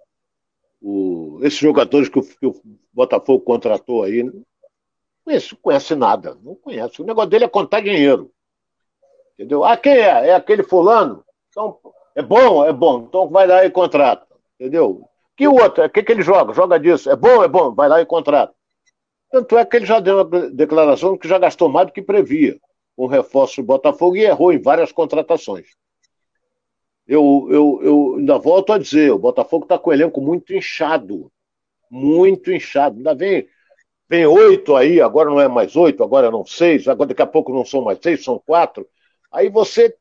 o, 0.81 1.39
esses 1.41 1.59
jogadores 1.59 2.09
que 2.09 2.19
o, 2.19 2.23
que 2.23 2.45
o, 2.45 2.61
Botafogo 2.91 3.43
contratou 3.43 4.03
aí. 4.03 4.23
Não 4.23 4.43
conhece, 5.29 5.55
conhece 5.55 5.95
nada, 5.95 6.37
não 6.41 6.55
conhece. 6.55 7.01
O 7.01 7.05
negócio 7.05 7.29
dele 7.29 7.45
é 7.45 7.47
contar 7.49 7.81
dinheiro. 7.81 8.31
Entendeu? 9.33 9.63
Ah, 9.63 9.77
quem 9.77 9.93
é? 9.93 10.29
É 10.29 10.33
aquele 10.33 10.63
fulano? 10.63 11.23
Então, 11.49 11.79
é 12.15 12.21
bom, 12.21 12.65
é 12.65 12.73
bom. 12.73 13.05
Então 13.07 13.29
vai 13.29 13.45
lá 13.45 13.63
e 13.63 13.69
contrata. 13.69 14.27
Entendeu? 14.59 15.07
Que 15.37 15.47
outro? 15.47 15.85
O 15.85 15.89
que, 15.89 16.03
que 16.03 16.11
ele 16.11 16.21
joga? 16.21 16.53
Joga 16.53 16.79
disso. 16.79 17.09
É 17.09 17.15
bom, 17.15 17.43
é 17.43 17.47
bom, 17.47 17.73
vai 17.73 17.87
lá 17.87 18.01
e 18.01 18.05
contrata. 18.05 18.53
Tanto 19.31 19.57
é 19.57 19.63
que 19.63 19.77
ele 19.77 19.85
já 19.85 19.99
deu 19.99 20.15
uma 20.23 20.49
declaração 20.49 21.17
que 21.17 21.27
já 21.27 21.37
gastou 21.37 21.69
mais 21.69 21.87
do 21.87 21.93
que 21.93 22.01
previa 22.01 22.59
com 22.95 23.05
reforço 23.05 23.61
do 23.61 23.65
Botafogo 23.65 24.17
e 24.17 24.25
errou 24.25 24.51
em 24.51 24.61
várias 24.61 24.91
contratações. 24.91 25.67
Eu, 27.07 27.47
eu, 27.49 27.79
eu 27.81 28.15
ainda 28.17 28.37
volto 28.37 28.73
a 28.73 28.77
dizer, 28.77 29.11
o 29.11 29.19
Botafogo 29.19 29.63
está 29.63 29.77
com 29.79 29.89
o 29.89 29.93
elenco 29.93 30.19
muito 30.19 30.53
inchado. 30.53 31.31
Muito 31.89 32.51
inchado. 32.51 32.97
Ainda 32.97 33.15
vem, 33.15 33.47
vem 34.09 34.25
oito 34.25 34.75
aí, 34.75 34.99
agora 34.99 35.29
não 35.29 35.39
é 35.39 35.47
mais 35.47 35.75
oito, 35.75 36.03
agora 36.03 36.31
não 36.31 36.43
seis, 36.43 36.87
agora 36.87 37.09
daqui 37.09 37.21
a 37.21 37.27
pouco 37.27 37.53
não 37.53 37.63
são 37.63 37.81
mais 37.83 37.99
seis, 38.01 38.23
são 38.23 38.39
quatro. 38.39 38.87
Aí 39.31 39.49
você 39.49 39.95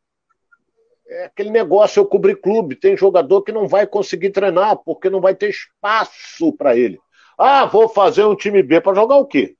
é 1.07 1.25
aquele 1.27 1.51
negócio, 1.51 2.01
eu 2.01 2.07
cobrir 2.07 2.37
clube. 2.37 2.77
Tem 2.77 2.97
jogador 2.97 3.43
que 3.43 3.53
não 3.53 3.69
vai 3.69 3.87
conseguir 3.87 4.31
treinar 4.31 4.79
porque 4.79 5.11
não 5.11 5.21
vai 5.21 5.35
ter 5.35 5.51
espaço 5.51 6.53
para 6.55 6.77
ele. 6.77 6.99
Ah, 7.37 7.67
vou 7.67 7.89
fazer 7.89 8.25
um 8.25 8.35
time 8.35 8.63
B 8.63 8.81
para 8.81 8.95
jogar 8.95 9.17
o 9.17 9.27
quê? 9.27 9.57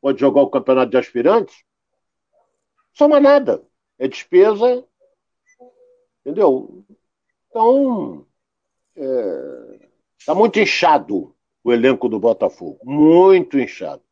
Pode 0.00 0.20
jogar 0.20 0.42
o 0.42 0.50
campeonato 0.50 0.90
de 0.90 0.96
aspirantes? 0.96 1.64
Soma 2.92 3.20
nada. 3.20 3.62
É 3.98 4.08
despesa. 4.08 4.84
Entendeu? 6.20 6.84
Então, 7.48 8.26
é, 8.96 10.34
muito 10.34 10.58
inchado 10.60 11.34
o 11.62 11.72
elenco 11.72 12.08
do 12.08 12.18
Botafogo. 12.18 12.78
Muito 12.84 13.58
inchado. 13.58 14.02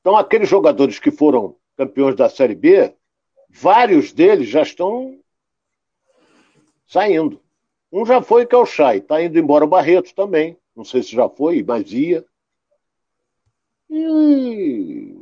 Então, 0.00 0.16
aqueles 0.16 0.48
jogadores 0.48 0.98
que 0.98 1.10
foram 1.10 1.56
campeões 1.76 2.14
da 2.14 2.28
Série 2.28 2.54
B, 2.54 2.94
vários 3.48 4.12
deles 4.12 4.48
já 4.48 4.62
estão 4.62 5.18
saindo. 6.86 7.40
Um 7.90 8.04
já 8.04 8.20
foi, 8.20 8.44
que 8.44 8.54
é 8.54 8.58
o 8.58 8.66
Chay. 8.66 8.98
Está 8.98 9.22
indo 9.22 9.38
embora 9.38 9.64
o 9.64 9.68
Barreto 9.68 10.14
também. 10.14 10.58
Não 10.74 10.84
sei 10.84 11.02
se 11.02 11.12
já 11.12 11.28
foi, 11.28 11.62
mas 11.62 11.92
ia. 11.92 12.24
E 13.88 15.14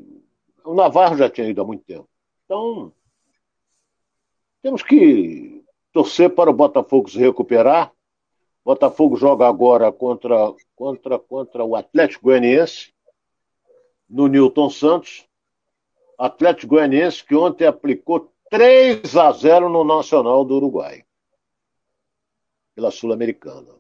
o 0.65 0.75
Navarro 0.75 1.17
já 1.17 1.29
tinha 1.29 1.49
ido 1.49 1.61
há 1.61 1.65
muito 1.65 1.85
tempo. 1.85 2.09
Então, 2.45 2.93
temos 4.63 4.83
que 4.83 5.63
torcer 5.93 6.31
para 6.35 6.51
o 6.51 6.55
Botafogo 6.55 7.11
se 7.11 7.19
recuperar. 7.19 7.93
Botafogo 8.65 9.17
joga 9.17 9.49
agora 9.49 9.91
contra, 9.91 10.55
contra, 10.77 11.19
contra 11.19 11.65
o 11.65 11.75
Atlético 11.75 12.25
Goianiense, 12.25 12.95
no 14.09 14.29
Newton 14.29 14.71
Santos. 14.71 15.27
Atlético 16.17 16.77
Goianiense 16.77 17.25
que 17.25 17.35
ontem 17.35 17.67
aplicou 17.67 18.33
3 18.49 19.17
a 19.17 19.33
0 19.33 19.69
no 19.69 19.83
Nacional 19.83 20.45
do 20.45 20.57
Uruguai, 20.57 21.05
pela 22.75 22.91
Sul-Americana. 22.91 23.75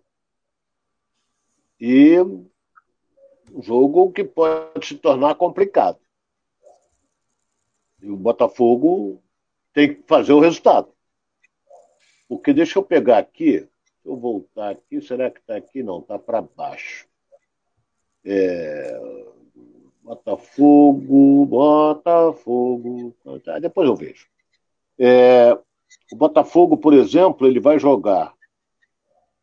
E 1.78 2.18
um 2.18 3.62
jogo 3.62 4.10
que 4.10 4.24
pode 4.24 4.86
se 4.86 4.96
tornar 4.96 5.34
complicado. 5.34 6.00
E 8.00 8.10
o 8.10 8.16
Botafogo 8.16 9.22
tem 9.72 9.94
que 9.94 10.02
fazer 10.08 10.32
o 10.32 10.40
resultado. 10.40 10.92
Porque 12.26 12.52
deixa 12.52 12.78
eu 12.78 12.82
pegar 12.82 13.18
aqui, 13.18 13.68
eu 14.04 14.16
voltar 14.16 14.70
aqui, 14.70 15.00
será 15.00 15.30
que 15.30 15.40
está 15.40 15.56
aqui? 15.56 15.82
Não, 15.82 16.00
está 16.00 16.18
para 16.18 16.42
baixo. 16.42 17.06
É, 18.24 19.00
Botafogo, 20.02 21.46
Botafogo. 21.46 23.14
Tá, 23.44 23.58
depois 23.58 23.88
eu 23.88 23.96
vejo. 23.96 24.26
É, 24.98 25.52
o 26.12 26.16
Botafogo, 26.16 26.76
por 26.76 26.92
exemplo, 26.94 27.46
ele 27.46 27.60
vai 27.60 27.78
jogar. 27.78 28.34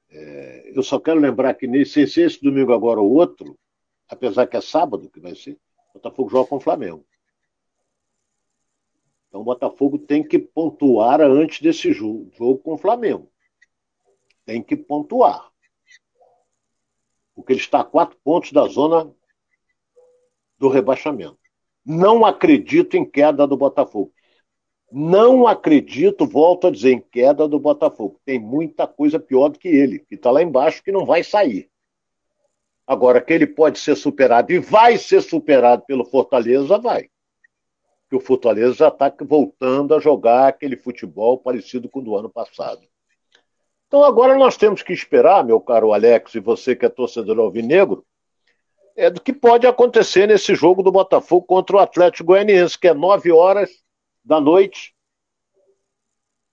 É, 0.09 0.71
eu 0.75 0.83
só 0.83 0.99
quero 0.99 1.19
lembrar 1.19 1.53
que 1.53 1.67
nesse, 1.67 2.05
se 2.07 2.21
esse 2.21 2.41
domingo 2.41 2.73
agora 2.73 2.99
ou 2.99 3.11
outro, 3.11 3.57
apesar 4.07 4.47
que 4.47 4.57
é 4.57 4.61
sábado 4.61 5.09
que 5.09 5.19
vai 5.19 5.35
ser, 5.35 5.57
o 5.89 5.93
Botafogo 5.93 6.29
joga 6.29 6.49
com 6.49 6.55
o 6.57 6.61
Flamengo. 6.61 7.05
Então 9.27 9.41
o 9.41 9.43
Botafogo 9.43 9.97
tem 9.97 10.23
que 10.23 10.39
pontuar 10.39 11.21
antes 11.21 11.61
desse 11.61 11.93
jogo, 11.93 12.29
jogo 12.35 12.57
com 12.59 12.73
o 12.73 12.77
Flamengo. 12.77 13.29
Tem 14.49 14.63
que 14.63 14.75
pontuar. 14.75 15.47
Porque 17.35 17.53
ele 17.53 17.59
está 17.59 17.81
a 17.81 17.83
quatro 17.83 18.17
pontos 18.23 18.51
da 18.51 18.65
zona 18.65 19.13
do 20.57 20.69
rebaixamento. 20.69 21.37
Não 21.85 22.25
acredito 22.25 22.97
em 22.97 23.05
queda 23.05 23.45
do 23.45 23.55
Botafogo. 23.55 24.11
Não 24.91 25.45
acredito, 25.45 26.25
volto 26.25 26.65
a 26.65 26.71
dizer, 26.71 26.93
em 26.93 26.99
queda 26.99 27.47
do 27.47 27.59
Botafogo. 27.59 28.19
Tem 28.25 28.39
muita 28.39 28.87
coisa 28.87 29.19
pior 29.19 29.49
do 29.49 29.59
que 29.59 29.67
ele, 29.67 29.99
que 29.99 30.15
está 30.15 30.31
lá 30.31 30.41
embaixo, 30.41 30.81
que 30.83 30.91
não 30.91 31.05
vai 31.05 31.23
sair. 31.23 31.69
Agora, 32.87 33.21
que 33.21 33.31
ele 33.31 33.45
pode 33.45 33.77
ser 33.77 33.95
superado 33.95 34.51
e 34.51 34.57
vai 34.57 34.97
ser 34.97 35.21
superado 35.21 35.83
pelo 35.85 36.03
Fortaleza, 36.05 36.79
vai 36.79 37.07
que 38.09 38.15
o 38.15 38.19
Fortaleza 38.19 38.73
já 38.73 38.87
está 38.87 39.13
voltando 39.21 39.93
a 39.93 39.99
jogar 39.99 40.47
aquele 40.47 40.75
futebol 40.75 41.37
parecido 41.37 41.87
com 41.87 41.99
o 41.99 42.03
do 42.03 42.15
ano 42.15 42.31
passado. 42.31 42.88
Então 43.89 44.03
agora 44.03 44.37
nós 44.37 44.55
temos 44.55 44.83
que 44.83 44.93
esperar, 44.93 45.43
meu 45.43 45.59
caro 45.59 45.91
Alex, 45.93 46.35
e 46.35 46.39
você 46.39 46.75
que 46.75 46.85
é 46.85 46.89
torcedor 46.89 47.39
alvinegro, 47.39 48.05
é 48.95 49.09
do 49.09 49.19
que 49.19 49.33
pode 49.33 49.65
acontecer 49.65 50.27
nesse 50.27 50.53
jogo 50.53 50.83
do 50.83 50.91
Botafogo 50.91 51.43
contra 51.47 51.75
o 51.75 51.79
Atlético 51.79 52.27
Goianiense, 52.27 52.77
que 52.77 52.87
é 52.87 52.93
9 52.93 53.31
horas 53.31 53.71
da 54.23 54.39
noite 54.39 54.93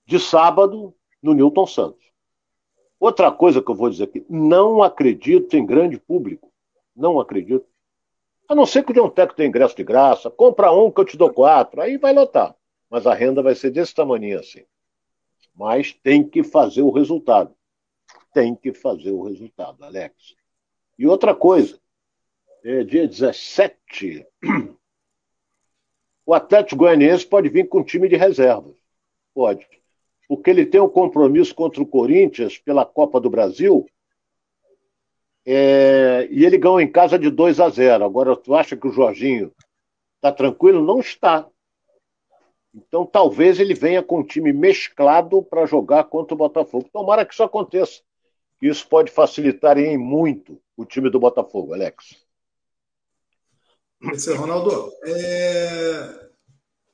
de 0.07 0.19
sábado 0.19 0.95
no 1.23 1.35
Newton 1.35 1.67
Santos. 1.67 2.07
Outra 2.99 3.31
coisa 3.31 3.61
que 3.61 3.71
eu 3.71 3.75
vou 3.75 3.91
dizer 3.91 4.05
aqui, 4.05 4.25
não 4.31 4.83
acredito 4.83 5.59
em 5.59 5.67
grande 5.67 5.99
público. 5.99 6.51
Não 6.97 7.21
acredito. 7.21 7.67
A 8.49 8.55
não 8.55 8.65
ser 8.65 8.83
que 8.83 8.93
o 8.93 8.95
John 8.95 9.11
Tech 9.11 9.35
tenha 9.35 9.51
ingresso 9.51 9.77
de 9.77 9.85
graça, 9.85 10.31
compra 10.31 10.73
um 10.73 10.91
que 10.91 11.03
eu 11.03 11.05
te 11.05 11.19
dou 11.19 11.31
quatro, 11.31 11.83
aí 11.83 11.99
vai 11.99 12.15
lotar. 12.15 12.57
Mas 12.89 13.07
a 13.07 13.13
renda 13.13 13.43
vai 13.43 13.55
ser 13.55 13.71
desse 13.71 13.95
tamanho 13.95 14.41
assim. 14.41 14.65
Mas 15.57 15.93
tem 15.93 16.23
que 16.23 16.45
fazer 16.45 16.83
o 16.83 16.91
resultado. 16.91 17.55
Tem 18.33 18.55
que 18.55 18.73
fazer 18.73 19.11
o 19.11 19.23
resultado, 19.23 19.83
Alex. 19.83 20.37
E 20.99 21.07
outra 21.07 21.35
coisa, 21.35 21.81
é 22.63 22.85
dia 22.85 23.09
17, 23.09 24.27
o 26.27 26.35
Atlético 26.35 26.77
Goianiense 26.77 27.27
pode 27.27 27.49
vir 27.49 27.69
com 27.69 27.83
time 27.83 28.09
de 28.09 28.17
reserva. 28.17 28.75
Pode. 29.35 29.67
Porque 30.29 30.51
ele 30.51 30.67
tem 30.67 30.81
um 30.81 30.89
compromisso 30.89 31.55
contra 31.55 31.83
o 31.83 31.87
Corinthians 31.87 32.59
pela 32.59 32.85
Copa 32.85 33.21
do 33.21 33.31
Brasil 33.31 33.87
é, 35.47 36.27
e 36.29 36.45
ele 36.45 36.59
ganhou 36.59 36.81
em 36.81 36.91
casa 36.91 37.17
de 37.17 37.31
2 37.31 37.61
a 37.61 37.69
0. 37.69 38.05
Agora, 38.05 38.35
tu 38.35 38.53
acha 38.53 38.77
que 38.77 38.89
o 38.89 38.93
Jorginho 38.93 39.53
está 40.17 40.33
tranquilo? 40.33 40.85
Não 40.85 40.99
está. 40.99 41.47
Então, 42.77 43.07
talvez 43.07 43.59
ele 43.59 43.73
venha 43.73 44.03
com 44.03 44.21
um 44.21 44.27
time 44.27 44.53
mesclado 44.53 45.43
para 45.43 45.65
jogar 45.65 46.05
contra 46.05 46.35
o 46.35 46.39
Botafogo. 46.39 46.91
Tomara 46.93 47.25
que 47.25 47.33
isso 47.33 47.43
aconteça. 47.43 48.03
Isso 48.61 48.87
pode 48.87 49.11
facilitar 49.11 49.79
em 49.79 49.97
muito 49.97 50.61
o 50.77 50.85
time 50.85 51.11
do 51.11 51.19
Botafogo, 51.19 51.73
Alex. 51.73 52.17
É 54.03 54.35
Ronaldo. 54.35 54.93
É... 55.05 56.29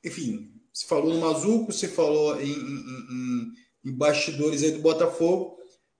Enfim, 0.05 0.53
se 0.71 0.87
falou 0.87 1.13
no 1.13 1.19
Mazuco, 1.19 1.73
se 1.73 1.89
falou 1.89 2.39
em, 2.39 2.47
em, 2.47 2.83
em, 3.11 3.53
em 3.85 3.93
bastidores 3.93 4.63
aí 4.63 4.71
do 4.71 4.79
Botafogo. 4.79 5.57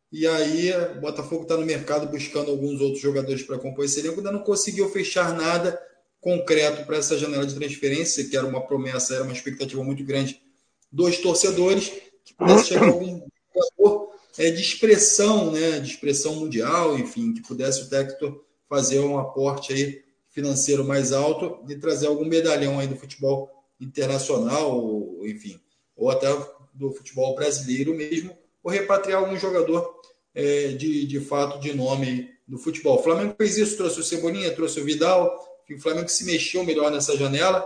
E 0.10 0.26
aí, 0.26 0.72
o 0.96 1.02
Botafogo 1.02 1.44
está 1.44 1.58
no 1.58 1.66
mercado 1.66 2.10
buscando 2.10 2.52
alguns 2.52 2.80
outros 2.80 3.02
jogadores 3.02 3.44
para 3.44 3.60
compor 3.60 3.84
esse 3.84 4.00
elenco, 4.00 4.18
ainda 4.18 4.32
não 4.32 4.44
conseguiu 4.44 4.88
fechar 4.90 5.36
nada 5.36 5.78
concreto 6.24 6.86
para 6.86 6.98
essa 6.98 7.18
janela 7.18 7.46
de 7.46 7.54
transferência, 7.54 8.24
que 8.24 8.36
era 8.36 8.48
uma 8.48 8.66
promessa, 8.66 9.14
era 9.14 9.24
uma 9.24 9.34
expectativa 9.34 9.84
muito 9.84 10.04
grande 10.04 10.42
dos 10.90 11.18
torcedores, 11.18 11.92
que 12.24 12.34
pudesse 12.34 12.70
chegar 12.70 12.88
algum 12.88 13.22
jogador 13.54 14.10
é, 14.38 14.50
de 14.50 14.62
expressão, 14.62 15.52
né, 15.52 15.80
de 15.80 15.92
expressão 15.92 16.36
mundial, 16.36 16.98
enfim, 16.98 17.34
que 17.34 17.42
pudesse 17.42 17.84
o 17.84 17.90
técnico 17.90 18.42
fazer 18.70 19.00
um 19.00 19.20
aporte 19.20 19.74
aí 19.74 20.02
financeiro 20.30 20.84
mais 20.86 21.12
alto 21.12 21.60
e 21.70 21.76
trazer 21.76 22.08
algum 22.08 22.26
medalhão 22.26 22.80
aí 22.80 22.88
do 22.88 22.96
futebol 22.96 23.52
internacional, 23.80 24.80
ou, 24.80 25.28
enfim, 25.28 25.60
ou 25.96 26.10
até 26.10 26.28
do 26.74 26.92
futebol 26.92 27.36
brasileiro 27.36 27.94
mesmo, 27.94 28.36
ou 28.64 28.72
repatriar 28.72 29.20
algum 29.20 29.38
jogador 29.38 30.02
é, 30.34 30.70
de, 30.70 31.06
de 31.06 31.20
fato 31.20 31.60
de 31.60 31.74
nome 31.74 32.32
do 32.48 32.58
futebol. 32.58 32.98
O 32.98 33.04
Flamengo 33.04 33.36
fez 33.38 33.58
isso, 33.58 33.78
trouxe 33.78 34.00
o 34.00 34.04
Cebolinha, 34.04 34.56
trouxe 34.56 34.80
o 34.80 34.86
Vidal, 34.86 35.53
o 35.70 35.80
Flamengo 35.80 36.10
se 36.10 36.26
mexeu 36.26 36.64
melhor 36.64 36.92
nessa 36.92 37.16
janela 37.18 37.66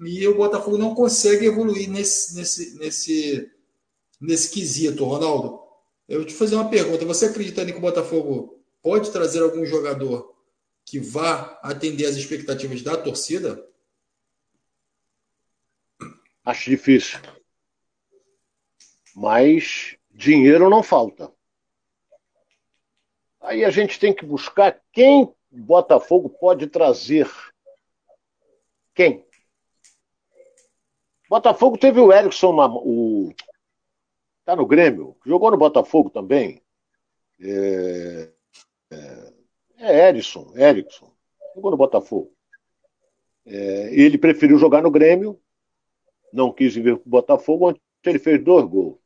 e 0.00 0.26
o 0.26 0.36
Botafogo 0.36 0.76
não 0.76 0.94
consegue 0.94 1.46
evoluir 1.46 1.88
nesse, 1.88 2.36
nesse, 2.36 2.78
nesse, 2.78 3.50
nesse 4.20 4.50
quesito, 4.50 5.04
Ronaldo. 5.04 5.60
Eu 6.08 6.18
vou 6.18 6.26
te 6.26 6.34
fazer 6.34 6.56
uma 6.56 6.68
pergunta. 6.68 7.04
Você 7.04 7.26
acredita 7.26 7.64
que 7.64 7.72
o 7.72 7.80
Botafogo 7.80 8.62
pode 8.82 9.10
trazer 9.10 9.42
algum 9.42 9.64
jogador 9.64 10.34
que 10.84 10.98
vá 10.98 11.58
atender 11.62 12.06
as 12.06 12.16
expectativas 12.16 12.82
da 12.82 12.96
torcida? 12.96 13.64
Acho 16.44 16.70
difícil. 16.70 17.20
Mas 19.14 19.96
dinheiro 20.10 20.68
não 20.68 20.82
falta. 20.82 21.32
Aí 23.40 23.64
a 23.64 23.70
gente 23.70 23.98
tem 23.98 24.14
que 24.14 24.24
buscar 24.24 24.80
quem 24.92 25.32
Botafogo 25.52 26.30
pode 26.30 26.66
trazer. 26.66 27.30
Quem? 28.94 29.24
Botafogo 31.28 31.78
teve 31.78 32.00
o 32.00 32.12
Erickson, 32.12 32.54
o 32.84 33.32
tá 34.44 34.56
no 34.56 34.66
Grêmio, 34.66 35.16
jogou 35.24 35.50
no 35.50 35.56
Botafogo 35.56 36.10
também. 36.10 36.62
É, 37.40 38.30
é, 38.90 39.32
é 39.78 40.08
Erickson, 40.08 40.52
Erickson, 40.56 41.10
jogou 41.54 41.70
no 41.70 41.76
Botafogo. 41.76 42.34
É, 43.46 43.94
ele 43.94 44.18
preferiu 44.18 44.58
jogar 44.58 44.82
no 44.82 44.90
Grêmio, 44.90 45.40
não 46.32 46.52
quis 46.52 46.74
vir 46.74 46.98
para 46.98 47.06
o 47.06 47.10
Botafogo, 47.10 47.68
onde 47.68 47.80
ele 48.04 48.18
fez 48.18 48.42
dois 48.42 48.64
gols. 48.66 48.98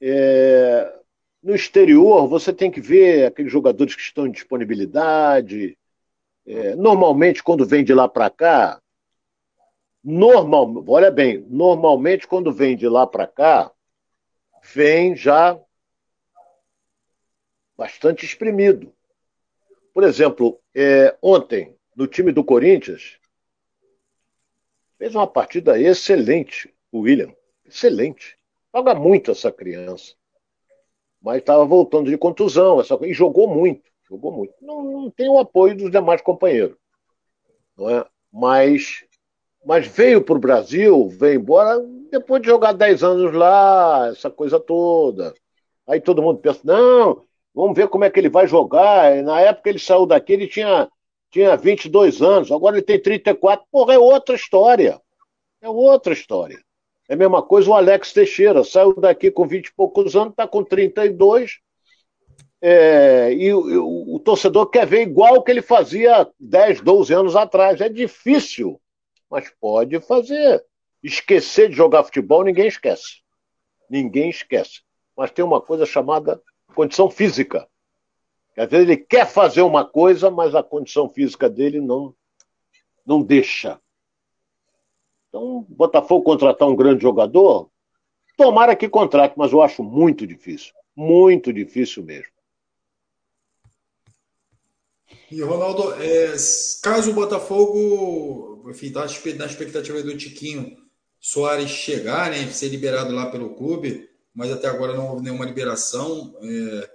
É, 0.00 0.99
no 1.42 1.54
exterior, 1.54 2.28
você 2.28 2.52
tem 2.52 2.70
que 2.70 2.80
ver 2.80 3.26
aqueles 3.26 3.50
jogadores 3.50 3.94
que 3.94 4.02
estão 4.02 4.26
em 4.26 4.30
disponibilidade. 4.30 5.76
É, 6.46 6.74
normalmente, 6.74 7.42
quando 7.42 7.66
vem 7.66 7.82
de 7.82 7.94
lá 7.94 8.08
para 8.08 8.28
cá, 8.28 8.80
normal, 10.02 10.84
olha 10.86 11.10
bem, 11.10 11.44
normalmente 11.48 12.26
quando 12.26 12.52
vem 12.52 12.76
de 12.76 12.88
lá 12.88 13.06
para 13.06 13.26
cá, 13.26 13.72
vem 14.74 15.16
já 15.16 15.58
bastante 17.76 18.24
exprimido. 18.24 18.92
Por 19.94 20.04
exemplo, 20.04 20.60
é, 20.74 21.16
ontem, 21.22 21.74
no 21.96 22.06
time 22.06 22.32
do 22.32 22.44
Corinthians, 22.44 23.18
fez 24.98 25.14
uma 25.14 25.26
partida 25.26 25.80
excelente, 25.80 26.72
o 26.92 27.00
William. 27.00 27.34
Excelente. 27.64 28.38
Joga 28.74 28.94
muito 28.94 29.30
essa 29.30 29.50
criança. 29.50 30.14
Mas 31.22 31.38
estava 31.38 31.64
voltando 31.64 32.10
de 32.10 32.18
contusão 32.18 32.80
essa, 32.80 32.98
e 33.02 33.12
jogou 33.12 33.48
muito. 33.48 33.82
Jogou 34.08 34.32
muito. 34.32 34.54
Não, 34.60 34.82
não 34.82 35.10
tem 35.10 35.28
o 35.28 35.38
apoio 35.38 35.76
dos 35.76 35.90
demais 35.90 36.20
companheiros. 36.22 36.76
Não 37.76 37.88
é? 37.90 38.04
Mas 38.32 39.04
Mas 39.64 39.86
veio 39.86 40.22
para 40.24 40.36
o 40.36 40.40
Brasil, 40.40 41.08
veio 41.10 41.40
embora, 41.40 41.78
depois 42.10 42.42
de 42.42 42.48
jogar 42.48 42.72
10 42.72 43.02
anos 43.04 43.32
lá, 43.34 44.08
essa 44.10 44.30
coisa 44.30 44.58
toda. 44.58 45.34
Aí 45.86 46.00
todo 46.00 46.22
mundo 46.22 46.38
pensa, 46.40 46.60
não, 46.64 47.24
vamos 47.54 47.76
ver 47.76 47.88
como 47.88 48.04
é 48.04 48.10
que 48.10 48.18
ele 48.20 48.28
vai 48.30 48.46
jogar. 48.46 49.22
Na 49.22 49.40
época 49.40 49.68
ele 49.70 49.78
saiu 49.78 50.06
daqui, 50.06 50.32
ele 50.32 50.48
tinha, 50.48 50.88
tinha 51.30 51.56
22 51.56 52.22
anos, 52.22 52.50
agora 52.52 52.76
ele 52.76 52.86
tem 52.86 53.00
34. 53.00 53.66
Porra, 53.70 53.94
é 53.94 53.98
outra 53.98 54.34
história. 54.34 55.00
É 55.60 55.68
outra 55.68 56.12
história. 56.12 56.58
É 57.10 57.14
a 57.14 57.16
mesma 57.16 57.42
coisa 57.42 57.68
o 57.68 57.74
Alex 57.74 58.12
Teixeira, 58.12 58.62
saiu 58.62 58.94
daqui 58.94 59.32
com 59.32 59.44
20 59.44 59.66
e 59.66 59.74
poucos 59.74 60.14
anos, 60.14 60.30
está 60.30 60.46
com 60.46 60.62
32, 60.62 61.58
é, 62.62 63.32
e, 63.32 63.46
e 63.46 63.52
o, 63.52 64.14
o, 64.14 64.20
torcedor 64.20 64.70
quer 64.70 64.86
ver 64.86 65.02
igual 65.02 65.42
que 65.42 65.50
ele 65.50 65.60
fazia 65.60 66.30
10, 66.38 66.82
12 66.82 67.12
anos 67.12 67.34
atrás. 67.34 67.80
É 67.80 67.88
difícil, 67.88 68.80
mas 69.28 69.52
pode 69.60 69.98
fazer. 70.02 70.64
Esquecer 71.02 71.68
de 71.70 71.74
jogar 71.74 72.04
futebol, 72.04 72.44
ninguém 72.44 72.68
esquece. 72.68 73.22
Ninguém 73.90 74.30
esquece. 74.30 74.82
Mas 75.16 75.32
tem 75.32 75.44
uma 75.44 75.60
coisa 75.60 75.84
chamada 75.84 76.40
condição 76.76 77.10
física. 77.10 77.66
Às 78.56 78.68
vezes 78.70 78.88
ele 78.88 78.96
quer 78.96 79.26
fazer 79.26 79.62
uma 79.62 79.84
coisa, 79.84 80.30
mas 80.30 80.54
a 80.54 80.62
condição 80.62 81.08
física 81.08 81.50
dele 81.50 81.80
não, 81.80 82.14
não 83.04 83.20
deixa. 83.20 83.80
Então, 85.30 85.64
Botafogo 85.68 86.24
contratar 86.24 86.68
um 86.68 86.74
grande 86.76 87.02
jogador, 87.02 87.70
tomara 88.36 88.74
que 88.74 88.88
contrate, 88.88 89.34
mas 89.38 89.52
eu 89.52 89.62
acho 89.62 89.82
muito 89.82 90.26
difícil. 90.26 90.72
Muito 90.94 91.52
difícil 91.52 92.02
mesmo. 92.02 92.32
E, 95.30 95.40
Ronaldo, 95.40 95.94
é, 96.02 96.34
caso 96.82 97.12
o 97.12 97.14
Botafogo, 97.14 98.68
enfim, 98.68 98.88
está 98.88 99.06
na 99.36 99.46
expectativa 99.46 100.02
do 100.02 100.16
Tiquinho 100.16 100.76
Soares 101.20 101.70
chegar, 101.70 102.30
né, 102.30 102.50
ser 102.50 102.68
liberado 102.68 103.14
lá 103.14 103.30
pelo 103.30 103.54
clube, 103.54 104.10
mas 104.34 104.50
até 104.50 104.66
agora 104.66 104.94
não 104.94 105.10
houve 105.10 105.22
nenhuma 105.22 105.44
liberação, 105.44 106.34
é, 106.42 106.90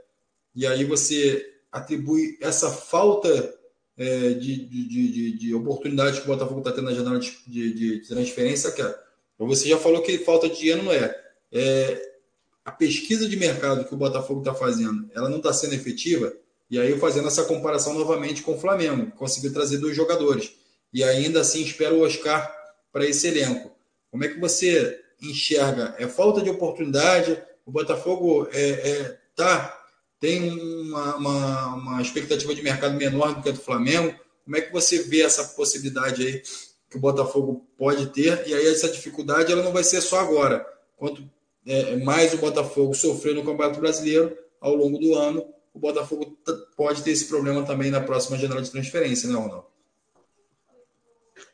e 0.54 0.68
aí 0.68 0.84
você 0.84 1.46
atribui 1.72 2.38
essa 2.42 2.70
falta 2.70 3.54
é, 3.98 4.30
de, 4.34 4.66
de, 4.66 4.88
de, 4.88 5.38
de 5.38 5.56
oportunidades 5.56 6.20
que 6.20 6.26
o 6.26 6.28
Botafogo 6.28 6.60
está 6.60 6.72
tendo 6.72 6.86
na 6.86 6.94
janela 6.94 7.20
de, 7.20 8.00
transferência, 8.08 8.72
cara. 8.72 9.04
Você 9.38 9.68
já 9.70 9.78
falou 9.78 10.02
que 10.02 10.18
falta 10.20 10.50
de 10.50 10.58
dinheiro 10.58 10.84
não 10.84 10.92
é. 10.92 11.16
é. 11.52 12.16
A 12.64 12.72
pesquisa 12.72 13.30
de 13.30 13.38
mercado 13.38 13.86
que 13.86 13.94
o 13.94 13.98
Botafogo 13.98 14.40
está 14.40 14.54
fazendo, 14.54 15.10
ela 15.14 15.30
não 15.30 15.38
está 15.38 15.54
sendo 15.54 15.76
efetiva. 15.76 16.34
E 16.70 16.80
aí, 16.80 16.98
fazendo 16.98 17.28
essa 17.28 17.44
comparação 17.44 17.94
novamente 17.94 18.42
com 18.42 18.56
o 18.56 18.60
Flamengo, 18.60 19.12
conseguiu 19.12 19.54
trazer 19.54 19.78
dois 19.78 19.96
jogadores. 19.96 20.52
E 20.92 21.04
ainda 21.04 21.42
assim 21.42 21.62
espera 21.62 21.94
o 21.94 22.02
Oscar 22.02 22.52
para 22.92 23.06
esse 23.06 23.28
elenco. 23.28 23.72
Como 24.10 24.24
é 24.24 24.30
que 24.30 24.40
você 24.40 25.00
enxerga? 25.22 25.94
É 26.00 26.08
falta 26.08 26.42
de 26.42 26.50
oportunidade? 26.50 27.40
O 27.66 27.72
Botafogo 27.72 28.48
é, 28.52 28.70
é, 28.70 29.20
tá 29.36 29.85
tem 30.26 30.50
uma, 30.82 31.16
uma, 31.18 31.76
uma, 31.76 32.02
expectativa 32.02 32.56
de 32.56 32.64
mercado 32.64 32.96
menor 32.96 33.36
do 33.36 33.44
que 33.44 33.50
a 33.50 33.52
do 33.52 33.60
Flamengo. 33.60 34.20
Como 34.44 34.58
é 34.58 34.62
que 34.62 34.74
você 34.74 35.04
vê 35.04 35.22
essa 35.22 35.44
possibilidade 35.56 36.26
aí 36.26 36.42
que 36.90 36.98
o 36.98 37.00
Botafogo 37.00 37.64
pode 37.78 38.08
ter? 38.08 38.48
E 38.48 38.54
aí 38.54 38.68
essa 38.68 38.90
dificuldade 38.90 39.52
ela 39.52 39.62
não 39.62 39.72
vai 39.72 39.84
ser 39.84 40.02
só 40.02 40.20
agora. 40.20 40.66
Quanto 40.98 41.24
é, 41.68 41.98
mais 41.98 42.34
o 42.34 42.40
Botafogo 42.40 42.96
sofrer 42.96 43.36
no 43.36 43.46
Campeonato 43.46 43.80
Brasileiro 43.80 44.36
ao 44.60 44.74
longo 44.74 44.98
do 44.98 45.14
ano, 45.14 45.46
o 45.72 45.78
Botafogo 45.78 46.36
pode 46.76 47.04
ter 47.04 47.12
esse 47.12 47.28
problema 47.28 47.64
também 47.64 47.92
na 47.92 48.02
próxima 48.02 48.38
janela 48.38 48.64
de 48.64 48.72
transferência, 48.72 49.30
né, 49.30 49.36
Ronaldo? 49.36 49.68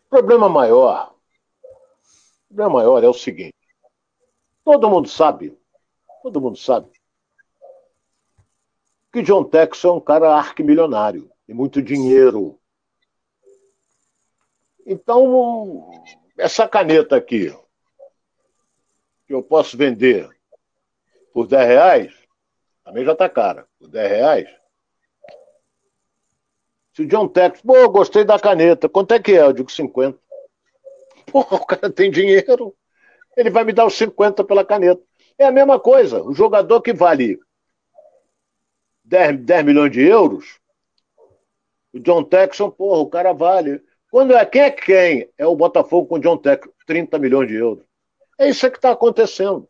Problema 0.09 0.47
maior. 0.47 1.13
O 2.45 2.55
problema 2.55 2.75
maior 2.75 3.03
é 3.03 3.09
o 3.09 3.13
seguinte. 3.13 3.55
Todo 4.63 4.89
mundo 4.89 5.09
sabe, 5.09 5.57
todo 6.23 6.39
mundo 6.39 6.57
sabe 6.57 7.00
que 9.11 9.21
John 9.21 9.43
Texas 9.43 9.83
é 9.83 9.91
um 9.91 9.99
cara 9.99 10.33
arquimilionário, 10.35 11.29
tem 11.45 11.55
muito 11.55 11.81
dinheiro. 11.81 12.57
Então, 14.85 15.91
essa 16.37 16.67
caneta 16.67 17.17
aqui, 17.17 17.53
que 19.27 19.33
eu 19.33 19.43
posso 19.43 19.77
vender 19.77 20.29
por 21.33 21.45
10 21.47 21.67
reais, 21.67 22.13
também 22.83 23.05
já 23.05 23.11
está 23.11 23.29
cara, 23.29 23.67
por 23.77 23.89
10 23.89 24.09
reais. 24.09 24.49
Se 26.93 27.03
o 27.03 27.07
John 27.07 27.27
Tex, 27.27 27.61
pô, 27.61 27.89
gostei 27.89 28.23
da 28.23 28.39
caneta, 28.39 28.89
quanto 28.89 29.13
é 29.13 29.19
que 29.19 29.33
é? 29.33 29.43
Eu 29.43 29.53
digo 29.53 29.71
50. 29.71 30.17
Pô, 31.31 31.39
o 31.51 31.65
cara 31.65 31.91
tem 31.91 32.09
dinheiro, 32.09 32.75
ele 33.35 33.49
vai 33.49 33.63
me 33.63 33.73
dar 33.73 33.85
os 33.85 33.93
50 33.93 34.43
pela 34.43 34.65
caneta. 34.65 35.01
É 35.37 35.45
a 35.45 35.51
mesma 35.51 35.79
coisa, 35.79 36.23
o 36.23 36.33
jogador 36.33 36.81
que 36.81 36.93
vale 36.93 37.39
10, 39.11 39.41
10 39.41 39.65
milhões 39.65 39.91
de 39.91 40.01
euros, 40.01 40.57
o 41.93 41.99
John 41.99 42.23
Texon, 42.23 42.71
porra, 42.71 43.01
o 43.01 43.09
cara 43.09 43.33
vale. 43.33 43.83
Quando 44.09 44.33
é 44.33 44.45
quem 44.45 44.61
é 44.61 44.71
quem? 44.71 45.29
É 45.37 45.45
o 45.45 45.55
Botafogo 45.55 46.07
com 46.07 46.15
o 46.15 46.19
John 46.19 46.37
Texon, 46.37 46.71
30 46.87 47.19
milhões 47.19 47.49
de 47.49 47.55
euros. 47.55 47.83
É 48.39 48.47
isso 48.47 48.71
que 48.71 48.77
está 48.77 48.91
acontecendo. 48.91 49.67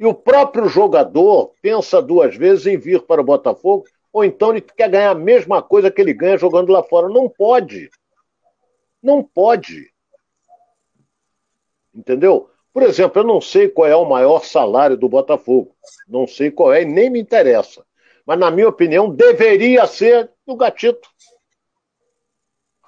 E 0.00 0.04
o 0.04 0.12
próprio 0.12 0.68
jogador 0.68 1.54
pensa 1.62 2.02
duas 2.02 2.36
vezes 2.36 2.66
em 2.66 2.76
vir 2.76 3.02
para 3.02 3.20
o 3.20 3.24
Botafogo, 3.24 3.84
ou 4.12 4.24
então 4.24 4.50
ele 4.50 4.60
quer 4.60 4.88
ganhar 4.88 5.10
a 5.10 5.14
mesma 5.14 5.62
coisa 5.62 5.88
que 5.88 6.00
ele 6.00 6.12
ganha 6.12 6.36
jogando 6.36 6.72
lá 6.72 6.82
fora. 6.82 7.08
Não 7.08 7.28
pode. 7.28 7.88
Não 9.00 9.22
pode. 9.22 9.92
Entendeu? 11.94 12.50
Por 12.72 12.82
exemplo, 12.82 13.22
eu 13.22 13.26
não 13.26 13.40
sei 13.40 13.68
qual 13.68 13.86
é 13.86 13.94
o 13.94 14.08
maior 14.08 14.42
salário 14.44 14.96
do 14.96 15.08
Botafogo. 15.08 15.72
Não 16.08 16.26
sei 16.26 16.50
qual 16.50 16.72
é 16.72 16.82
e 16.82 16.84
nem 16.84 17.08
me 17.08 17.20
interessa 17.20 17.84
mas 18.26 18.38
na 18.38 18.50
minha 18.50 18.68
opinião 18.68 19.10
deveria 19.10 19.86
ser 19.86 20.30
do 20.46 20.56
Gatito. 20.56 21.08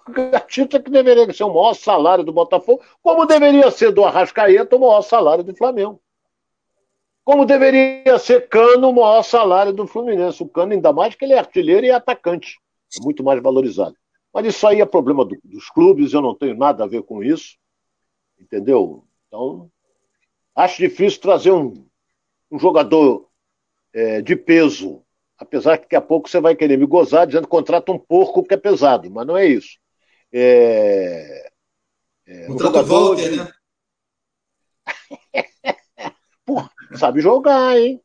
O 0.06 0.12
Gatito 0.12 0.76
é 0.76 0.82
que 0.82 0.90
deveria 0.90 1.32
ser 1.32 1.44
o 1.44 1.48
maior 1.48 1.74
salário 1.74 2.24
do 2.24 2.32
Botafogo, 2.32 2.82
como 3.02 3.26
deveria 3.26 3.70
ser 3.70 3.90
do 3.90 4.04
Arrascaeta 4.04 4.76
o 4.76 4.80
maior 4.80 5.02
salário 5.02 5.42
do 5.42 5.56
Flamengo. 5.56 6.00
Como 7.24 7.46
deveria 7.46 8.18
ser 8.18 8.48
Cano 8.48 8.90
o 8.90 8.94
maior 8.94 9.22
salário 9.22 9.72
do 9.72 9.86
Fluminense. 9.86 10.42
O 10.42 10.48
Cano, 10.48 10.72
ainda 10.72 10.92
mais 10.92 11.14
que 11.14 11.24
ele 11.24 11.32
é 11.32 11.38
artilheiro 11.38 11.86
e 11.86 11.90
atacante. 11.90 12.60
É 12.98 13.02
muito 13.02 13.24
mais 13.24 13.42
valorizado. 13.42 13.96
Mas 14.32 14.46
isso 14.46 14.66
aí 14.66 14.80
é 14.80 14.84
problema 14.84 15.24
do, 15.24 15.38
dos 15.42 15.70
clubes, 15.70 16.12
eu 16.12 16.20
não 16.20 16.34
tenho 16.34 16.54
nada 16.54 16.84
a 16.84 16.86
ver 16.86 17.02
com 17.02 17.22
isso. 17.22 17.56
Entendeu? 18.38 19.04
Então, 19.26 19.70
acho 20.54 20.76
difícil 20.76 21.20
trazer 21.20 21.50
um, 21.50 21.86
um 22.50 22.58
jogador 22.58 23.28
é, 23.92 24.20
de 24.20 24.36
peso 24.36 25.03
Apesar 25.38 25.78
que 25.78 25.84
daqui 25.84 25.96
a 25.96 26.00
pouco 26.00 26.28
você 26.28 26.40
vai 26.40 26.54
querer 26.54 26.78
me 26.78 26.86
gozar 26.86 27.26
dizendo 27.26 27.44
que 27.44 27.50
contrata 27.50 27.90
um 27.90 27.98
porco 27.98 28.44
que 28.44 28.54
é 28.54 28.56
pesado, 28.56 29.10
mas 29.10 29.26
não 29.26 29.36
é 29.36 29.46
isso. 29.46 29.78
É... 30.32 31.50
É, 32.26 32.46
Contrata 32.46 32.80
o 32.80 32.84
Walter, 32.84 33.30
de... 33.30 33.36
né? 33.36 33.52
Sabe 36.96 37.20
jogar, 37.20 37.76
hein? 37.76 38.00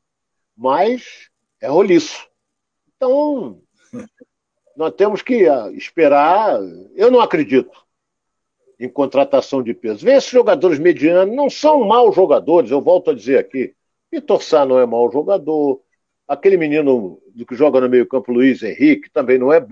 Mas 0.58 1.30
é 1.62 1.68
roliço. 1.68 2.28
Então, 2.96 3.62
nós 4.76 4.94
temos 4.96 5.22
que 5.22 5.48
ah, 5.48 5.72
esperar. 5.72 6.60
Eu 6.96 7.10
não 7.10 7.22
acredito 7.22 7.86
em 8.80 8.90
contratação 8.90 9.62
de 9.62 9.74
peso. 9.74 10.06
Vê 10.06 10.14
esses 10.14 10.30
jogadores 10.30 10.80
medianos, 10.80 11.36
não 11.36 11.50
são 11.50 11.86
maus 11.86 12.16
jogadores, 12.16 12.72
eu 12.72 12.82
volto 12.82 13.12
a 13.12 13.16
dizer 13.16 13.38
aqui. 13.38 13.76
Vitor 14.12 14.42
Sá 14.42 14.66
não 14.66 14.80
é 14.80 14.86
mau 14.86 15.12
jogador, 15.12 15.82
Aquele 16.30 16.58
menino 16.58 17.20
que 17.48 17.56
joga 17.56 17.82
no 17.82 17.90
meio-campo, 17.90 18.32
Luiz 18.32 18.62
Henrique, 18.62 19.10
também 19.10 19.40
não 19.40 19.52
é 19.52 19.66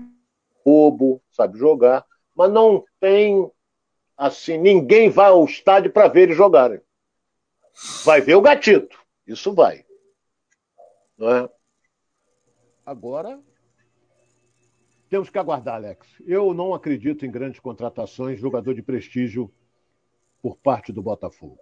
bobo, 0.64 1.22
sabe 1.30 1.56
jogar, 1.56 2.04
mas 2.34 2.52
não 2.52 2.84
tem 2.98 3.48
assim, 4.16 4.58
ninguém 4.58 5.08
vai 5.08 5.28
ao 5.28 5.44
estádio 5.44 5.92
para 5.92 6.08
ver 6.08 6.22
eles 6.22 6.36
jogarem. 6.36 6.80
Vai 8.04 8.20
ver 8.20 8.34
o 8.34 8.40
gatito, 8.40 8.98
isso 9.24 9.54
vai. 9.54 9.86
Não 11.16 11.30
é? 11.30 11.48
Agora 12.84 13.40
temos 15.08 15.30
que 15.30 15.38
aguardar, 15.38 15.76
Alex. 15.76 16.08
Eu 16.26 16.52
não 16.52 16.74
acredito 16.74 17.24
em 17.24 17.30
grandes 17.30 17.60
contratações, 17.60 18.40
jogador 18.40 18.74
de 18.74 18.82
prestígio 18.82 19.48
por 20.42 20.56
parte 20.56 20.92
do 20.92 21.02
Botafogo. 21.02 21.60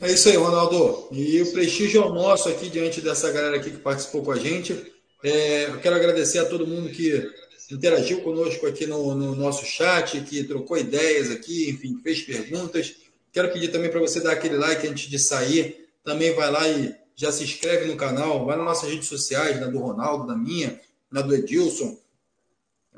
É 0.00 0.12
isso 0.12 0.28
aí, 0.28 0.36
Ronaldo. 0.36 1.08
E 1.10 1.40
o 1.40 1.52
prestígio 1.52 2.04
é 2.04 2.08
nosso 2.08 2.48
aqui 2.48 2.68
diante 2.68 3.00
dessa 3.00 3.30
galera 3.32 3.56
aqui 3.56 3.70
que 3.70 3.78
participou 3.78 4.22
com 4.22 4.32
a 4.32 4.38
gente. 4.38 4.92
É, 5.24 5.66
eu 5.66 5.80
quero 5.80 5.96
agradecer 5.96 6.38
a 6.38 6.44
todo 6.44 6.66
mundo 6.66 6.90
que 6.90 7.30
interagiu 7.70 8.20
conosco 8.20 8.66
aqui 8.66 8.86
no, 8.86 9.14
no, 9.14 9.34
nosso 9.34 9.64
chat, 9.64 10.20
que 10.20 10.44
trocou 10.44 10.76
ideias 10.76 11.30
aqui, 11.30 11.70
enfim, 11.70 11.98
fez 12.02 12.22
perguntas. 12.22 12.94
Quero 13.32 13.50
pedir 13.52 13.68
também 13.68 13.90
para 13.90 14.00
você 14.00 14.20
dar 14.20 14.32
aquele 14.32 14.56
like 14.56 14.86
antes 14.86 15.08
de 15.08 15.18
sair. 15.18 15.88
Também 16.04 16.34
vai 16.34 16.50
lá 16.50 16.68
e 16.68 16.94
já 17.14 17.32
se 17.32 17.42
inscreve 17.42 17.86
no 17.86 17.96
canal, 17.96 18.44
vai 18.44 18.56
nas 18.56 18.66
nossas 18.66 18.90
redes 18.90 19.08
sociais, 19.08 19.58
na 19.58 19.66
do 19.66 19.78
Ronaldo, 19.78 20.26
na 20.26 20.36
minha, 20.36 20.78
na 21.10 21.22
do 21.22 21.34
Edilson. 21.34 21.98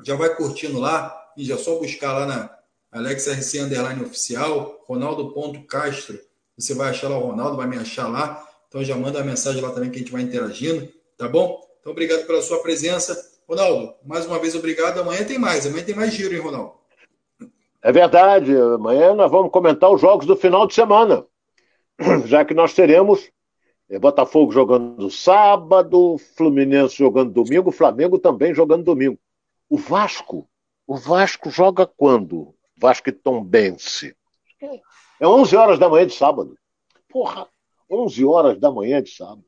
Já 0.03 0.15
vai 0.15 0.35
curtindo 0.35 0.79
lá 0.79 1.15
e 1.37 1.45
já 1.45 1.57
só 1.57 1.79
buscar 1.79 2.13
lá 2.13 2.25
na, 2.25 2.59
AlexRC 2.91 3.59
Underline 3.59 4.03
Oficial, 4.03 4.83
Ronaldo.castro. 4.87 6.19
Você 6.59 6.73
vai 6.73 6.89
achar 6.89 7.07
lá 7.07 7.17
o 7.17 7.27
Ronaldo, 7.27 7.55
vai 7.55 7.67
me 7.67 7.77
achar 7.77 8.07
lá. 8.07 8.45
Então 8.67 8.83
já 8.83 8.95
manda 8.95 9.21
a 9.21 9.23
mensagem 9.23 9.61
lá 9.61 9.71
também 9.71 9.89
que 9.89 9.95
a 9.95 9.99
gente 9.99 10.11
vai 10.11 10.21
interagindo, 10.21 10.87
tá 11.17 11.27
bom? 11.27 11.59
Então 11.79 11.91
obrigado 11.91 12.27
pela 12.27 12.41
sua 12.41 12.61
presença. 12.61 13.17
Ronaldo, 13.47 13.95
mais 14.05 14.25
uma 14.25 14.37
vez 14.37 14.53
obrigado. 14.55 14.99
Amanhã 14.99 15.23
tem 15.23 15.39
mais, 15.39 15.65
amanhã 15.65 15.83
tem 15.83 15.95
mais 15.95 16.13
giro, 16.13 16.35
hein, 16.35 16.41
Ronaldo? 16.41 16.73
É 17.81 17.91
verdade. 17.91 18.55
Amanhã 18.55 19.13
nós 19.15 19.31
vamos 19.31 19.51
comentar 19.51 19.89
os 19.89 20.01
jogos 20.01 20.25
do 20.25 20.35
final 20.35 20.67
de 20.67 20.73
semana. 20.73 21.25
Já 22.25 22.43
que 22.43 22.53
nós 22.53 22.73
teremos 22.73 23.31
é, 23.89 23.97
Botafogo 23.97 24.51
jogando 24.51 25.09
sábado, 25.09 26.17
Fluminense 26.35 26.97
jogando 26.97 27.31
domingo, 27.31 27.71
Flamengo 27.71 28.19
também 28.19 28.53
jogando 28.53 28.83
domingo. 28.83 29.17
O 29.69 29.77
Vasco, 29.77 30.47
o 30.85 30.97
Vasco 30.97 31.49
joga 31.49 31.87
quando? 31.87 32.53
Vasco 32.77 33.09
e 33.09 33.13
Tombense. 33.13 34.15
É 35.19 35.27
11 35.27 35.55
horas 35.55 35.79
da 35.79 35.89
manhã 35.89 36.07
de 36.07 36.13
sábado. 36.13 36.55
Porra, 37.09 37.47
11 37.89 38.25
horas 38.25 38.59
da 38.59 38.71
manhã 38.71 39.01
de 39.01 39.11
sábado. 39.11 39.43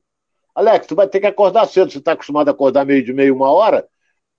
Alex, 0.53 0.88
tu 0.88 0.95
vai 0.95 1.07
ter 1.07 1.19
que 1.19 1.27
acordar 1.27 1.68
cedo. 1.68 1.91
Você 1.91 1.99
está 1.99 2.11
acostumado 2.11 2.49
a 2.49 2.52
acordar 2.52 2.85
meio 2.85 3.03
de 3.03 3.14
meio, 3.14 3.35
uma 3.35 3.49
hora? 3.49 3.88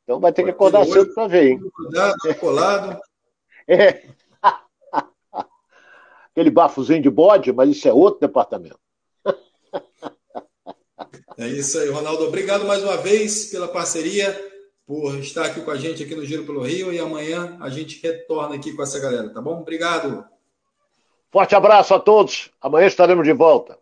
Então 0.04 0.20
vai 0.20 0.32
ter 0.32 0.44
que 0.44 0.50
acordar 0.50 0.84
cedo 0.84 1.14
para 1.14 1.28
ver, 1.28 1.52
hein? 1.52 1.60
Cuidado, 1.74 2.16
colado. 2.38 3.00
É. 3.68 4.02
Aquele 6.32 6.50
bafozinho 6.50 7.00
de 7.00 7.08
bode, 7.08 7.52
mas 7.52 7.70
isso 7.70 7.86
é 7.86 7.92
outro 7.92 8.18
departamento. 8.18 8.80
É 11.38 11.46
isso 11.46 11.78
aí, 11.78 11.88
Ronaldo. 11.88 12.24
Obrigado 12.24 12.64
mais 12.64 12.82
uma 12.82 12.96
vez 12.96 13.46
pela 13.46 13.68
parceria, 13.68 14.36
por 14.84 15.16
estar 15.20 15.46
aqui 15.46 15.60
com 15.60 15.70
a 15.70 15.76
gente 15.76 16.02
aqui 16.02 16.16
no 16.16 16.24
Giro 16.24 16.44
pelo 16.44 16.62
Rio. 16.62 16.92
E 16.92 16.98
amanhã 16.98 17.56
a 17.60 17.70
gente 17.70 18.02
retorna 18.02 18.56
aqui 18.56 18.72
com 18.72 18.82
essa 18.82 18.98
galera, 18.98 19.32
tá 19.32 19.40
bom? 19.40 19.60
Obrigado. 19.60 20.24
Forte 21.32 21.54
abraço 21.54 21.94
a 21.94 21.98
todos. 21.98 22.50
Amanhã 22.60 22.86
estaremos 22.86 23.24
de 23.24 23.32
volta. 23.32 23.81